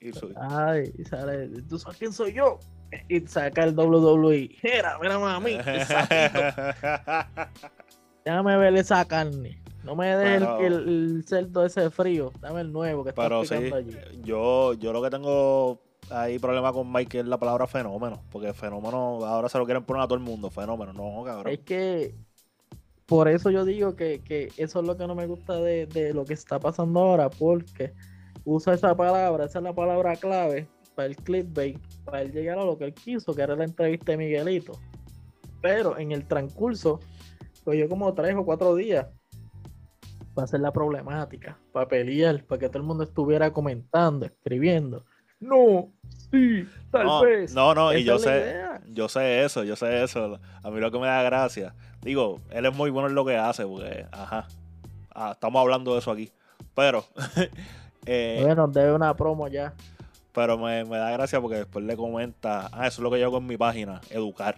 y 0.00 0.10
Ay, 0.34 0.90
y 0.96 1.04
sale, 1.04 1.48
¿tú 1.68 1.78
sabes 1.78 1.98
quién 1.98 2.12
soy 2.12 2.32
yo? 2.32 2.58
Y 3.08 3.20
saca 3.20 3.64
el 3.64 3.78
WWE. 3.78 4.56
Mira, 4.62 4.98
mira 5.00 5.18
mami, 5.18 5.58
Déjame 8.24 8.56
ver 8.56 8.76
esa 8.76 9.04
carne. 9.04 9.60
No 9.84 9.94
me 9.96 10.14
dejes 10.14 10.42
el, 10.60 10.74
el, 10.88 11.24
cerdo 11.26 11.64
ese 11.64 11.90
frío. 11.90 12.30
Dame 12.40 12.60
el 12.60 12.72
nuevo 12.72 13.04
que 13.04 13.10
está 13.10 13.22
pero 13.22 13.44
sí, 13.44 13.54
allí. 13.54 13.96
Yo, 14.22 14.74
yo 14.74 14.92
lo 14.92 15.02
que 15.02 15.08
tengo 15.10 15.80
ahí 16.10 16.38
problema 16.38 16.72
con 16.72 16.92
Mike 16.92 17.20
es 17.20 17.26
la 17.26 17.38
palabra 17.38 17.66
fenómeno. 17.66 18.22
Porque 18.30 18.52
fenómeno 18.52 19.24
ahora 19.24 19.48
se 19.48 19.56
lo 19.56 19.64
quieren 19.64 19.84
poner 19.84 20.02
a 20.02 20.06
todo 20.06 20.18
el 20.18 20.24
mundo. 20.24 20.50
Fenómeno, 20.50 20.92
no, 20.92 21.24
cabrón. 21.24 21.52
Es 21.52 21.60
que 21.60 22.14
por 23.06 23.28
eso 23.28 23.50
yo 23.50 23.64
digo 23.64 23.96
que, 23.96 24.20
que 24.20 24.52
eso 24.58 24.80
es 24.80 24.86
lo 24.86 24.98
que 24.98 25.06
no 25.06 25.14
me 25.14 25.26
gusta 25.26 25.54
de, 25.54 25.86
de 25.86 26.12
lo 26.12 26.26
que 26.26 26.34
está 26.34 26.60
pasando 26.60 27.00
ahora. 27.00 27.30
Porque 27.30 27.94
usa 28.44 28.74
esa 28.74 28.94
palabra, 28.94 29.46
esa 29.46 29.60
es 29.60 29.64
la 29.64 29.74
palabra 29.74 30.16
clave 30.16 30.68
para 30.98 31.10
el 31.10 31.16
clickbait, 31.16 31.78
para 32.04 32.22
él 32.22 32.32
llegar 32.32 32.58
a 32.58 32.64
lo 32.64 32.76
que 32.76 32.86
él 32.86 32.92
quiso, 32.92 33.32
que 33.32 33.40
era 33.40 33.54
la 33.54 33.62
entrevista 33.62 34.10
de 34.10 34.18
Miguelito. 34.18 34.72
Pero 35.62 35.96
en 35.96 36.10
el 36.10 36.26
transcurso, 36.26 36.98
pues 37.62 37.78
yo 37.78 37.88
como 37.88 38.12
tres 38.14 38.34
o 38.34 38.44
cuatro 38.44 38.74
días 38.74 39.06
para 40.34 40.46
hacer 40.46 40.58
la 40.58 40.72
problemática, 40.72 41.56
para 41.70 41.86
pelear, 41.86 42.42
para 42.42 42.58
que 42.58 42.68
todo 42.68 42.78
el 42.78 42.84
mundo 42.88 43.04
estuviera 43.04 43.52
comentando, 43.52 44.26
escribiendo. 44.26 45.04
No, 45.38 45.92
sí, 46.32 46.66
tal 46.90 47.24
vez. 47.24 47.54
No, 47.54 47.76
no, 47.76 47.94
y 47.94 48.02
yo 48.02 48.18
sé, 48.18 48.56
yo 48.88 49.08
sé 49.08 49.44
eso, 49.44 49.62
yo 49.62 49.76
sé 49.76 50.02
eso. 50.02 50.40
A 50.64 50.70
mí 50.72 50.80
lo 50.80 50.90
que 50.90 50.98
me 50.98 51.06
da 51.06 51.22
gracia. 51.22 51.76
Digo, 52.02 52.40
él 52.50 52.66
es 52.66 52.74
muy 52.74 52.90
bueno 52.90 53.08
en 53.08 53.14
lo 53.14 53.24
que 53.24 53.36
hace, 53.36 53.64
porque, 53.64 54.04
ajá, 54.10 54.48
ah, 55.14 55.30
estamos 55.34 55.60
hablando 55.60 55.92
de 55.92 56.00
eso 56.00 56.10
aquí. 56.10 56.32
Pero, 56.74 57.04
eh, 58.04 58.40
bueno, 58.42 58.66
debe 58.66 58.92
una 58.94 59.14
promo 59.14 59.46
ya. 59.46 59.72
Pero 60.38 60.56
me, 60.56 60.84
da 60.84 61.10
gracia 61.10 61.40
porque 61.40 61.56
después 61.56 61.84
le 61.84 61.96
comenta, 61.96 62.68
ah, 62.70 62.86
eso 62.86 63.00
es 63.00 63.02
lo 63.02 63.10
que 63.10 63.18
yo 63.18 63.26
hago 63.26 63.38
en 63.38 63.46
mi 63.46 63.56
página, 63.56 64.00
educar. 64.10 64.54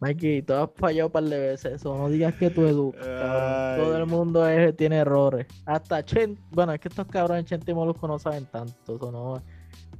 Mikey, 0.00 0.42
tú 0.42 0.54
has 0.54 0.70
fallado 0.74 1.06
un 1.06 1.12
par 1.12 1.22
de 1.22 1.38
veces 1.38 1.74
eso. 1.74 1.96
No 1.96 2.08
digas 2.08 2.34
que 2.34 2.50
tú 2.50 2.66
educas. 2.66 3.78
Todo 3.78 3.96
el 3.96 4.06
mundo 4.06 4.44
tiene 4.76 4.96
errores. 4.96 5.46
Hasta 5.66 6.04
Chen. 6.04 6.36
Bueno, 6.50 6.72
es 6.72 6.80
que 6.80 6.88
estos 6.88 7.06
cabrones 7.06 7.44
Chente 7.44 7.70
y 7.70 7.74
Molusco 7.74 8.08
no 8.08 8.18
saben 8.18 8.46
tanto. 8.46 8.96
Eso 8.96 9.12
no, 9.12 9.40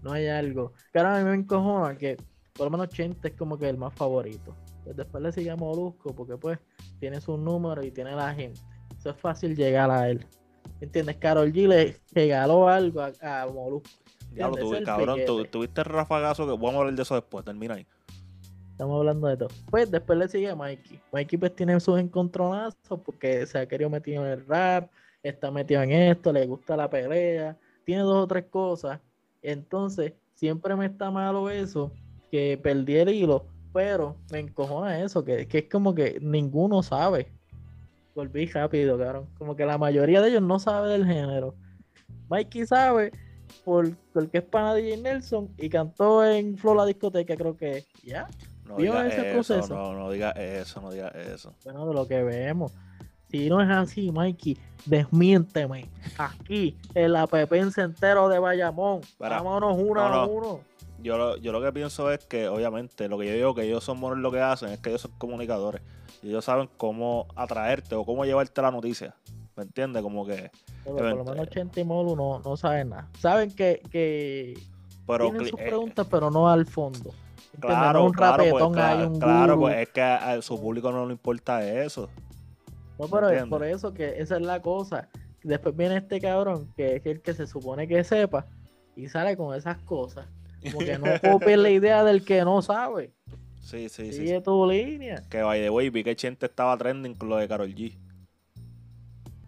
no 0.02 0.12
hay 0.12 0.26
algo. 0.26 0.72
Claro, 0.92 1.10
a 1.10 1.18
mí 1.18 1.24
me 1.24 1.36
encojona 1.36 1.96
que 1.96 2.16
por 2.54 2.66
lo 2.66 2.70
menos 2.72 2.88
Chente 2.88 3.28
es 3.28 3.34
como 3.34 3.56
que 3.56 3.68
el 3.68 3.78
más 3.78 3.94
favorito. 3.94 4.56
Pues 4.82 4.96
después 4.96 5.22
le 5.22 5.30
sigue 5.30 5.50
a 5.50 5.56
Molusco 5.56 6.12
porque 6.12 6.36
pues 6.36 6.58
tiene 6.98 7.20
su 7.20 7.36
número 7.36 7.84
y 7.84 7.92
tiene 7.92 8.16
la 8.16 8.34
gente. 8.34 8.60
Eso 8.98 9.10
es 9.10 9.16
fácil 9.16 9.54
llegar 9.54 9.92
a 9.92 10.10
él. 10.10 10.26
¿Entiendes? 10.80 11.16
Carol 11.16 11.52
G 11.52 11.66
le 11.66 11.96
regaló 12.12 12.68
algo 12.68 13.00
a, 13.00 13.12
a 13.20 13.46
Molusco. 13.46 13.88
Diablo, 14.32 14.56
tú, 14.56 14.84
cabrón, 14.84 15.20
tú, 15.26 15.44
tuviste 15.44 15.80
el 15.80 15.86
rafagazo 15.86 16.44
que 16.44 16.52
vamos 16.52 16.74
a 16.74 16.78
hablar 16.78 16.94
de 16.94 17.02
eso 17.02 17.14
después, 17.14 17.44
termina 17.44 17.74
ahí. 17.74 17.86
Estamos 18.72 18.98
hablando 18.98 19.26
de 19.26 19.36
todo. 19.36 19.48
Pues 19.70 19.90
después 19.90 20.18
le 20.18 20.28
sigue 20.28 20.50
a 20.50 20.54
Mikey. 20.54 21.00
Mikey 21.12 21.38
pues 21.38 21.56
tiene 21.56 21.80
sus 21.80 21.98
encontronazos 21.98 23.00
porque 23.04 23.44
se 23.46 23.58
ha 23.58 23.66
querido 23.66 23.90
meter 23.90 24.14
en 24.14 24.26
el 24.26 24.46
rap, 24.46 24.90
está 25.22 25.50
metido 25.50 25.82
en 25.82 25.90
esto, 25.90 26.32
le 26.32 26.46
gusta 26.46 26.76
la 26.76 26.88
pelea, 26.88 27.56
tiene 27.84 28.02
dos 28.02 28.24
o 28.24 28.26
tres 28.28 28.44
cosas. 28.44 29.00
Entonces, 29.42 30.12
siempre 30.34 30.76
me 30.76 30.86
está 30.86 31.10
malo 31.10 31.50
eso, 31.50 31.90
que 32.30 32.58
perdí 32.62 32.96
el 32.96 33.08
hilo, 33.08 33.46
pero 33.72 34.14
me 34.30 34.38
encojona 34.38 35.02
eso, 35.02 35.24
que, 35.24 35.48
que 35.48 35.58
es 35.58 35.64
como 35.64 35.94
que 35.94 36.18
ninguno 36.20 36.82
sabe 36.82 37.32
volví 38.18 38.46
rápido, 38.46 38.98
cabrón. 38.98 39.28
Como 39.38 39.54
que 39.54 39.64
la 39.64 39.78
mayoría 39.78 40.20
de 40.20 40.30
ellos 40.30 40.42
no 40.42 40.58
sabe 40.58 40.90
del 40.90 41.06
género. 41.06 41.54
Mikey 42.28 42.66
sabe 42.66 43.12
por, 43.64 43.88
porque 44.12 44.38
es 44.38 44.44
pana 44.44 44.74
de 44.74 44.82
DJ 44.82 44.96
Nelson 44.98 45.48
y 45.56 45.68
cantó 45.68 46.24
en 46.24 46.58
Flow 46.58 46.74
la 46.74 46.84
discoteca, 46.84 47.36
creo 47.36 47.56
que 47.56 47.84
ya. 48.02 48.26
No 48.66 48.76
diga 48.76 49.06
ese 49.06 49.20
eso, 49.20 49.32
proceso? 49.32 49.74
No, 49.74 49.94
no 49.94 50.10
diga 50.10 50.32
eso, 50.32 50.80
no 50.80 50.90
diga 50.90 51.08
eso. 51.08 51.54
Bueno, 51.64 51.86
de 51.86 51.94
lo 51.94 52.08
que 52.08 52.22
vemos. 52.24 52.72
Si 53.30 53.48
no 53.48 53.62
es 53.62 53.70
así, 53.70 54.10
Mikey, 54.10 54.58
desmiénteme. 54.84 55.88
Aquí, 56.18 56.76
el 56.94 57.14
app 57.14 57.32
entero 57.52 58.28
de 58.28 58.38
Bayamón. 58.40 59.00
Vámonos 59.18 59.76
uno 59.78 60.00
a 60.00 60.26
uno. 60.26 60.60
Yo 61.00 61.16
lo, 61.16 61.36
yo 61.36 61.52
lo 61.52 61.62
que 61.62 61.72
pienso 61.72 62.10
es 62.10 62.24
que, 62.26 62.48
obviamente, 62.48 63.08
lo 63.08 63.18
que 63.18 63.26
yo 63.26 63.32
digo 63.32 63.54
que 63.54 63.62
ellos 63.62 63.84
son 63.84 64.00
buenos 64.00 64.18
lo 64.18 64.32
que 64.32 64.40
hacen 64.40 64.70
es 64.70 64.80
que 64.80 64.90
ellos 64.90 65.02
son 65.02 65.12
comunicadores. 65.18 65.80
Y 66.22 66.28
ellos 66.28 66.44
saben 66.44 66.68
cómo 66.76 67.28
atraerte 67.36 67.94
o 67.94 68.04
cómo 68.04 68.24
llevarte 68.24 68.60
la 68.60 68.70
noticia. 68.70 69.14
¿Me 69.56 69.64
entiendes? 69.64 70.02
Como 70.02 70.26
que. 70.26 70.50
por 70.84 71.02
lo 71.02 71.24
menos 71.24 71.48
Chente 71.50 71.80
y 71.80 71.84
Molu 71.84 72.16
no, 72.16 72.40
no 72.40 72.56
saben 72.56 72.90
nada. 72.90 73.08
Saben 73.18 73.54
que, 73.54 73.82
que 73.90 74.54
pero, 75.06 75.30
tienen 75.30 75.48
sus 75.48 75.60
eh, 75.60 75.64
preguntas, 75.66 76.06
pero 76.10 76.30
no 76.30 76.48
al 76.48 76.66
fondo. 76.66 77.12
Claro, 77.60 78.04
un 78.04 78.12
claro, 78.12 78.44
pues, 78.50 78.64
claro, 78.72 79.12
claro 79.18 79.58
pues 79.58 79.78
es 79.78 79.88
que 79.88 80.00
a, 80.00 80.40
su 80.42 80.60
público 80.60 80.92
no 80.92 81.06
le 81.06 81.12
importa 81.12 81.68
eso. 81.68 82.08
No, 82.98 83.08
pero 83.08 83.30
es 83.30 83.44
por 83.46 83.64
eso 83.64 83.92
que 83.92 84.20
esa 84.20 84.36
es 84.36 84.42
la 84.42 84.60
cosa. 84.62 85.08
Después 85.42 85.76
viene 85.76 85.96
este 85.96 86.20
cabrón, 86.20 86.72
que 86.76 86.96
es 86.96 87.06
el 87.06 87.20
que 87.20 87.34
se 87.34 87.46
supone 87.46 87.88
que 87.88 88.04
sepa, 88.04 88.46
y 88.94 89.08
sale 89.08 89.36
con 89.36 89.56
esas 89.56 89.78
cosas. 89.78 90.26
Como 90.62 90.78
que 90.80 90.98
no 90.98 91.06
copie 91.20 91.56
la 91.56 91.70
idea 91.70 92.04
del 92.04 92.24
que 92.24 92.44
no 92.44 92.62
sabe. 92.62 93.12
Sí, 93.60 93.88
sí, 93.88 94.12
sí. 94.12 94.20
Sigue 94.20 94.40
tu 94.40 94.66
línea. 94.66 95.22
Que 95.28 95.42
by 95.42 95.60
the 95.60 95.70
way, 95.70 95.90
vi 95.90 96.02
que 96.02 96.16
Chente 96.16 96.46
estaba 96.46 96.76
trending 96.76 97.14
con 97.14 97.28
lo 97.28 97.36
de 97.36 97.46
Carol 97.46 97.74
G. 97.74 97.96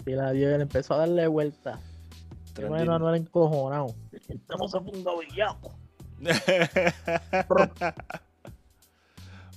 Y 0.07 0.11
la 0.13 0.33
dio, 0.33 0.51
empezó 0.51 0.95
a 0.95 0.99
darle 0.99 1.27
vuelta. 1.27 1.81
Bueno, 2.69 2.99
no 2.99 3.09
era 3.09 3.17
encojonado. 3.17 3.95
Estamos 4.29 4.75
a 4.75 4.81
punto. 4.81 5.19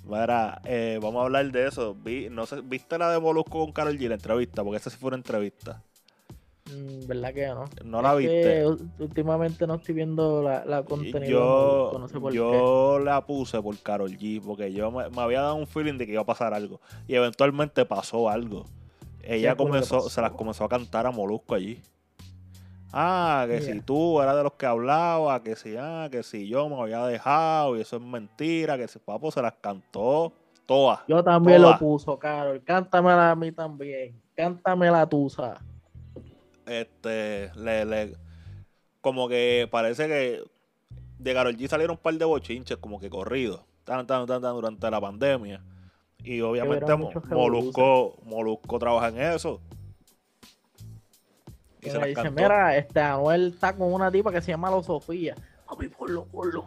Mira, 0.06 0.62
eh, 0.66 1.00
vamos 1.02 1.22
a 1.22 1.24
hablar 1.26 1.52
de 1.52 1.68
eso. 1.68 1.96
Vi, 1.96 2.30
no 2.30 2.46
sé, 2.46 2.62
¿Viste 2.62 2.98
la 2.98 3.12
de 3.12 3.20
Molusco 3.20 3.60
con 3.60 3.72
Carol 3.72 3.98
G, 3.98 4.08
la 4.08 4.16
entrevista? 4.16 4.64
Porque 4.64 4.78
esa 4.78 4.90
sí 4.90 4.98
fue 4.98 5.08
una 5.08 5.18
entrevista. 5.18 5.82
Mm, 6.74 7.08
¿Verdad 7.08 7.34
que 7.34 7.48
no? 7.48 7.66
No 7.84 8.02
la 8.02 8.16
viste. 8.16 8.66
últimamente 9.00 9.68
no 9.68 9.76
estoy 9.76 9.96
viendo 9.96 10.42
la, 10.42 10.66
la 10.66 10.84
contenido. 10.84 11.92
Yo, 12.12 12.32
yo 12.32 13.00
la 13.00 13.26
puse 13.26 13.62
por 13.62 13.78
Carol 13.80 14.12
G, 14.12 14.42
porque 14.44 14.72
yo 14.74 14.92
me, 14.92 15.04
había 15.22 15.42
dado 15.42 15.56
un 15.56 15.68
feeling 15.68 15.98
de 15.98 16.06
que 16.06 16.14
iba 16.14 16.22
a 16.22 16.26
pasar 16.26 16.54
algo. 16.54 16.82
Y 17.08 17.16
eventualmente 17.16 17.86
pasó 17.86 18.30
algo. 18.30 18.66
Ella 19.22 19.56
comenzó, 19.56 20.02
se 20.10 20.22
las 20.22 20.32
comenzó 20.32 20.66
a 20.66 20.70
cantar 20.70 21.06
a 21.06 21.12
Molusco 21.12 21.56
allí. 21.56 21.82
Ah, 22.96 23.46
que 23.48 23.60
si 23.62 23.82
tú 23.82 24.22
eras 24.22 24.36
de 24.36 24.44
los 24.44 24.54
que 24.54 24.68
hablaba, 24.68 25.42
que 25.42 25.56
si, 25.56 25.76
ah, 25.78 26.10
que 26.12 26.22
si 26.22 26.48
yo 26.48 26.70
me 26.70 26.80
había 26.80 27.04
dejado 27.08 27.76
y 27.76 27.82
eso 27.82 27.96
es 27.96 28.04
mentira, 28.04 28.78
que 28.78 28.88
si 28.88 29.00
papo 29.00 29.32
se 29.32 29.42
las 29.42 29.54
cantó 29.54 30.32
todas. 30.68 31.00
Yo 31.08 31.24
también 31.24 31.62
lo 31.62 31.78
puso, 31.80 32.20
Carol. 32.20 32.62
Cántamela 32.64 33.32
a 33.32 33.36
mí 33.36 33.52
también. 33.52 34.22
Cántamela 34.36 35.08
tú, 35.08 35.28
¿sabes? 35.30 35.60
Este, 36.66 37.52
le, 37.56 37.86
le, 37.86 38.18
como 39.02 39.28
que 39.28 39.68
parece 39.70 40.08
que 40.08 40.44
de 41.20 41.34
Karol 41.34 41.58
G 41.58 41.68
salieron 41.68 41.98
un 41.98 42.02
par 42.02 42.14
de 42.14 42.26
bochinches 42.26 42.78
como 42.78 43.00
que 43.00 43.10
corridos, 43.10 43.62
tan, 43.84 44.08
tan, 44.08 44.26
tan, 44.26 44.42
tan, 44.42 44.54
durante 44.54 44.90
la 44.90 45.02
pandemia. 45.02 45.62
Y 46.24 46.40
obviamente 46.42 46.96
Molusco, 47.30 48.18
Molusco 48.24 48.80
trabaja 48.80 49.10
en 49.10 49.20
eso. 49.20 49.60
Y 51.82 51.90
se 51.90 52.00
dice, 52.00 52.32
mira, 52.32 52.78
este 52.78 53.02
Anuel 53.02 53.50
está 53.54 53.76
con 53.76 53.92
una 53.92 54.10
tipa 54.10 54.32
que 54.32 54.42
se 54.42 54.52
llama 54.52 54.72
Lo 54.72 54.82
Sofía. 54.82 55.36
Papi, 55.68 55.90
porlo, 55.90 56.26
porlo. 56.26 56.66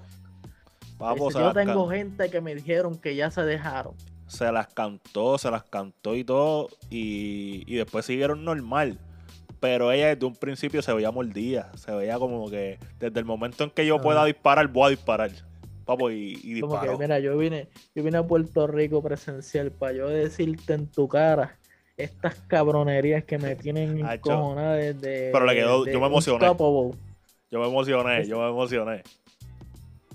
Vamos, 0.98 1.32
yo 1.32 1.54
tengo 1.54 1.88
gente 1.88 2.28
que 2.30 2.42
me 2.42 2.54
dijeron 2.54 2.98
que 2.98 3.16
ya 3.16 3.30
se 3.30 3.42
dejaron. 3.42 3.94
Se 4.26 4.52
las 4.52 4.66
cantó, 4.68 5.38
se 5.38 5.50
las 5.50 5.64
cantó 5.64 6.14
y 6.14 6.24
todo. 6.24 6.68
Y, 6.90 7.64
y 7.66 7.76
después 7.76 8.04
siguieron 8.04 8.44
normal 8.44 8.98
pero 9.60 9.92
ella 9.92 10.14
desde 10.14 10.26
un 10.26 10.34
principio 10.34 10.82
se 10.82 10.92
veía 10.92 11.10
mordida, 11.10 11.70
se 11.76 11.92
veía 11.92 12.18
como 12.18 12.50
que 12.50 12.78
desde 12.98 13.18
el 13.18 13.24
momento 13.24 13.64
en 13.64 13.70
que 13.70 13.86
yo 13.86 14.00
pueda 14.00 14.24
disparar, 14.24 14.68
voy 14.68 14.86
a 14.86 14.90
disparar. 14.90 15.30
Papo, 15.84 16.10
y, 16.10 16.40
y 16.42 16.60
Como 16.60 16.80
que, 16.80 16.96
mira, 16.98 17.20
yo 17.20 17.38
vine, 17.38 17.68
yo 17.94 18.02
vine 18.02 18.18
a 18.18 18.26
Puerto 18.26 18.66
Rico 18.66 19.02
presencial 19.02 19.70
para 19.70 19.92
yo 19.92 20.08
decirte 20.08 20.74
en 20.74 20.88
tu 20.88 21.06
cara 21.06 21.58
estas 21.96 22.34
cabronerías 22.48 23.24
que 23.24 23.38
me 23.38 23.54
tienen 23.54 23.98
encojonada 24.08 24.74
desde. 24.74 25.30
Pero 25.32 25.46
le 25.46 25.54
quedó, 25.54 25.86
yo 25.86 26.00
me 26.00 26.06
emocioné. 26.06 26.46
Yo 27.48 27.60
me 27.60 27.68
emocioné, 27.68 28.26
yo 28.26 28.40
me 28.40 28.48
emocioné. 28.48 29.02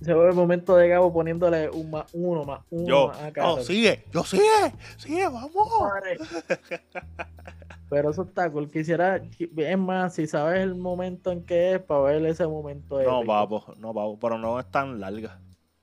Se 0.01 0.13
ve 0.13 0.29
el 0.29 0.35
momento 0.35 0.75
de 0.75 0.87
Gabo 0.87 1.13
poniéndole 1.13 1.69
un 1.69 1.91
más 1.91 2.05
uno, 2.13 2.43
más 2.43 2.61
uno 2.71 2.87
Yo, 2.87 3.07
más 3.09 3.19
a 3.19 3.31
no, 3.31 3.61
sigue, 3.61 4.03
yo 4.11 4.23
sigue, 4.23 4.73
sigue, 4.97 5.25
vamos. 5.25 5.53
Pero 7.91 8.09
eso 8.11 8.21
está 8.23 8.49
cool. 8.49 8.71
Quisiera, 8.71 9.17
es 9.57 9.77
más, 9.77 10.15
si 10.15 10.25
sabes 10.25 10.61
el 10.61 10.75
momento 10.75 11.29
en 11.29 11.43
que 11.43 11.73
es, 11.73 11.79
para 11.81 11.99
ver 12.03 12.25
ese 12.25 12.47
momento. 12.47 12.95
No, 13.01 13.17
épico. 13.19 13.25
papo, 13.25 13.65
no, 13.77 13.93
papo, 13.93 14.17
pero 14.17 14.37
no 14.37 14.57
es 14.61 14.65
tan 14.71 14.97
larga. 15.01 15.39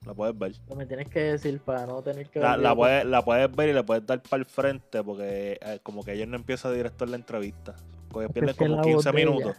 La 0.07 0.15
puedes 0.15 0.37
ver. 0.39 0.53
Me 0.75 0.87
tienes 0.87 1.09
que 1.11 1.21
decir 1.21 1.61
para 1.61 1.85
no 1.85 2.01
tener 2.03 2.31
que 2.31 2.41
La, 2.41 2.53
ver 2.53 2.61
la, 2.61 2.75
puedes, 2.75 3.05
la 3.05 3.23
puedes 3.23 3.55
ver 3.55 3.69
y 3.69 3.73
le 3.75 3.83
puedes 3.85 4.07
dar 4.07 4.23
para 4.23 4.41
el 4.41 4.47
frente 4.47 5.05
porque 5.05 5.59
eh, 5.61 5.81
como 5.83 6.03
que 6.03 6.15
ella 6.15 6.25
no 6.25 6.37
empieza 6.37 6.73
directo 6.73 7.05
en 7.05 7.11
la 7.11 7.17
entrevista. 7.19 7.77
Porque 8.11 8.31
pierden 8.31 8.55
como 8.57 8.77
la 8.77 8.83
15 8.83 8.95
voz 8.95 9.05
de 9.05 9.11
ella- 9.11 9.31
minutos. 9.31 9.57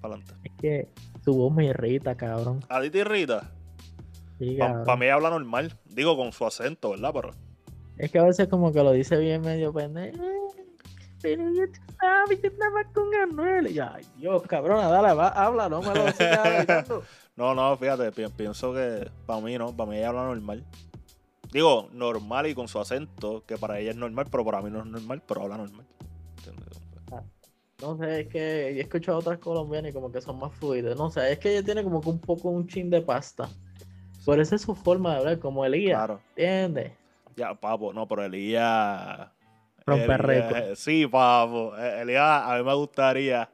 Para 0.00 0.14
adelante. 0.14 0.34
Es 0.44 0.52
que 0.60 0.88
su 1.24 1.34
voz 1.34 1.52
me 1.52 1.64
irrita, 1.66 2.14
cabrón. 2.14 2.60
¿A 2.68 2.80
ti 2.80 2.88
te 2.90 2.98
irrita? 2.98 3.50
Sí, 4.38 4.54
Para 4.58 4.74
cabrón. 4.74 4.98
mí 5.00 5.08
habla 5.08 5.30
normal. 5.30 5.72
Digo, 5.86 6.16
con 6.16 6.30
su 6.30 6.46
acento, 6.46 6.90
¿verdad? 6.90 7.10
Pero 7.12 7.30
Es 7.98 8.12
que 8.12 8.18
a 8.20 8.24
veces 8.24 8.46
como 8.46 8.72
que 8.72 8.82
lo 8.84 8.92
dice 8.92 9.16
bien 9.18 9.40
medio 9.42 9.72
pendejo. 9.72 10.22
Pero 11.24 11.42
yo 11.54 11.66
tú 11.66 11.80
sabes, 11.98 12.38
yo 12.42 12.48
estaba 12.50 12.84
con 12.92 13.14
Anuel. 13.14 13.68
Y 13.68 13.74
yo, 13.74 13.84
ay, 13.90 14.04
Dios, 14.18 14.42
cabrona, 14.42 14.88
dale, 14.88 15.14
va, 15.14 15.28
habla, 15.28 15.70
no 15.70 15.80
me 15.80 15.94
lo 15.94 16.12
sigas 16.12 16.86
no, 17.36 17.54
no, 17.54 17.74
fíjate, 17.78 18.12
pi- 18.12 18.28
pienso 18.36 18.74
que 18.74 19.10
para 19.24 19.40
mí 19.40 19.56
no, 19.56 19.74
para 19.74 19.88
mí 19.90 19.96
ella 19.96 20.10
habla 20.10 20.24
normal. 20.24 20.62
Digo, 21.50 21.88
normal 21.92 22.46
y 22.48 22.54
con 22.54 22.68
su 22.68 22.78
acento, 22.78 23.42
que 23.46 23.56
para 23.56 23.78
ella 23.78 23.92
es 23.92 23.96
normal, 23.96 24.26
pero 24.30 24.44
para 24.44 24.60
mí 24.60 24.70
no 24.70 24.80
es 24.80 24.86
normal, 24.86 25.22
pero 25.26 25.42
habla 25.44 25.56
normal. 25.56 25.86
¿Entiendes? 26.36 26.78
No 27.80 27.96
sé, 27.96 28.20
es 28.20 28.28
que 28.28 28.68
he 28.68 28.80
escuchado 28.80 29.18
otras 29.18 29.38
colombianas 29.38 29.90
y 29.90 29.94
como 29.94 30.12
que 30.12 30.20
son 30.20 30.38
más 30.38 30.52
fluidas. 30.52 30.94
No 30.96 31.10
sé, 31.10 31.32
es 31.32 31.38
que 31.38 31.52
ella 31.52 31.64
tiene 31.64 31.82
como 31.82 32.02
que 32.02 32.10
un 32.10 32.18
poco 32.20 32.50
un 32.50 32.66
chin 32.66 32.90
de 32.90 33.00
pasta. 33.00 33.48
Por 34.26 34.40
eso 34.40 34.56
es 34.56 34.62
su 34.62 34.74
forma 34.74 35.12
de 35.12 35.18
hablar, 35.20 35.38
como 35.38 35.64
Elías. 35.64 35.96
Claro. 35.96 36.20
¿Entiendes? 36.36 36.92
Ya, 37.36 37.54
papo, 37.54 37.92
no, 37.94 38.06
pero 38.06 38.24
Elías. 38.24 39.28
Rompe 39.86 40.04
Elías- 40.04 40.20
récord. 40.20 40.74
Sí, 40.76 41.06
papo. 41.06 41.76
Eh, 41.76 42.02
Elías, 42.02 42.42
a 42.44 42.56
mí 42.56 42.64
me 42.64 42.74
gustaría 42.74 43.48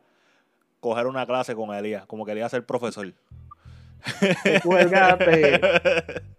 coger 0.80 1.06
una 1.06 1.26
clase 1.26 1.54
con 1.54 1.74
Elías, 1.74 2.06
como 2.06 2.24
que 2.24 2.32
Elías 2.32 2.50
ser 2.50 2.64
profesor. 2.64 3.12
Cuélgate. 4.64 5.60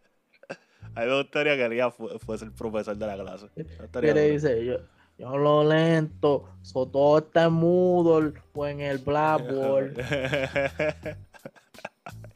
A 0.93 1.01
mí 1.01 1.07
me 1.07 1.17
gustaría 1.21 1.55
que 1.55 1.65
Elías 1.65 1.93
fu- 1.93 2.09
fuese 2.19 2.43
el 2.43 2.51
profesor 2.51 2.97
de 2.97 3.07
la 3.07 3.15
clase. 3.17 3.47
Que 4.01 4.13
le 4.13 4.31
dice, 4.31 4.65
yo, 4.65 4.75
yo 5.17 5.37
lo 5.37 5.63
lento, 5.63 6.49
so 6.61 6.85
todo 6.85 7.19
está 7.19 7.45
en 7.45 7.53
Moodle 7.53 8.33
o 8.53 8.67
en 8.67 8.81
el 8.81 8.97
Blackboard. 8.97 9.93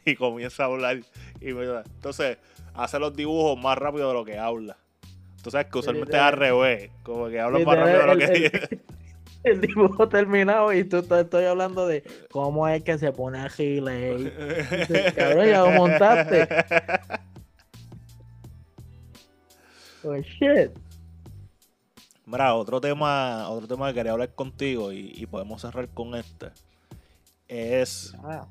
y 0.06 0.16
comienza 0.16 0.64
a 0.64 0.66
hablar. 0.68 1.00
Y 1.42 1.52
me- 1.54 1.66
entonces, 1.66 2.38
hace 2.74 2.98
los 2.98 3.14
dibujos 3.14 3.62
más 3.62 3.78
rápido 3.78 4.08
de 4.08 4.14
lo 4.14 4.24
que 4.24 4.38
habla. 4.38 4.78
Tú 5.46 5.52
sabes 5.52 5.68
que 5.68 5.78
usualmente 5.78 6.18
es 6.18 6.24
al 6.24 6.34
revés. 6.34 6.90
Como 7.04 7.28
que 7.30 7.40
habla 7.40 7.60
más 7.66 7.78
rápido 7.78 8.00
de 8.00 8.08
lo 8.08 8.18
que 8.18 8.24
el, 8.26 8.44
el- 8.72 8.82
el 9.44 9.62
dibujo 9.62 10.10
terminado 10.10 10.74
y 10.74 10.84
tú 10.86 11.04
te 11.04 11.20
estoy 11.22 11.46
hablando 11.46 11.86
de 11.86 12.04
cómo 12.32 12.68
es 12.68 12.82
que 12.82 12.98
se 12.98 13.12
pone 13.12 13.38
a 13.38 13.48
Gile. 13.50 14.34
Cabrón, 15.16 15.48
ya 15.48 15.62
lo 15.62 15.72
montaste. 15.74 16.48
Oh 20.04 20.16
shit. 20.18 20.72
Mira, 22.26 22.54
otro 22.56 22.80
tema, 22.82 23.50
otro 23.50 23.68
tema 23.68 23.88
que 23.90 23.96
quería 23.96 24.12
hablar 24.14 24.34
contigo 24.34 24.92
y, 24.92 25.12
y 25.16 25.26
podemos 25.28 25.62
cerrar 25.62 25.90
con 25.90 26.16
este. 26.16 26.48
Es. 27.48 28.16
Ah, 28.24 28.48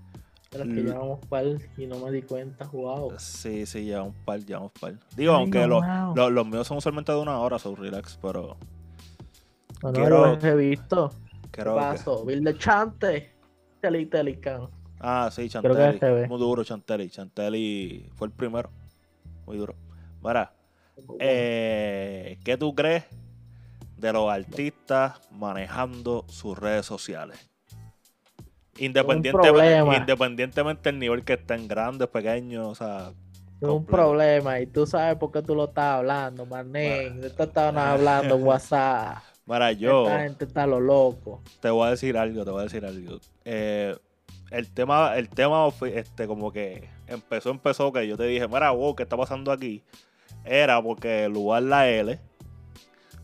pero 0.55 0.65
es 0.65 0.75
que 0.75 0.81
L- 0.81 0.91
llevamos 0.91 1.27
par 1.27 1.45
y 1.77 1.87
no 1.87 1.99
me 1.99 2.11
di 2.13 2.23
cuenta, 2.23 2.67
wow. 2.73 3.13
Sí, 3.19 3.67
sí, 3.67 3.93
un 3.93 4.13
par, 4.25 4.41
un 4.41 4.71
par. 4.71 4.95
Digo, 5.17 5.35
Ay, 5.35 5.41
aunque 5.43 5.61
no, 5.61 5.67
los, 5.67 5.83
wow. 5.87 6.17
los, 6.17 6.33
los 6.33 6.47
míos 6.47 6.67
son 6.67 6.79
usualmente 6.79 7.13
de 7.13 7.19
una 7.19 7.39
hora, 7.41 7.59
son 7.59 7.77
relax, 7.77 8.19
pero 8.23 8.57
No, 9.83 9.91
no 9.91 9.93
quiero- 9.93 10.37
lo 10.37 10.49
he 10.49 10.55
visto. 10.57 11.11
¿Qué 11.53 11.61
creo 11.63 11.75
que. 11.75 11.81
pasó? 11.81 12.25
Bill 12.25 12.43
de 12.43 12.57
Chante. 12.57 13.35
Teli 13.81 14.07
Telican. 14.07 14.69
Ah, 14.99 15.29
sí, 15.31 15.49
Chantelli. 15.51 16.27
Muy 16.29 16.39
duro, 16.39 16.65
Chantelli. 16.65 17.11
Chantelli 17.11 18.09
fue 18.15 18.29
el 18.29 18.33
primero. 18.33 18.71
Muy 19.47 19.59
duro. 19.59 19.75
Mira, 20.23 20.55
eh, 21.19 22.39
¿qué 22.45 22.57
tú 22.57 22.75
crees 22.75 23.05
de 23.99 24.13
los 24.13 24.31
artistas 24.31 25.21
manejando 25.33 26.25
sus 26.29 26.59
redes 26.59 26.87
sociales? 26.87 27.51
Independientemente, 28.79 30.91
del 30.91 30.99
nivel 30.99 31.25
que 31.25 31.35
estén 31.35 31.69
grandes, 31.69 32.09
pequeños, 32.09 32.67
o 32.67 32.75
sea, 32.75 33.13
Es 33.61 33.69
un 33.69 33.85
problema 33.85 34.61
y 34.61 34.67
tú 34.67 34.87
sabes 34.87 35.17
por 35.17 35.33
qué 35.33 35.43
tú 35.43 35.55
lo 35.55 35.67
estás 35.67 35.99
hablando, 35.99 36.47
manen. 36.47 37.21
De 37.21 37.29
esto 37.29 37.45
estaban 37.45 37.79
hablando 37.79 38.37
WhatsApp. 38.49 39.19
Mira, 39.47 39.73
yo 39.73 40.05
Esta 40.05 40.21
gente 40.21 40.45
está 40.47 40.67
lo 40.67 40.81
loco. 40.81 41.43
te 41.61 41.71
voy 41.71 41.87
a 41.87 41.91
decir 41.91 42.17
algo, 42.17 42.45
te 42.45 42.51
voy 42.51 42.61
a 42.61 42.65
decir 42.65 42.85
algo. 42.85 43.19
Eh, 43.45 43.95
el 44.51 44.73
tema, 44.73 45.17
el 45.17 45.29
tema, 45.29 45.69
este, 45.93 46.27
como 46.27 46.53
que 46.53 46.89
empezó, 47.07 47.51
empezó, 47.51 47.93
que 47.93 48.07
yo 48.07 48.17
te 48.17 48.25
dije, 48.25 48.49
mira, 48.49 48.71
wow, 48.71 48.95
¿qué 48.95 49.03
está 49.03 49.17
pasando 49.17 49.53
aquí? 49.53 49.83
Era 50.45 50.83
porque 50.83 51.25
el 51.25 51.33
lugar 51.33 51.63
la 51.63 51.89
L 51.89 52.19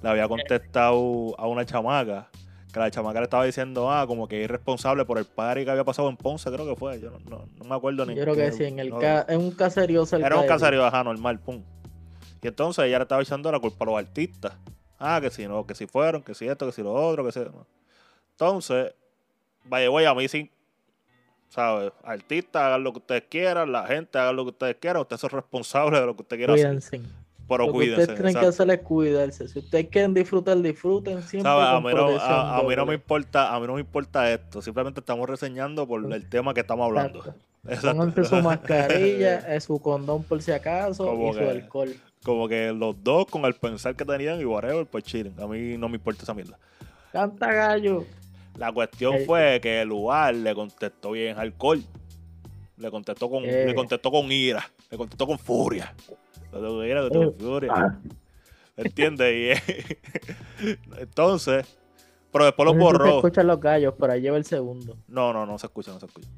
le 0.02 0.08
había 0.08 0.28
contestado 0.28 1.34
a 1.38 1.46
una 1.46 1.64
chamaca, 1.64 2.28
que 2.72 2.78
la 2.78 2.90
chamaca 2.90 3.18
le 3.20 3.24
estaba 3.24 3.44
diciendo, 3.44 3.90
ah, 3.90 4.06
como 4.06 4.28
que 4.28 4.42
irresponsable 4.42 5.04
por 5.04 5.18
el 5.18 5.24
party 5.24 5.64
que 5.64 5.70
había 5.70 5.84
pasado 5.84 6.08
en 6.08 6.16
Ponce, 6.16 6.50
creo 6.50 6.66
que 6.66 6.76
fue, 6.76 7.00
yo 7.00 7.10
no, 7.10 7.18
no, 7.28 7.48
no 7.56 7.64
me 7.64 7.74
acuerdo 7.74 8.06
ni. 8.06 8.14
Yo 8.14 8.22
creo 8.22 8.34
que 8.36 8.50
ni- 8.50 8.56
sí, 8.56 8.64
en 8.64 8.78
el 8.78 8.90
no- 8.90 8.98
ca- 8.98 9.26
en 9.28 9.40
un 9.40 9.50
caserío 9.52 10.06
cerca 10.06 10.26
Era 10.26 10.36
un 10.36 10.46
caserío, 10.46 10.84
ajá, 10.86 11.02
normal, 11.04 11.38
pum. 11.40 11.62
Y 12.42 12.46
entonces 12.48 12.84
ella 12.84 12.98
le 12.98 13.02
estaba 13.02 13.20
echando 13.22 13.50
la 13.52 13.58
culpa 13.58 13.84
a 13.84 13.86
los 13.86 13.98
artistas. 13.98 14.52
Ah, 14.98 15.18
que 15.20 15.30
si 15.30 15.46
no, 15.48 15.66
que 15.66 15.74
si 15.74 15.86
fueron, 15.86 16.22
que 16.22 16.34
si 16.34 16.46
esto, 16.46 16.66
que 16.66 16.72
si 16.72 16.82
lo 16.82 16.92
otro, 16.92 17.24
que 17.24 17.32
si. 17.32 17.40
Entonces, 18.32 18.94
vaya, 19.64 19.88
voy 19.88 20.04
a 20.04 20.14
mí 20.14 20.28
sin. 20.28 20.50
¿Sabes? 21.48 21.92
Artistas, 22.04 22.62
hagan 22.62 22.84
lo 22.84 22.92
que 22.92 22.98
ustedes 23.00 23.24
quieran, 23.28 23.72
la 23.72 23.84
gente, 23.86 24.16
hagan 24.18 24.36
lo 24.36 24.44
que 24.44 24.50
ustedes 24.50 24.76
quieran. 24.76 25.02
Ustedes 25.02 25.20
son 25.20 25.30
responsables 25.30 25.98
de 26.00 26.06
lo 26.06 26.14
que 26.14 26.22
usted 26.22 26.36
quiera 26.36 26.52
hacer. 26.54 26.66
Pero 27.56 27.66
lo 27.66 27.72
cuídense. 27.72 28.00
ustedes 28.02 28.16
tienen 28.18 28.32
que 28.34 28.38
exacto. 28.46 28.62
hacer 28.62 28.70
es 28.70 28.86
cuidarse. 28.86 29.48
Si 29.48 29.58
ustedes 29.58 29.88
quieren 29.88 30.14
disfrutar, 30.14 30.56
disfruten. 30.62 31.18
A 31.18 31.20
mí, 31.20 31.42
no, 31.42 31.90
protección 31.90 32.30
a, 32.30 32.56
a 32.58 32.62
mí 32.62 32.76
no 32.76 32.86
me 32.86 32.94
importa, 32.94 33.54
a 33.54 33.60
mí 33.60 33.66
no 33.66 33.74
me 33.74 33.80
importa 33.80 34.32
esto. 34.32 34.62
Simplemente 34.62 35.00
estamos 35.00 35.28
reseñando 35.28 35.86
por 35.86 36.12
el 36.12 36.28
tema 36.28 36.54
que 36.54 36.60
estamos 36.60 36.86
hablando. 36.86 37.18
Exacto. 37.18 37.40
Exacto. 37.68 37.96
Pónganse 37.98 38.24
su 38.24 38.36
mascarilla, 38.42 39.54
eh, 39.54 39.60
su 39.60 39.78
condón 39.80 40.22
por 40.24 40.40
si 40.40 40.52
acaso 40.52 41.04
Como 41.04 41.30
y 41.30 41.32
su 41.34 41.38
que- 41.40 41.50
alcohol. 41.50 41.94
Como 42.22 42.48
que 42.48 42.72
los 42.72 43.02
dos 43.02 43.26
con 43.26 43.44
el 43.46 43.54
pensar 43.54 43.96
que 43.96 44.04
tenían 44.04 44.40
y 44.40 44.44
whatever, 44.44 44.86
pues 44.86 45.04
chillen. 45.04 45.34
A 45.40 45.46
mí 45.46 45.76
no 45.78 45.88
me 45.88 45.96
importa 45.96 46.22
esa 46.22 46.34
mierda. 46.34 46.58
Canta 47.12 47.52
gallo. 47.52 48.04
La 48.58 48.70
cuestión 48.72 49.14
Eh, 49.14 49.24
fue 49.26 49.58
que 49.62 49.80
el 49.82 49.88
lugar 49.88 50.34
le 50.34 50.54
contestó 50.54 51.12
bien 51.12 51.38
alcohol. 51.38 51.82
Le 52.76 52.90
contestó 52.90 53.28
con, 53.30 53.44
Eh. 53.44 53.64
le 53.66 53.74
contestó 53.74 54.10
con 54.10 54.30
ira, 54.30 54.70
le 54.90 54.96
contestó 54.98 55.26
con 55.26 55.38
furia. 55.38 55.94
Le 56.52 56.58
contestó 56.58 56.76
con 56.76 56.86
ira, 56.86 57.02
le 57.02 57.08
contestó 57.10 57.36
con 57.38 57.52
furia. 57.52 57.72
Ah, 57.74 57.98
¿Entiendes? 58.76 59.56
Y 60.60 60.70
entonces, 61.00 61.66
pero 62.32 62.44
después 62.46 62.66
lo 62.66 62.72
si 62.72 62.78
se 62.78 62.84
borró. 62.84 63.16
escuchan 63.16 63.46
los 63.46 63.60
gallos, 63.60 63.94
pero 63.98 64.12
ahí 64.12 64.20
lleva 64.20 64.36
el 64.36 64.44
segundo. 64.44 64.96
No, 65.08 65.32
no, 65.32 65.46
no 65.46 65.58
se 65.58 65.66
escucha, 65.66 65.92
no 65.92 66.00
se 66.00 66.06
escucha. 66.06 66.28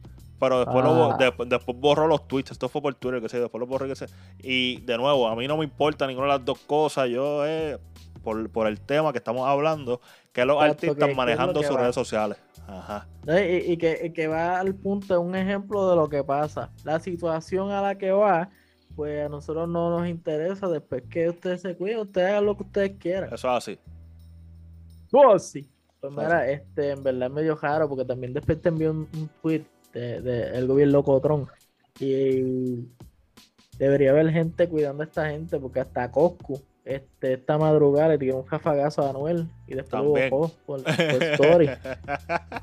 Pero 0.40 0.58
después, 0.64 0.84
lo, 0.84 0.94
bo- 0.94 1.12
Ah. 1.12 1.34
después, 1.46 1.78
borró 1.78 2.08
los 2.08 2.26
tweets. 2.26 2.50
Esto 2.50 2.68
fue 2.68 2.82
por 2.82 2.94
Twitter, 2.96 3.20
que 3.22 3.28
sé, 3.28 3.38
después 3.38 3.60
lo 3.60 3.66
borró, 3.66 3.86
que 3.86 3.94
sé. 3.94 4.06
Y 4.42 4.80
de 4.80 4.96
nuevo, 4.98 5.28
a 5.28 5.36
mí 5.36 5.46
no 5.46 5.56
me 5.56 5.64
importa 5.64 6.06
ninguna 6.06 6.26
de 6.26 6.32
las 6.38 6.44
dos 6.44 6.58
cosas. 6.60 7.08
Yo, 7.08 7.46
eh, 7.46 7.78
por, 8.24 8.50
por 8.50 8.66
el 8.66 8.80
tema 8.80 9.12
que 9.12 9.18
estamos 9.18 9.46
hablando, 9.48 10.00
que 10.32 10.44
los 10.44 10.56
Exacto, 10.56 10.80
que- 10.80 10.86
artistas 10.88 11.08
que 11.10 11.14
manejando 11.14 11.52
lo 11.52 11.60
que 11.60 11.66
sus 11.68 11.76
va. 11.76 11.80
redes 11.82 11.94
sociales. 11.94 12.38
Ajá. 12.66 13.06
y 13.26 13.76
que, 13.76 14.00
y 14.04 14.10
que 14.12 14.26
va 14.28 14.58
al 14.58 14.74
punto, 14.74 15.20
un 15.20 15.34
ejemplo 15.36 15.88
de 15.90 15.96
lo 15.96 16.08
que 16.08 16.24
pasa. 16.24 16.70
La 16.84 16.98
situación 17.00 17.70
a 17.70 17.80
la 17.82 17.96
que 17.98 18.10
va, 18.12 18.50
pues 18.94 19.24
a 19.24 19.28
nosotros 19.28 19.68
no 19.68 19.90
nos 19.90 20.08
interesa. 20.08 20.68
Después 20.68 21.02
que 21.08 21.28
ustedes 21.28 21.60
se 21.62 21.76
cuiden, 21.76 22.00
ustedes 22.00 22.28
hagan 22.28 22.46
lo 22.46 22.56
que 22.56 22.62
ustedes 22.64 22.92
quieran. 22.98 23.32
Eso 23.32 23.48
es 23.48 23.56
así. 23.56 23.78
Oh, 25.12 25.38
sí. 25.38 25.68
Pues 26.00 26.12
mira, 26.12 26.48
este, 26.50 26.90
en 26.90 27.02
verdad 27.02 27.28
es 27.28 27.32
medio 27.32 27.54
raro 27.54 27.88
porque 27.88 28.04
también 28.04 28.32
después 28.32 28.60
te 28.60 28.70
envió 28.70 28.90
un, 28.90 29.08
un 29.14 29.30
tweet 29.40 29.64
de, 29.92 30.20
de 30.20 30.58
el 30.58 30.66
gobierno 30.66 31.02
Cotrón. 31.02 31.48
Y 32.00 32.88
debería 33.78 34.10
haber 34.10 34.30
gente 34.30 34.68
cuidando 34.68 35.02
a 35.02 35.06
esta 35.06 35.30
gente 35.30 35.58
porque 35.58 35.80
hasta 35.80 36.10
Coscu, 36.10 36.60
este, 36.84 37.34
esta 37.34 37.58
madrugada 37.58 38.08
le 38.08 38.18
tiró 38.18 38.38
un 38.38 38.44
jafagazo 38.44 39.02
a 39.02 39.10
Anuel 39.10 39.48
y 39.68 39.74
después 39.74 40.02
lo 40.02 40.12
bajó 40.12 40.50
por, 40.66 40.82
por 40.82 41.22
story. 41.22 41.70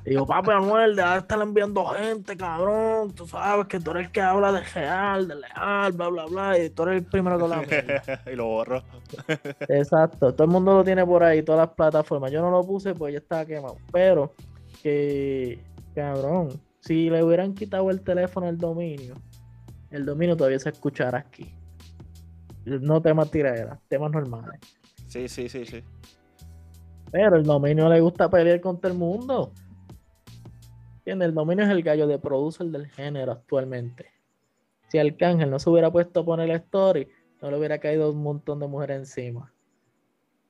Y 0.05 0.09
digo, 0.09 0.26
papi 0.26 0.51
Anuel, 0.51 0.95
de 0.97 1.03
estar 1.17 1.41
enviando 1.41 1.86
gente, 1.86 2.36
cabrón. 2.36 3.13
Tú 3.13 3.26
sabes 3.26 3.67
que 3.67 3.80
tú 3.80 3.91
eres 3.91 4.07
el 4.07 4.11
que 4.11 4.22
habla 4.22 4.51
de 4.51 4.61
real, 4.61 5.28
de 5.28 5.36
leal, 5.36 5.93
bla, 5.93 6.09
bla, 6.09 6.26
bla. 6.26 6.59
Y 6.59 6.70
tú 6.70 6.84
eres 6.84 6.97
el 6.97 7.05
primero 7.05 7.38
que 7.38 7.43
habla. 7.45 7.63
y 8.32 8.36
lo 8.36 8.45
borró. 8.45 8.84
Exacto, 9.70 10.34
todo 10.34 10.43
el 10.43 10.51
mundo 10.51 10.74
lo 10.74 10.84
tiene 10.84 11.05
por 11.05 11.24
ahí, 11.24 11.41
todas 11.41 11.67
las 11.67 11.76
plataformas. 11.76 12.32
Yo 12.32 12.41
no 12.41 12.51
lo 12.51 12.63
puse 12.63 12.93
pues 12.93 13.13
ya 13.13 13.20
estaba 13.20 13.45
quemado. 13.45 13.78
Pero, 13.91 14.34
que 14.84 15.63
cabrón, 15.95 16.49
si 16.82 17.09
le 17.09 17.24
hubieran 17.24 17.53
quitado 17.53 17.89
el 17.89 18.01
teléfono 18.01 18.49
el 18.49 18.57
dominio, 18.57 19.15
el 19.91 20.05
dominio 20.05 20.36
todavía 20.36 20.59
se 20.59 20.70
escuchará 20.70 21.20
aquí. 21.20 21.53
No 22.66 23.01
temas 23.01 23.32
tiraderas, 23.32 23.80
temas 23.88 24.12
normales. 24.12 24.60
Sí, 25.07 25.28
sí, 25.28 25.49
sí, 25.49 25.66
sí. 25.66 25.84
Pero 27.12 27.36
el 27.38 27.43
dominio 27.43 27.89
le 27.89 27.99
gusta 28.01 28.30
pelear 28.30 28.62
contra 28.62 28.91
el 28.91 28.97
mundo. 28.97 29.51
¿Entiendes? 30.99 31.30
El 31.30 31.34
dominio 31.36 31.66
es 31.66 31.72
el 31.72 31.82
gallo 31.82 32.05
de 32.05 32.20
producer 32.20 32.68
del 32.68 32.88
género 32.88 33.32
actualmente. 33.32 34.05
Si 34.89 34.97
Arcángel 34.99 35.49
no 35.49 35.57
se 35.60 35.70
hubiera 35.70 35.91
puesto 35.91 36.20
a 36.20 36.26
poner 36.26 36.47
la 36.49 36.55
story, 36.55 37.07
no 37.41 37.49
le 37.49 37.57
hubiera 37.57 37.80
caído 37.80 38.12
un 38.12 38.22
montón 38.22 38.60
de 38.60 38.68
mujeres 38.68 38.97
encima. 38.97 39.51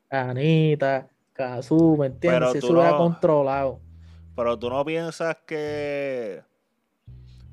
Anita, 0.10 1.08
Kazu, 1.34 1.96
¿me 1.98 2.08
entiendes? 2.08 2.40
Pero 2.40 2.52
Si 2.54 2.62
se 2.62 2.74
hubiera 2.74 2.92
no- 2.92 2.98
controlado. 2.98 3.80
Pero 4.36 4.58
tú 4.58 4.70
no 4.70 4.84
piensas 4.86 5.38
que, 5.46 6.42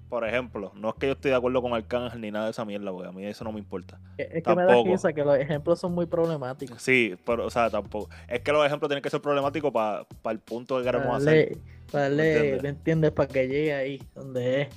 por 0.09 0.27
ejemplo, 0.27 0.73
no 0.77 0.91
es 0.91 0.95
que 0.95 1.07
yo 1.07 1.13
esté 1.15 1.31
de 1.31 1.35
acuerdo 1.35 1.61
con 1.61 1.75
Arcángel 1.75 2.21
ni 2.21 2.31
nada 2.31 2.45
de 2.45 2.51
esa 2.53 2.65
mierda, 2.65 2.93
porque 2.93 3.09
a 3.09 3.13
mí 3.13 3.25
eso 3.25 3.43
no 3.43 3.53
me 3.53 3.59
importa. 3.59 3.99
Es 4.17 4.43
que 4.43 4.55
me 4.55 4.65
da 4.65 4.83
risa 4.83 5.13
que 5.13 5.25
los 5.25 5.37
ejemplos 5.37 5.81
son 5.81 5.93
muy 5.93 6.07
problemáticos. 6.07 6.81
Sí, 6.81 7.17
pero, 7.25 7.47
o 7.47 7.51
sea, 7.51 7.71
tampoco. 7.71 8.09
Es 8.29 8.41
que 8.41 8.53
los 8.53 8.65
ejemplos 8.65 8.89
tienen 8.89 9.03
que 9.03 9.11
ser 9.11 9.21
problemáticos 9.21 9.73
para 9.73 10.07
el 10.27 10.39
punto 10.39 10.79
que 10.79 10.85
queremos 10.85 11.17
hacer. 11.17 11.59
darle, 11.93 12.23
¿Me 12.23 12.31
entiendes? 12.31 12.63
¿me 12.63 12.69
entiendes? 12.69 13.11
Para 13.11 13.29
que 13.29 13.49
llegue 13.49 13.75
ahí, 13.75 14.03
donde 14.15 14.63
es. 14.63 14.69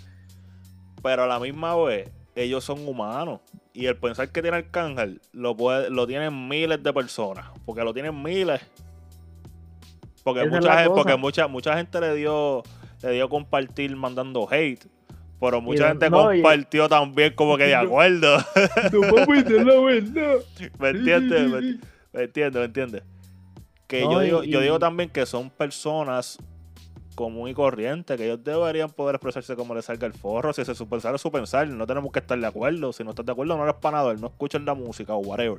Pero 1.03 1.23
a 1.23 1.27
la 1.27 1.39
misma 1.39 1.75
vez, 1.75 2.09
ellos 2.35 2.63
son 2.63 2.87
humanos. 2.87 3.41
Y 3.71 3.85
el 3.85 3.97
pensar 3.97 4.29
que 4.29 4.41
tiene 4.41 4.57
Arcángel 4.57 5.21
lo, 5.31 5.55
puede, 5.55 5.91
lo 5.91 6.07
tienen 6.07 6.47
miles 6.47 6.81
de 6.81 6.91
personas. 6.91 7.45
Porque 7.65 7.83
lo 7.83 7.93
tienen 7.93 8.21
miles. 8.21 8.61
Porque, 10.23 10.41
Esa 10.41 10.55
mucha, 10.55 10.77
gente, 10.79 10.89
porque 10.89 11.15
mucha, 11.15 11.47
mucha 11.47 11.77
gente 11.77 12.01
le 12.01 12.15
dio, 12.15 12.63
le 13.03 13.11
dio 13.11 13.29
compartir 13.29 13.95
mandando 13.95 14.47
hate. 14.51 14.85
Pero 15.39 15.61
mucha 15.61 15.87
gente 15.89 16.09
no, 16.09 16.33
y- 16.33 16.41
compartió 16.41 16.89
también 16.89 17.33
como 17.33 17.57
que 17.57 17.63
de 17.65 17.75
acuerdo. 17.75 18.37
No 18.91 19.63
la 19.63 19.79
verdad. 19.81 20.35
¿Me 20.79 20.89
entiendes? 20.89 21.51
¿Me, 21.51 21.61
me 22.13 22.23
entiendes? 22.23 22.59
¿Me 22.59 22.65
entiendes? 22.65 23.03
Que 23.87 24.01
No, 24.03 24.11
yo, 24.13 24.21
y- 24.21 24.25
digo, 24.25 24.43
yo 24.43 24.61
digo 24.61 24.79
también 24.79 25.09
que 25.09 25.25
son 25.25 25.49
personas 25.49 26.37
común 27.15 27.49
y 27.49 27.53
corriente, 27.53 28.15
que 28.15 28.25
ellos 28.25 28.43
deberían 28.43 28.89
poder 28.89 29.15
expresarse 29.15 29.55
como 29.55 29.75
les 29.75 29.85
salga 29.85 30.07
el 30.07 30.13
forro. 30.13 30.53
Si 30.53 30.63
se 30.63 30.73
su 30.75 30.87
pensar 30.87 31.13
es 31.15 31.21
su 31.21 31.31
pensar, 31.31 31.67
no 31.67 31.85
tenemos 31.85 32.11
que 32.13 32.19
estar 32.19 32.39
de 32.39 32.47
acuerdo. 32.47 32.93
Si 32.93 33.03
no 33.03 33.09
estás 33.09 33.25
de 33.25 33.31
acuerdo, 33.33 33.57
no 33.57 33.63
eres 33.63 33.75
panador, 33.75 34.17
no 34.19 34.27
escuchen 34.27 34.63
la 34.65 34.73
música 34.73 35.13
o 35.15 35.19
whatever. 35.19 35.57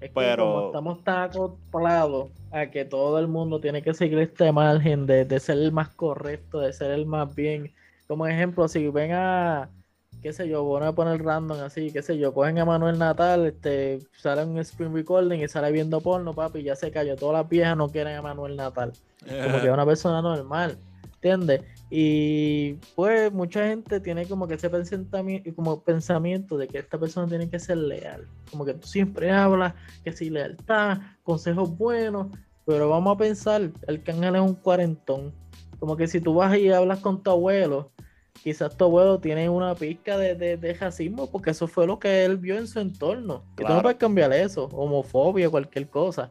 Es 0.00 0.10
que 0.10 0.14
Pero- 0.14 0.44
como 0.44 0.66
estamos 0.66 1.04
tan 1.04 1.22
acostumbrados 1.22 2.28
a 2.52 2.66
que 2.66 2.84
todo 2.84 3.18
el 3.18 3.26
mundo 3.26 3.60
tiene 3.60 3.82
que 3.82 3.92
seguir 3.94 4.18
este 4.20 4.52
margen 4.52 5.06
de, 5.06 5.24
de 5.24 5.40
ser 5.40 5.58
el 5.58 5.72
más 5.72 5.88
correcto, 5.88 6.60
de 6.60 6.72
ser 6.72 6.92
el 6.92 7.06
más 7.06 7.34
bien. 7.34 7.72
Como 8.08 8.26
ejemplo, 8.26 8.66
si 8.68 8.88
ven 8.88 9.12
a, 9.12 9.70
qué 10.22 10.32
sé 10.32 10.48
yo, 10.48 10.68
van 10.68 10.82
a 10.82 10.94
poner 10.94 11.22
random 11.22 11.60
así, 11.60 11.92
qué 11.92 12.02
sé 12.02 12.18
yo, 12.18 12.32
cogen 12.32 12.58
a 12.58 12.64
Manuel 12.64 12.98
Natal, 12.98 13.46
este, 13.46 13.98
sale 14.16 14.44
un 14.44 14.64
screen 14.64 14.94
recording 14.94 15.38
y 15.38 15.48
sale 15.48 15.70
viendo 15.70 16.00
porno, 16.00 16.32
papi, 16.32 16.62
ya 16.62 16.74
se 16.74 16.90
cayó. 16.90 17.16
Todas 17.16 17.42
las 17.42 17.48
viejas 17.48 17.76
no 17.76 17.88
quieren 17.90 18.16
a 18.16 18.22
Manuel 18.22 18.56
Natal. 18.56 18.92
como 19.20 19.60
que 19.60 19.66
es 19.66 19.72
una 19.72 19.84
persona 19.84 20.22
normal, 20.22 20.78
¿entiendes? 21.14 21.62
Y 21.90 22.74
pues 22.96 23.32
mucha 23.32 23.66
gente 23.66 24.00
tiene 24.00 24.26
como 24.26 24.48
que 24.48 24.54
ese 24.54 24.70
pensamiento, 24.70 25.54
como 25.54 25.82
pensamiento 25.82 26.56
de 26.56 26.66
que 26.66 26.78
esta 26.78 26.98
persona 26.98 27.28
tiene 27.28 27.48
que 27.48 27.58
ser 27.58 27.76
leal, 27.76 28.26
como 28.50 28.64
que 28.64 28.74
tú 28.74 28.86
siempre 28.86 29.30
hablas 29.30 29.74
que 30.02 30.12
si 30.12 30.30
lealtad, 30.30 30.98
consejos 31.22 31.76
buenos, 31.76 32.28
pero 32.66 32.88
vamos 32.88 33.14
a 33.14 33.18
pensar, 33.18 33.70
el 33.86 34.02
cángel 34.02 34.36
es 34.36 34.42
un 34.42 34.54
cuarentón, 34.54 35.32
como 35.78 35.96
que 35.96 36.08
si 36.08 36.20
tú 36.20 36.34
vas 36.34 36.56
y 36.58 36.70
hablas 36.70 36.98
con 37.00 37.22
tu 37.22 37.30
abuelo, 37.30 37.90
quizás 38.42 38.76
tu 38.76 38.84
abuelo 38.84 39.18
tiene 39.20 39.48
una 39.48 39.74
pizca 39.74 40.16
de, 40.16 40.34
de, 40.34 40.56
de 40.56 40.74
racismo, 40.74 41.30
porque 41.30 41.50
eso 41.50 41.66
fue 41.66 41.86
lo 41.86 41.98
que 41.98 42.24
él 42.24 42.36
vio 42.36 42.56
en 42.56 42.66
su 42.66 42.80
entorno, 42.80 43.44
que 43.56 43.64
tú 43.64 43.72
no 43.72 43.82
puedes 43.82 43.98
cambiar 43.98 44.32
eso, 44.32 44.64
homofobia, 44.66 45.50
cualquier 45.50 45.88
cosa. 45.88 46.30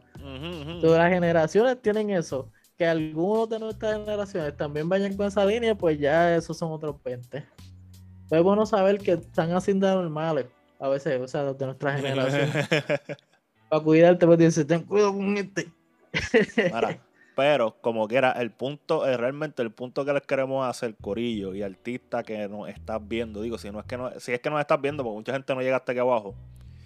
Todas 0.80 0.98
las 0.98 1.10
generaciones 1.10 1.80
tienen 1.80 2.10
eso. 2.10 2.50
Que 2.76 2.86
algunos 2.86 3.48
de 3.48 3.58
nuestras 3.58 3.98
generaciones 3.98 4.56
también 4.56 4.88
vayan 4.88 5.16
con 5.16 5.26
esa 5.26 5.44
línea, 5.44 5.74
pues 5.74 5.98
ya 5.98 6.36
esos 6.36 6.56
son 6.56 6.70
otros 6.70 7.02
20. 7.02 7.44
Pero 8.28 8.40
es 8.40 8.44
bueno 8.44 8.66
saber 8.66 8.98
que 8.98 9.12
están 9.12 9.52
haciendo 9.52 9.92
normales 9.92 10.46
a 10.78 10.88
veces, 10.88 11.20
o 11.20 11.26
sea, 11.26 11.52
de 11.52 11.66
nuestra 11.66 11.92
generación. 11.96 12.50
Para 13.68 13.82
cuidarte, 13.82 14.26
pues 14.26 14.38
dice, 14.38 14.64
ten 14.64 14.84
cuidado 14.84 15.12
con 15.12 15.36
este. 15.36 15.72
Mira, 16.72 16.98
pero 17.38 17.76
como 17.80 18.08
quiera, 18.08 18.32
el 18.32 18.50
punto, 18.50 19.06
eh, 19.06 19.16
realmente 19.16 19.62
el 19.62 19.70
punto 19.70 20.04
que 20.04 20.12
les 20.12 20.22
queremos 20.22 20.68
hacer, 20.68 20.96
Corillo 21.00 21.54
y 21.54 21.62
artista 21.62 22.24
que 22.24 22.48
nos 22.48 22.68
estás 22.68 22.98
viendo, 23.06 23.42
digo, 23.42 23.58
si 23.58 23.70
no 23.70 23.78
es 23.78 23.86
que 23.86 23.96
no, 23.96 24.10
si 24.18 24.32
es 24.32 24.40
que 24.40 24.50
nos 24.50 24.58
estás 24.58 24.82
viendo, 24.82 25.04
porque 25.04 25.18
mucha 25.18 25.32
gente 25.34 25.54
no 25.54 25.60
llega 25.60 25.76
hasta 25.76 25.92
aquí 25.92 26.00
abajo. 26.00 26.34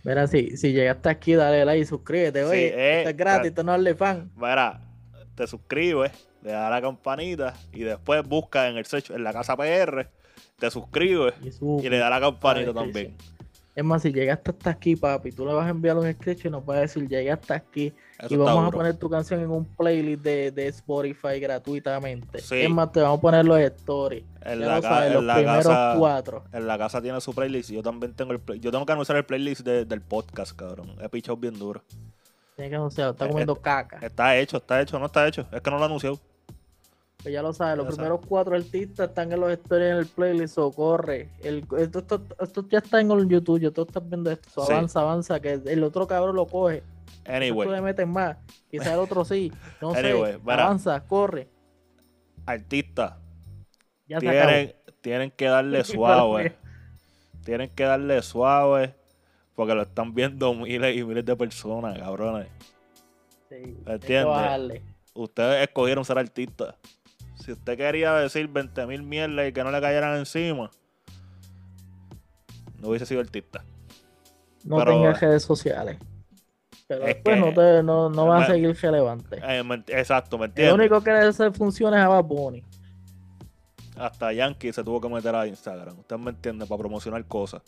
Mira, 0.05 0.27
si, 0.27 0.59
si 0.59 0.75
llegaste 0.75 1.09
aquí, 1.09 1.33
dale 1.33 1.65
like 1.65 1.81
y 1.81 1.87
suscríbete. 1.87 2.43
Sí, 2.43 2.51
Oye, 2.51 2.67
eh, 2.67 2.99
esto 2.99 3.09
es 3.09 3.17
gratis, 3.17 3.49
esto 3.49 3.65
no 3.65 3.75
es 3.75 3.97
fan. 3.97 4.31
Mira, 4.37 4.83
te 5.35 5.47
suscribes, 5.47 6.13
le 6.43 6.53
das 6.53 6.67
a 6.67 6.69
la 6.69 6.83
campanita 6.83 7.55
y 7.73 7.85
después 7.85 8.23
busca 8.23 8.69
en 8.69 8.77
el 8.77 8.85
search, 8.85 9.11
en 9.11 9.25
la 9.25 9.33
casa 9.33 9.57
PR, 9.57 10.07
te 10.59 10.71
suscribes 10.71 11.33
Y, 11.63 11.89
le 11.89 11.97
das 11.97 12.09
a 12.09 12.11
la 12.11 12.21
campanita 12.21 12.75
también. 12.75 13.17
Es 13.75 13.83
más, 13.83 14.03
si 14.03 14.13
llegaste 14.13 14.51
hasta 14.51 14.69
aquí, 14.71 14.97
papi, 14.97 15.33
tú 15.33 15.47
le 15.47 15.55
vas 15.55 15.67
a 15.67 15.71
enviar 15.71 15.97
un 15.97 16.11
screenshot 16.13 16.45
y 16.47 16.51
nos 16.51 16.67
vas 16.67 16.77
a 16.77 16.81
decir, 16.83 17.09
llegué 17.09 17.31
hasta 17.33 17.55
aquí. 17.55 17.93
Eso 18.19 18.35
y 18.35 18.37
vamos 18.37 18.69
a 18.69 18.71
poner 18.71 18.97
tu 18.99 19.09
canción 19.09 19.41
en 19.41 19.51
un 19.51 19.65
playlist 19.65 20.23
de, 20.23 20.51
de 20.51 20.67
Spotify 20.69 21.41
gratuitamente. 21.41 22.39
Sí. 22.41 22.61
Es 22.61 22.71
más, 22.71 22.93
te 22.93 23.01
vamos 23.01 23.19
a 23.19 23.21
poner 23.23 23.47
los 23.47 23.59
stories. 23.59 24.25
En 24.43 24.61
ya 24.61 24.67
la, 24.67 24.77
lo 24.77 24.83
ca- 24.83 24.89
sabes, 24.91 25.07
en 25.09 25.15
los 25.15 25.25
la 25.25 25.35
primeros 25.37 25.67
casa, 25.67 25.95
cuatro. 25.99 26.45
en 26.53 26.67
la 26.67 26.77
casa 26.79 27.01
tiene 27.01 27.21
su 27.23 27.35
playlist 27.35 27.71
y 27.71 27.75
yo 27.77 27.83
también 27.83 28.13
tengo 28.15 28.33
el 28.33 28.41
play- 28.41 28.61
yo 28.61 28.71
tengo 28.71 28.85
que 28.85 28.93
anunciar 28.93 29.17
el 29.17 29.25
playlist 29.25 29.63
de- 29.63 29.87
del 29.87 30.03
podcast, 30.03 30.55
cabrón. 30.55 30.95
He 31.01 31.09
pichado 31.09 31.37
bien 31.39 31.59
duro. 31.59 31.83
Tienes 32.57 32.71
que 32.71 32.77
anunciar, 32.77 33.11
está 33.13 33.25
Eh, 33.25 33.29
comiendo 33.29 33.57
caca. 33.57 33.99
Está 34.03 34.37
hecho, 34.37 34.59
está 34.59 34.83
hecho, 34.83 34.99
no 34.99 35.07
está 35.07 35.27
hecho. 35.27 35.47
Es 35.51 35.63
que 35.63 35.71
no 35.71 35.79
lo 35.79 35.87
anunció. 35.87 36.19
Pues 37.23 37.33
ya 37.33 37.41
lo 37.43 37.53
sabes, 37.53 37.77
los 37.77 37.95
primeros 37.95 38.21
cuatro 38.27 38.57
artistas 38.57 39.09
están 39.11 39.31
en 39.33 39.39
los 39.41 39.51
stories 39.53 39.93
en 39.93 39.97
el 39.99 40.07
playlist, 40.07 40.55
socorre. 40.57 41.31
El, 41.43 41.65
esto, 41.79 42.01
esto, 42.01 42.23
esto 42.41 42.69
ya 42.69 42.79
está 42.79 43.01
en 43.01 43.11
el 43.13 43.29
YouTube, 43.29 43.61
yo 43.61 43.73
tú 43.73 43.83
estás 43.83 44.09
viendo 44.09 44.31
esto, 44.31 44.65
Sí. 44.67 44.73
avanza, 44.73 45.01
avanza, 45.01 45.41
que 45.41 45.53
el 45.65 45.85
otro 45.85 46.07
cabrón 46.07 46.35
lo 46.35 46.47
coge. 46.47 46.83
Anyway. 47.27 47.69
Tú 47.69 47.73
le 47.75 47.81
metes 47.81 48.07
más, 48.09 48.37
quizás 48.69 48.89
el 48.89 48.99
otro 48.99 49.25
sí, 49.25 49.53
no 49.81 49.93
Anyway, 49.93 50.33
sé, 50.33 50.41
avanza, 50.51 51.05
corre. 51.07 51.49
artistas 52.47 53.15
tienen, 54.19 54.75
tienen 55.01 55.31
que 55.31 55.45
darle 55.47 55.85
suave. 55.85 56.57
tienen 57.45 57.71
que 57.71 57.85
darle 57.85 58.21
suave. 58.23 58.95
Porque 59.55 59.75
lo 59.75 59.83
están 59.83 60.15
viendo 60.15 60.55
miles 60.55 60.97
y 60.97 61.05
miles 61.05 61.25
de 61.27 61.37
personas, 61.37 61.99
cabrones. 61.99 62.49
Sí, 63.51 63.77
¿Entiendes? 63.87 64.83
Ustedes 65.15 65.69
escogieron 65.69 66.05
ser 66.07 66.17
artistas. 66.19 66.75
Si 67.45 67.53
usted 67.53 67.77
quería 67.77 68.13
decir 68.15 68.47
20 68.49 68.87
mil 68.87 69.03
mierdas 69.03 69.49
y 69.49 69.53
que 69.53 69.65
no 69.65 69.71
le 69.73 69.81
cayeran 69.81 70.17
encima, 70.19 70.71
no 72.79 72.89
hubiese 72.89 73.07
sido 73.07 73.21
artista. 73.21 73.65
No 74.65 74.77
Pero- 74.79 75.13
redes 75.15 75.43
sociales. 75.43 75.99
Pero 76.87 77.01
Es 77.07 77.15
después 77.15 77.37
que- 77.37 77.41
no, 77.41 77.53
te, 77.55 77.83
no, 77.83 78.11
no 78.11 78.27
vas 78.27 78.49
a 78.49 78.53
seguir 78.53 78.77
relevante. 78.81 79.41
Eh, 79.43 79.63
me 79.65 79.77
exacto, 79.89 80.39
¿me 80.39 80.47
entiendes? 80.47 80.75
único 80.75 81.01
que 81.03 81.11
le 81.11 81.19
hace 81.21 81.51
funciones 81.51 81.99
a 82.01 82.09
Bad 82.09 82.25
Bunny. 82.25 82.63
Hasta 83.97 84.33
Yankee 84.33 84.73
se 84.73 84.85
tuvo 84.85 85.01
que 85.01 85.09
meter 85.09 85.35
a 85.35 85.47
Instagram. 85.47 85.99
Usted 85.99 86.17
me 86.19 86.31
entiende, 86.31 86.67
para 86.67 86.79
promocionar 86.79 87.25
cosas. 87.27 87.63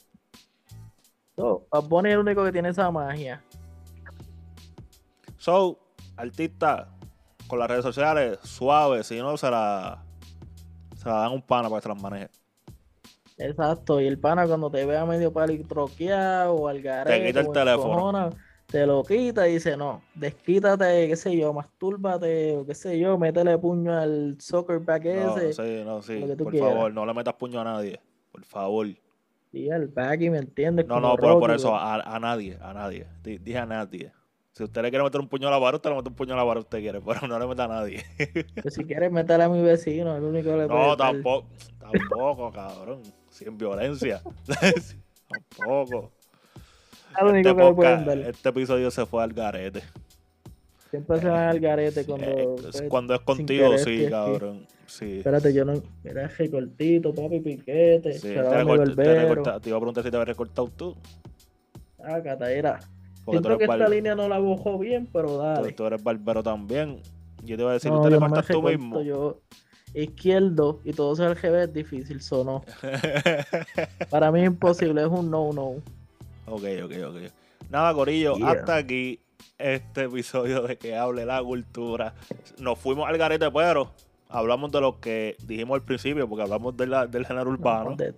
No, 1.36 1.62
Bad 1.70 1.84
Bunny 1.84 2.08
es 2.10 2.14
el 2.14 2.20
único 2.20 2.44
que 2.44 2.52
tiene 2.52 2.68
esa 2.68 2.90
magia. 2.90 3.42
So, 5.38 5.78
artista 6.16 6.88
con 7.46 7.58
las 7.58 7.68
redes 7.68 7.84
sociales, 7.84 8.38
suave, 8.42 9.04
si 9.04 9.18
no 9.18 9.36
se 9.36 9.50
la, 9.50 10.02
se 10.96 11.08
la 11.08 11.14
dan 11.16 11.32
un 11.32 11.42
pana 11.42 11.68
para 11.68 11.80
que 11.80 11.82
se 11.82 11.88
las 11.94 12.02
maneje. 12.02 12.28
Exacto, 13.36 14.00
y 14.00 14.06
el 14.06 14.18
pana 14.18 14.46
cuando 14.46 14.70
te 14.70 14.84
vea 14.86 15.04
medio 15.04 15.32
palitroqueado 15.32 16.54
o 16.54 16.68
al 16.68 16.80
garete, 16.80 17.26
quita 17.26 17.40
el 17.40 17.50
teléfono. 17.50 18.30
te 18.66 18.86
lo 18.86 19.02
quita 19.02 19.48
y 19.48 19.54
dice, 19.54 19.76
no, 19.76 20.02
desquítate, 20.14 21.08
qué 21.08 21.16
sé 21.16 21.36
yo, 21.36 21.52
mastúrbate, 21.52 22.56
o 22.56 22.64
qué 22.64 22.74
sé 22.74 22.96
yo, 22.98 23.18
métele 23.18 23.58
puño 23.58 23.92
al 23.92 24.36
soccer 24.40 24.78
back 24.78 25.04
No, 25.04 25.36
ese, 25.36 25.52
sí, 25.52 25.82
no, 25.84 26.00
sí. 26.00 26.24
Por 26.38 26.50
quieras. 26.52 26.70
favor, 26.72 26.92
no 26.94 27.04
le 27.04 27.12
metas 27.14 27.34
puño 27.34 27.60
a 27.60 27.64
nadie. 27.64 28.00
Por 28.30 28.44
favor. 28.44 28.86
y 29.52 29.70
al 29.70 29.88
back 29.88 30.20
y 30.22 30.30
me 30.30 30.38
entiendes. 30.38 30.86
No, 30.86 31.00
no, 31.00 31.16
pero 31.16 31.38
por 31.40 31.50
eso, 31.50 31.74
a, 31.74 31.94
a 31.96 32.20
nadie, 32.20 32.56
a 32.60 32.72
nadie. 32.72 33.06
Di- 33.22 33.38
Dije 33.38 33.58
a 33.58 33.66
nadie. 33.66 34.12
Si 34.56 34.62
usted 34.62 34.82
le 34.82 34.90
quiere 34.90 35.02
meter 35.04 35.20
un 35.20 35.28
puño 35.28 35.48
a 35.48 35.50
la 35.50 35.58
vara, 35.58 35.76
usted 35.76 35.90
le 35.90 35.96
mete 35.96 36.08
un 36.10 36.14
puño 36.14 36.34
a 36.34 36.36
la 36.36 36.44
vara, 36.44 36.60
usted 36.60 36.78
quiere, 36.78 37.00
pero 37.04 37.26
no 37.26 37.38
le 37.38 37.46
meta 37.46 37.64
a 37.64 37.68
nadie. 37.68 38.04
Pues 38.62 38.74
si 38.74 38.84
quieres 38.84 39.10
meterle 39.10 39.44
a 39.44 39.48
mi 39.48 39.60
vecino, 39.62 40.14
es 40.16 40.22
lo 40.22 40.28
único 40.28 40.50
que 40.50 40.56
le 40.58 40.66
puede 40.68 40.78
No, 40.80 40.90
meter. 40.90 40.96
tampoco, 40.98 41.46
tampoco, 41.80 42.52
cabrón. 42.52 43.02
Sin 43.30 43.58
violencia. 43.58 44.22
tampoco. 45.56 46.12
Lo 47.20 47.30
único 47.30 47.48
Este, 47.50 47.60
que 47.60 47.64
le 47.68 47.70
podcast- 47.74 48.04
dar. 48.04 48.18
este 48.18 48.48
episodio 48.48 48.90
se 48.90 49.06
fue 49.06 49.22
al 49.24 49.32
garete. 49.32 49.82
Siempre 50.90 51.18
se 51.20 51.26
van 51.28 51.48
al 51.48 51.58
garete 51.60 52.04
cuando. 52.04 52.26
Eh, 52.28 52.48
pues, 52.62 52.82
cuando 52.88 53.14
es 53.14 53.20
contigo, 53.22 53.70
querer, 53.70 53.80
sí, 53.80 54.06
cabrón. 54.08 54.66
Sí. 54.86 55.18
Espérate, 55.18 55.52
yo 55.52 55.64
no. 55.64 55.74
Mira, 56.04 56.28
recortito, 56.28 57.12
papi, 57.12 57.40
piquete. 57.40 58.12
Sí, 58.14 58.20
te, 58.28 58.32
iba 58.34 58.42
a 58.42 58.50
preguntar 59.80 60.04
si 60.04 60.10
te 60.10 60.16
habías 60.16 60.28
recortado 60.28 60.68
tú. 60.76 60.96
Ah, 62.00 62.20
Cataera. 62.22 62.78
Porque 63.24 63.38
Siento 63.40 63.58
que 63.58 63.64
esta 63.64 63.88
línea 63.88 64.14
no 64.14 64.28
la 64.28 64.38
bojó 64.38 64.78
bien, 64.78 65.08
pero 65.12 65.38
dale. 65.38 65.72
tú 65.72 65.84
eres 65.86 66.02
barbero 66.02 66.42
también. 66.42 67.00
Yo 67.42 67.56
te 67.56 67.62
iba 67.62 67.70
a 67.70 67.74
decir, 67.74 67.90
No, 67.90 67.98
tú 67.98 68.04
te 68.04 68.10
yo 68.10 68.20
le 68.20 68.26
cortas 68.26 68.46
tú 68.48 68.62
mismo. 68.62 69.00
Yo 69.02 69.40
izquierdo 69.94 70.80
y 70.84 70.92
todo 70.92 71.14
sea 71.16 71.28
al 71.28 71.36
revés, 71.36 71.72
difícil, 71.72 72.20
sonó. 72.20 72.64
Para 74.10 74.30
mí 74.32 74.40
es 74.40 74.46
imposible, 74.46 75.00
es 75.02 75.08
un 75.08 75.30
no-no. 75.30 75.68
ok, 76.46 76.64
ok, 76.84 76.92
ok. 77.08 77.16
Nada, 77.70 77.94
Corillo, 77.94 78.36
Yeah. 78.36 78.50
hasta 78.50 78.76
aquí 78.76 79.20
este 79.58 80.04
episodio 80.04 80.62
de 80.62 80.76
que 80.76 80.96
hable 80.96 81.24
la 81.24 81.42
cultura. 81.42 82.14
Nos 82.58 82.78
fuimos 82.78 83.08
al 83.08 83.16
garete, 83.18 83.50
pero 83.50 83.90
hablamos 84.28 84.70
de 84.72 84.80
lo 84.80 85.00
que 85.00 85.36
dijimos 85.46 85.76
al 85.76 85.82
principio, 85.82 86.28
porque 86.28 86.42
hablamos 86.42 86.76
de 86.76 86.86
la- 86.86 87.06
del 87.06 87.24
género 87.26 87.50
urbano, 87.50 87.94
De- 87.96 88.14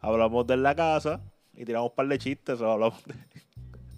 hablamos 0.00 0.46
de 0.46 0.56
la 0.56 0.74
casa 0.74 1.20
y 1.52 1.64
tiramos 1.64 1.90
un 1.90 1.96
par 1.96 2.08
de 2.08 2.18
chistes. 2.18 2.60
o 2.60 2.70
hablamos 2.70 3.04
de- 3.04 3.14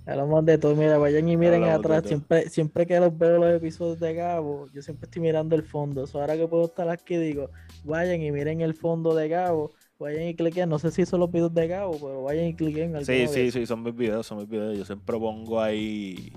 Hablamos 0.07 0.45
de 0.45 0.57
todo, 0.57 0.77
mira, 0.77 0.99
vayan 0.99 1.29
y 1.29 1.37
miren 1.37 1.65
Hablamos 1.65 1.85
atrás. 1.85 2.05
Siempre, 2.07 2.49
siempre 2.49 2.87
que 2.87 3.01
los 3.01 3.17
veo 3.19 3.39
los 3.39 3.53
episodios 3.55 3.99
de 3.99 4.15
Gabo, 4.15 4.69
yo 4.73 4.81
siempre 4.81 5.07
estoy 5.07 5.21
mirando 5.21 5.57
el 5.57 5.65
fondo. 5.65 6.05
Eso 6.05 6.21
ahora 6.21 6.37
que 6.37 6.47
puedo 6.47 6.67
estar 6.67 6.89
aquí, 6.89 7.17
digo, 7.17 7.51
vayan 7.85 8.23
y 8.23 8.31
miren 8.31 8.61
el 8.61 8.75
fondo 8.75 9.15
de 9.17 9.29
Gabo, 9.29 9.73
vayan 9.99 10.23
y 10.29 10.35
cliquen. 10.37 10.69
No 10.69 10.79
sé 10.79 10.93
si 10.93 11.05
son 11.07 11.21
los 11.21 11.31
videos 11.33 11.53
de 11.53 11.67
Gabo, 11.67 11.93
pero 11.99 12.23
vayan 12.23 12.45
y 12.47 12.55
cliquen. 12.55 13.05
Sí, 13.05 13.13
de 13.13 13.27
sí, 13.29 13.51
sí, 13.51 13.67
son 13.67 13.83
mis 13.83 13.97
videos, 13.97 14.27
son 14.27 14.39
mis 14.39 14.49
videos. 14.49 14.79
Yo 14.79 14.85
siempre 14.85 15.19
pongo 15.19 15.61
ahí 15.61 16.33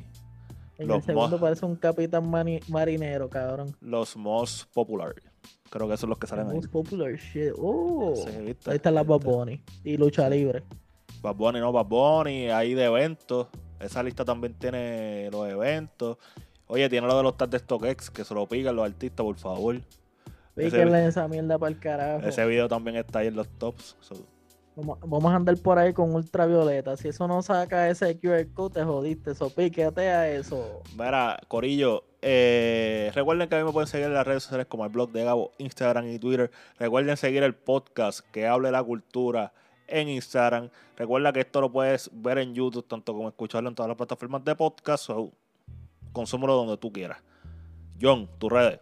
En 0.80 0.88
los 0.88 0.98
el 0.98 1.04
segundo 1.04 1.40
parece 1.40 1.64
un 1.66 1.76
capitán 1.76 2.28
mani- 2.28 2.62
marinero, 2.70 3.30
cabrón. 3.30 3.76
los 3.82 4.18
most 4.18 4.74
popular. 4.74 5.14
Creo 5.70 5.88
que 5.88 5.94
esos 5.94 6.02
son 6.02 6.10
los 6.10 6.18
que 6.18 6.26
salen 6.26 6.48
ahí. 6.48 6.56
Most 6.56 6.72
popular 6.72 7.14
shit. 7.14 7.52
Oh, 7.56 8.16
Sí, 8.16 8.32
¿viste? 8.44 8.72
ahí 8.72 8.78
está 8.78 8.90
la 8.90 9.04
Bad. 9.04 9.20
Bunny 9.20 9.62
y 9.84 9.96
lucha 9.98 10.28
libre. 10.28 10.64
Bad 11.22 11.36
Bunny, 11.36 11.60
no, 11.60 11.72
Bad 11.72 11.86
Bunny, 11.86 12.50
ahí 12.50 12.74
de 12.74 12.86
eventos. 12.86 13.48
Esa 13.80 14.04
lista 14.04 14.26
también 14.26 14.54
tiene 14.54 15.30
los 15.32 15.50
eventos. 15.50 16.18
Oye, 16.68 16.90
tiene 16.90 17.08
lo 17.08 17.18
de 17.18 17.24
los 17.24 17.38
tags 17.38 17.52
de 17.52 17.60
StockX, 17.60 18.10
que 18.10 18.24
se 18.24 18.34
lo 18.34 18.46
pican 18.48 18.76
los 18.76 18.86
artistas, 18.86 19.24
por 19.24 19.38
favor. 19.38 19.82
Píquenle 20.56 21.08
esa 21.08 21.28
mierda 21.28 21.58
para 21.58 21.72
el 21.72 21.80
carajo. 21.80 22.28
Ese 22.28 22.46
video 22.46 22.68
también 22.68 22.98
está 22.98 23.20
ahí 23.20 23.28
en 23.28 23.36
los 23.36 23.48
tops. 23.58 23.96
So, 24.02 24.16
Vamos, 24.76 25.32
a 25.32 25.36
andar 25.36 25.58
por 25.58 25.78
ahí 25.78 25.94
con 25.94 26.14
ultravioleta. 26.14 26.96
Si 26.96 27.10
eso 27.10 27.28
no 27.28 27.42
saca 27.42 27.90
ese 27.90 28.18
QR 28.18 28.48
code, 28.54 28.76
te 28.76 28.84
jodiste. 28.84 29.32
Eso, 29.32 29.50
píquete 29.50 30.10
a 30.10 30.32
eso. 30.32 30.82
Mira, 30.98 31.40
Corillo, 31.48 32.04
eh, 32.22 33.12
recuerden 33.14 33.50
que 33.50 33.56
a 33.56 33.60
mí 33.60 33.66
me 33.66 33.74
pueden 33.74 33.88
seguir 33.88 34.08
en 34.08 34.14
las 34.14 34.26
redes 34.26 34.44
sociales 34.44 34.68
como 34.68 34.86
el 34.86 34.92
blog 34.92 35.12
de 35.12 35.24
Gabo, 35.24 35.52
Instagram 35.58 36.08
y 36.08 36.20
Twitter. 36.20 36.50
Recuerden 36.78 37.18
seguir 37.18 37.44
el 37.44 37.56
podcast 37.56 38.22
que 38.32 38.48
hable 38.48 38.72
la 38.72 38.84
cultura 38.84 39.54
en 39.90 40.10
Instagram. 40.10 40.70
Recuerda 40.98 41.32
que 41.34 41.42
esto 41.42 41.62
lo 41.62 41.72
puedes 41.72 42.10
ver 42.14 42.38
en 42.40 42.54
YouTube, 42.54 42.88
tanto 42.88 43.14
como 43.14 43.30
escucharlo 43.30 43.70
en 43.70 43.76
todas 43.76 43.88
las 43.90 43.98
plataformas 43.98 44.44
de 44.44 44.56
podcast. 44.56 45.06
So, 45.06 45.32
consúmelo 46.12 46.56
donde 46.56 46.78
tú 46.78 46.92
quieras. 46.92 47.20
John, 48.02 48.30
tus 48.38 48.52
redes. 48.52 48.80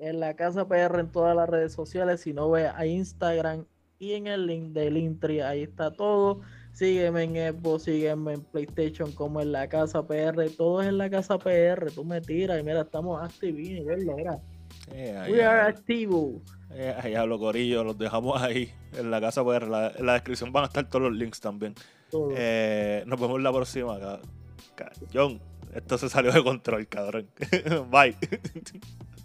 En 0.00 0.20
la 0.20 0.34
casa 0.34 0.68
PR 0.68 1.00
en 1.00 1.10
todas 1.10 1.34
las 1.34 1.48
redes 1.48 1.72
sociales. 1.72 2.20
Si 2.20 2.32
no 2.32 2.50
ve 2.50 2.68
a 2.68 2.86
Instagram 2.86 3.64
y 3.98 4.12
en 4.12 4.26
el 4.26 4.46
link 4.46 4.72
del 4.72 4.94
Linktree, 4.94 5.42
ahí 5.42 5.62
está 5.62 5.90
todo. 5.90 6.40
Sígueme 6.72 7.22
en 7.22 7.54
Xbox, 7.54 7.84
sígueme 7.84 8.34
en 8.34 8.42
PlayStation 8.42 9.10
como 9.12 9.40
en 9.40 9.50
la 9.52 9.66
casa 9.66 10.06
PR. 10.06 10.50
Todo 10.56 10.82
es 10.82 10.88
en 10.88 10.98
la 10.98 11.08
casa 11.08 11.38
PR. 11.38 11.90
Tú 11.90 12.04
me 12.04 12.20
tiras 12.20 12.60
y 12.60 12.62
mira, 12.62 12.82
estamos 12.82 13.22
activos. 13.22 13.60
Mira, 14.14 14.40
Eh, 14.92 15.28
We 15.30 15.42
are 15.42 15.70
activos. 15.70 16.34
Eh, 16.70 16.94
ahí 17.02 17.14
hablo, 17.14 17.38
Corillo. 17.38 17.84
Los 17.84 17.98
dejamos 17.98 18.40
ahí 18.40 18.72
en 18.92 19.10
la 19.10 19.20
casa. 19.20 19.42
Pues, 19.44 19.62
en, 19.62 19.70
la, 19.70 19.92
en 19.96 20.06
la 20.06 20.14
descripción 20.14 20.52
van 20.52 20.64
a 20.64 20.66
estar 20.66 20.88
todos 20.88 21.02
los 21.10 21.12
links 21.12 21.40
también. 21.40 21.74
Eh, 22.36 23.02
nos 23.06 23.20
vemos 23.20 23.40
la 23.40 23.52
próxima. 23.52 23.98
John, 25.12 25.40
esto 25.74 25.98
se 25.98 26.08
salió 26.08 26.32
de 26.32 26.42
control, 26.42 26.86
cabrón. 26.88 27.28
Bye. 27.90 28.16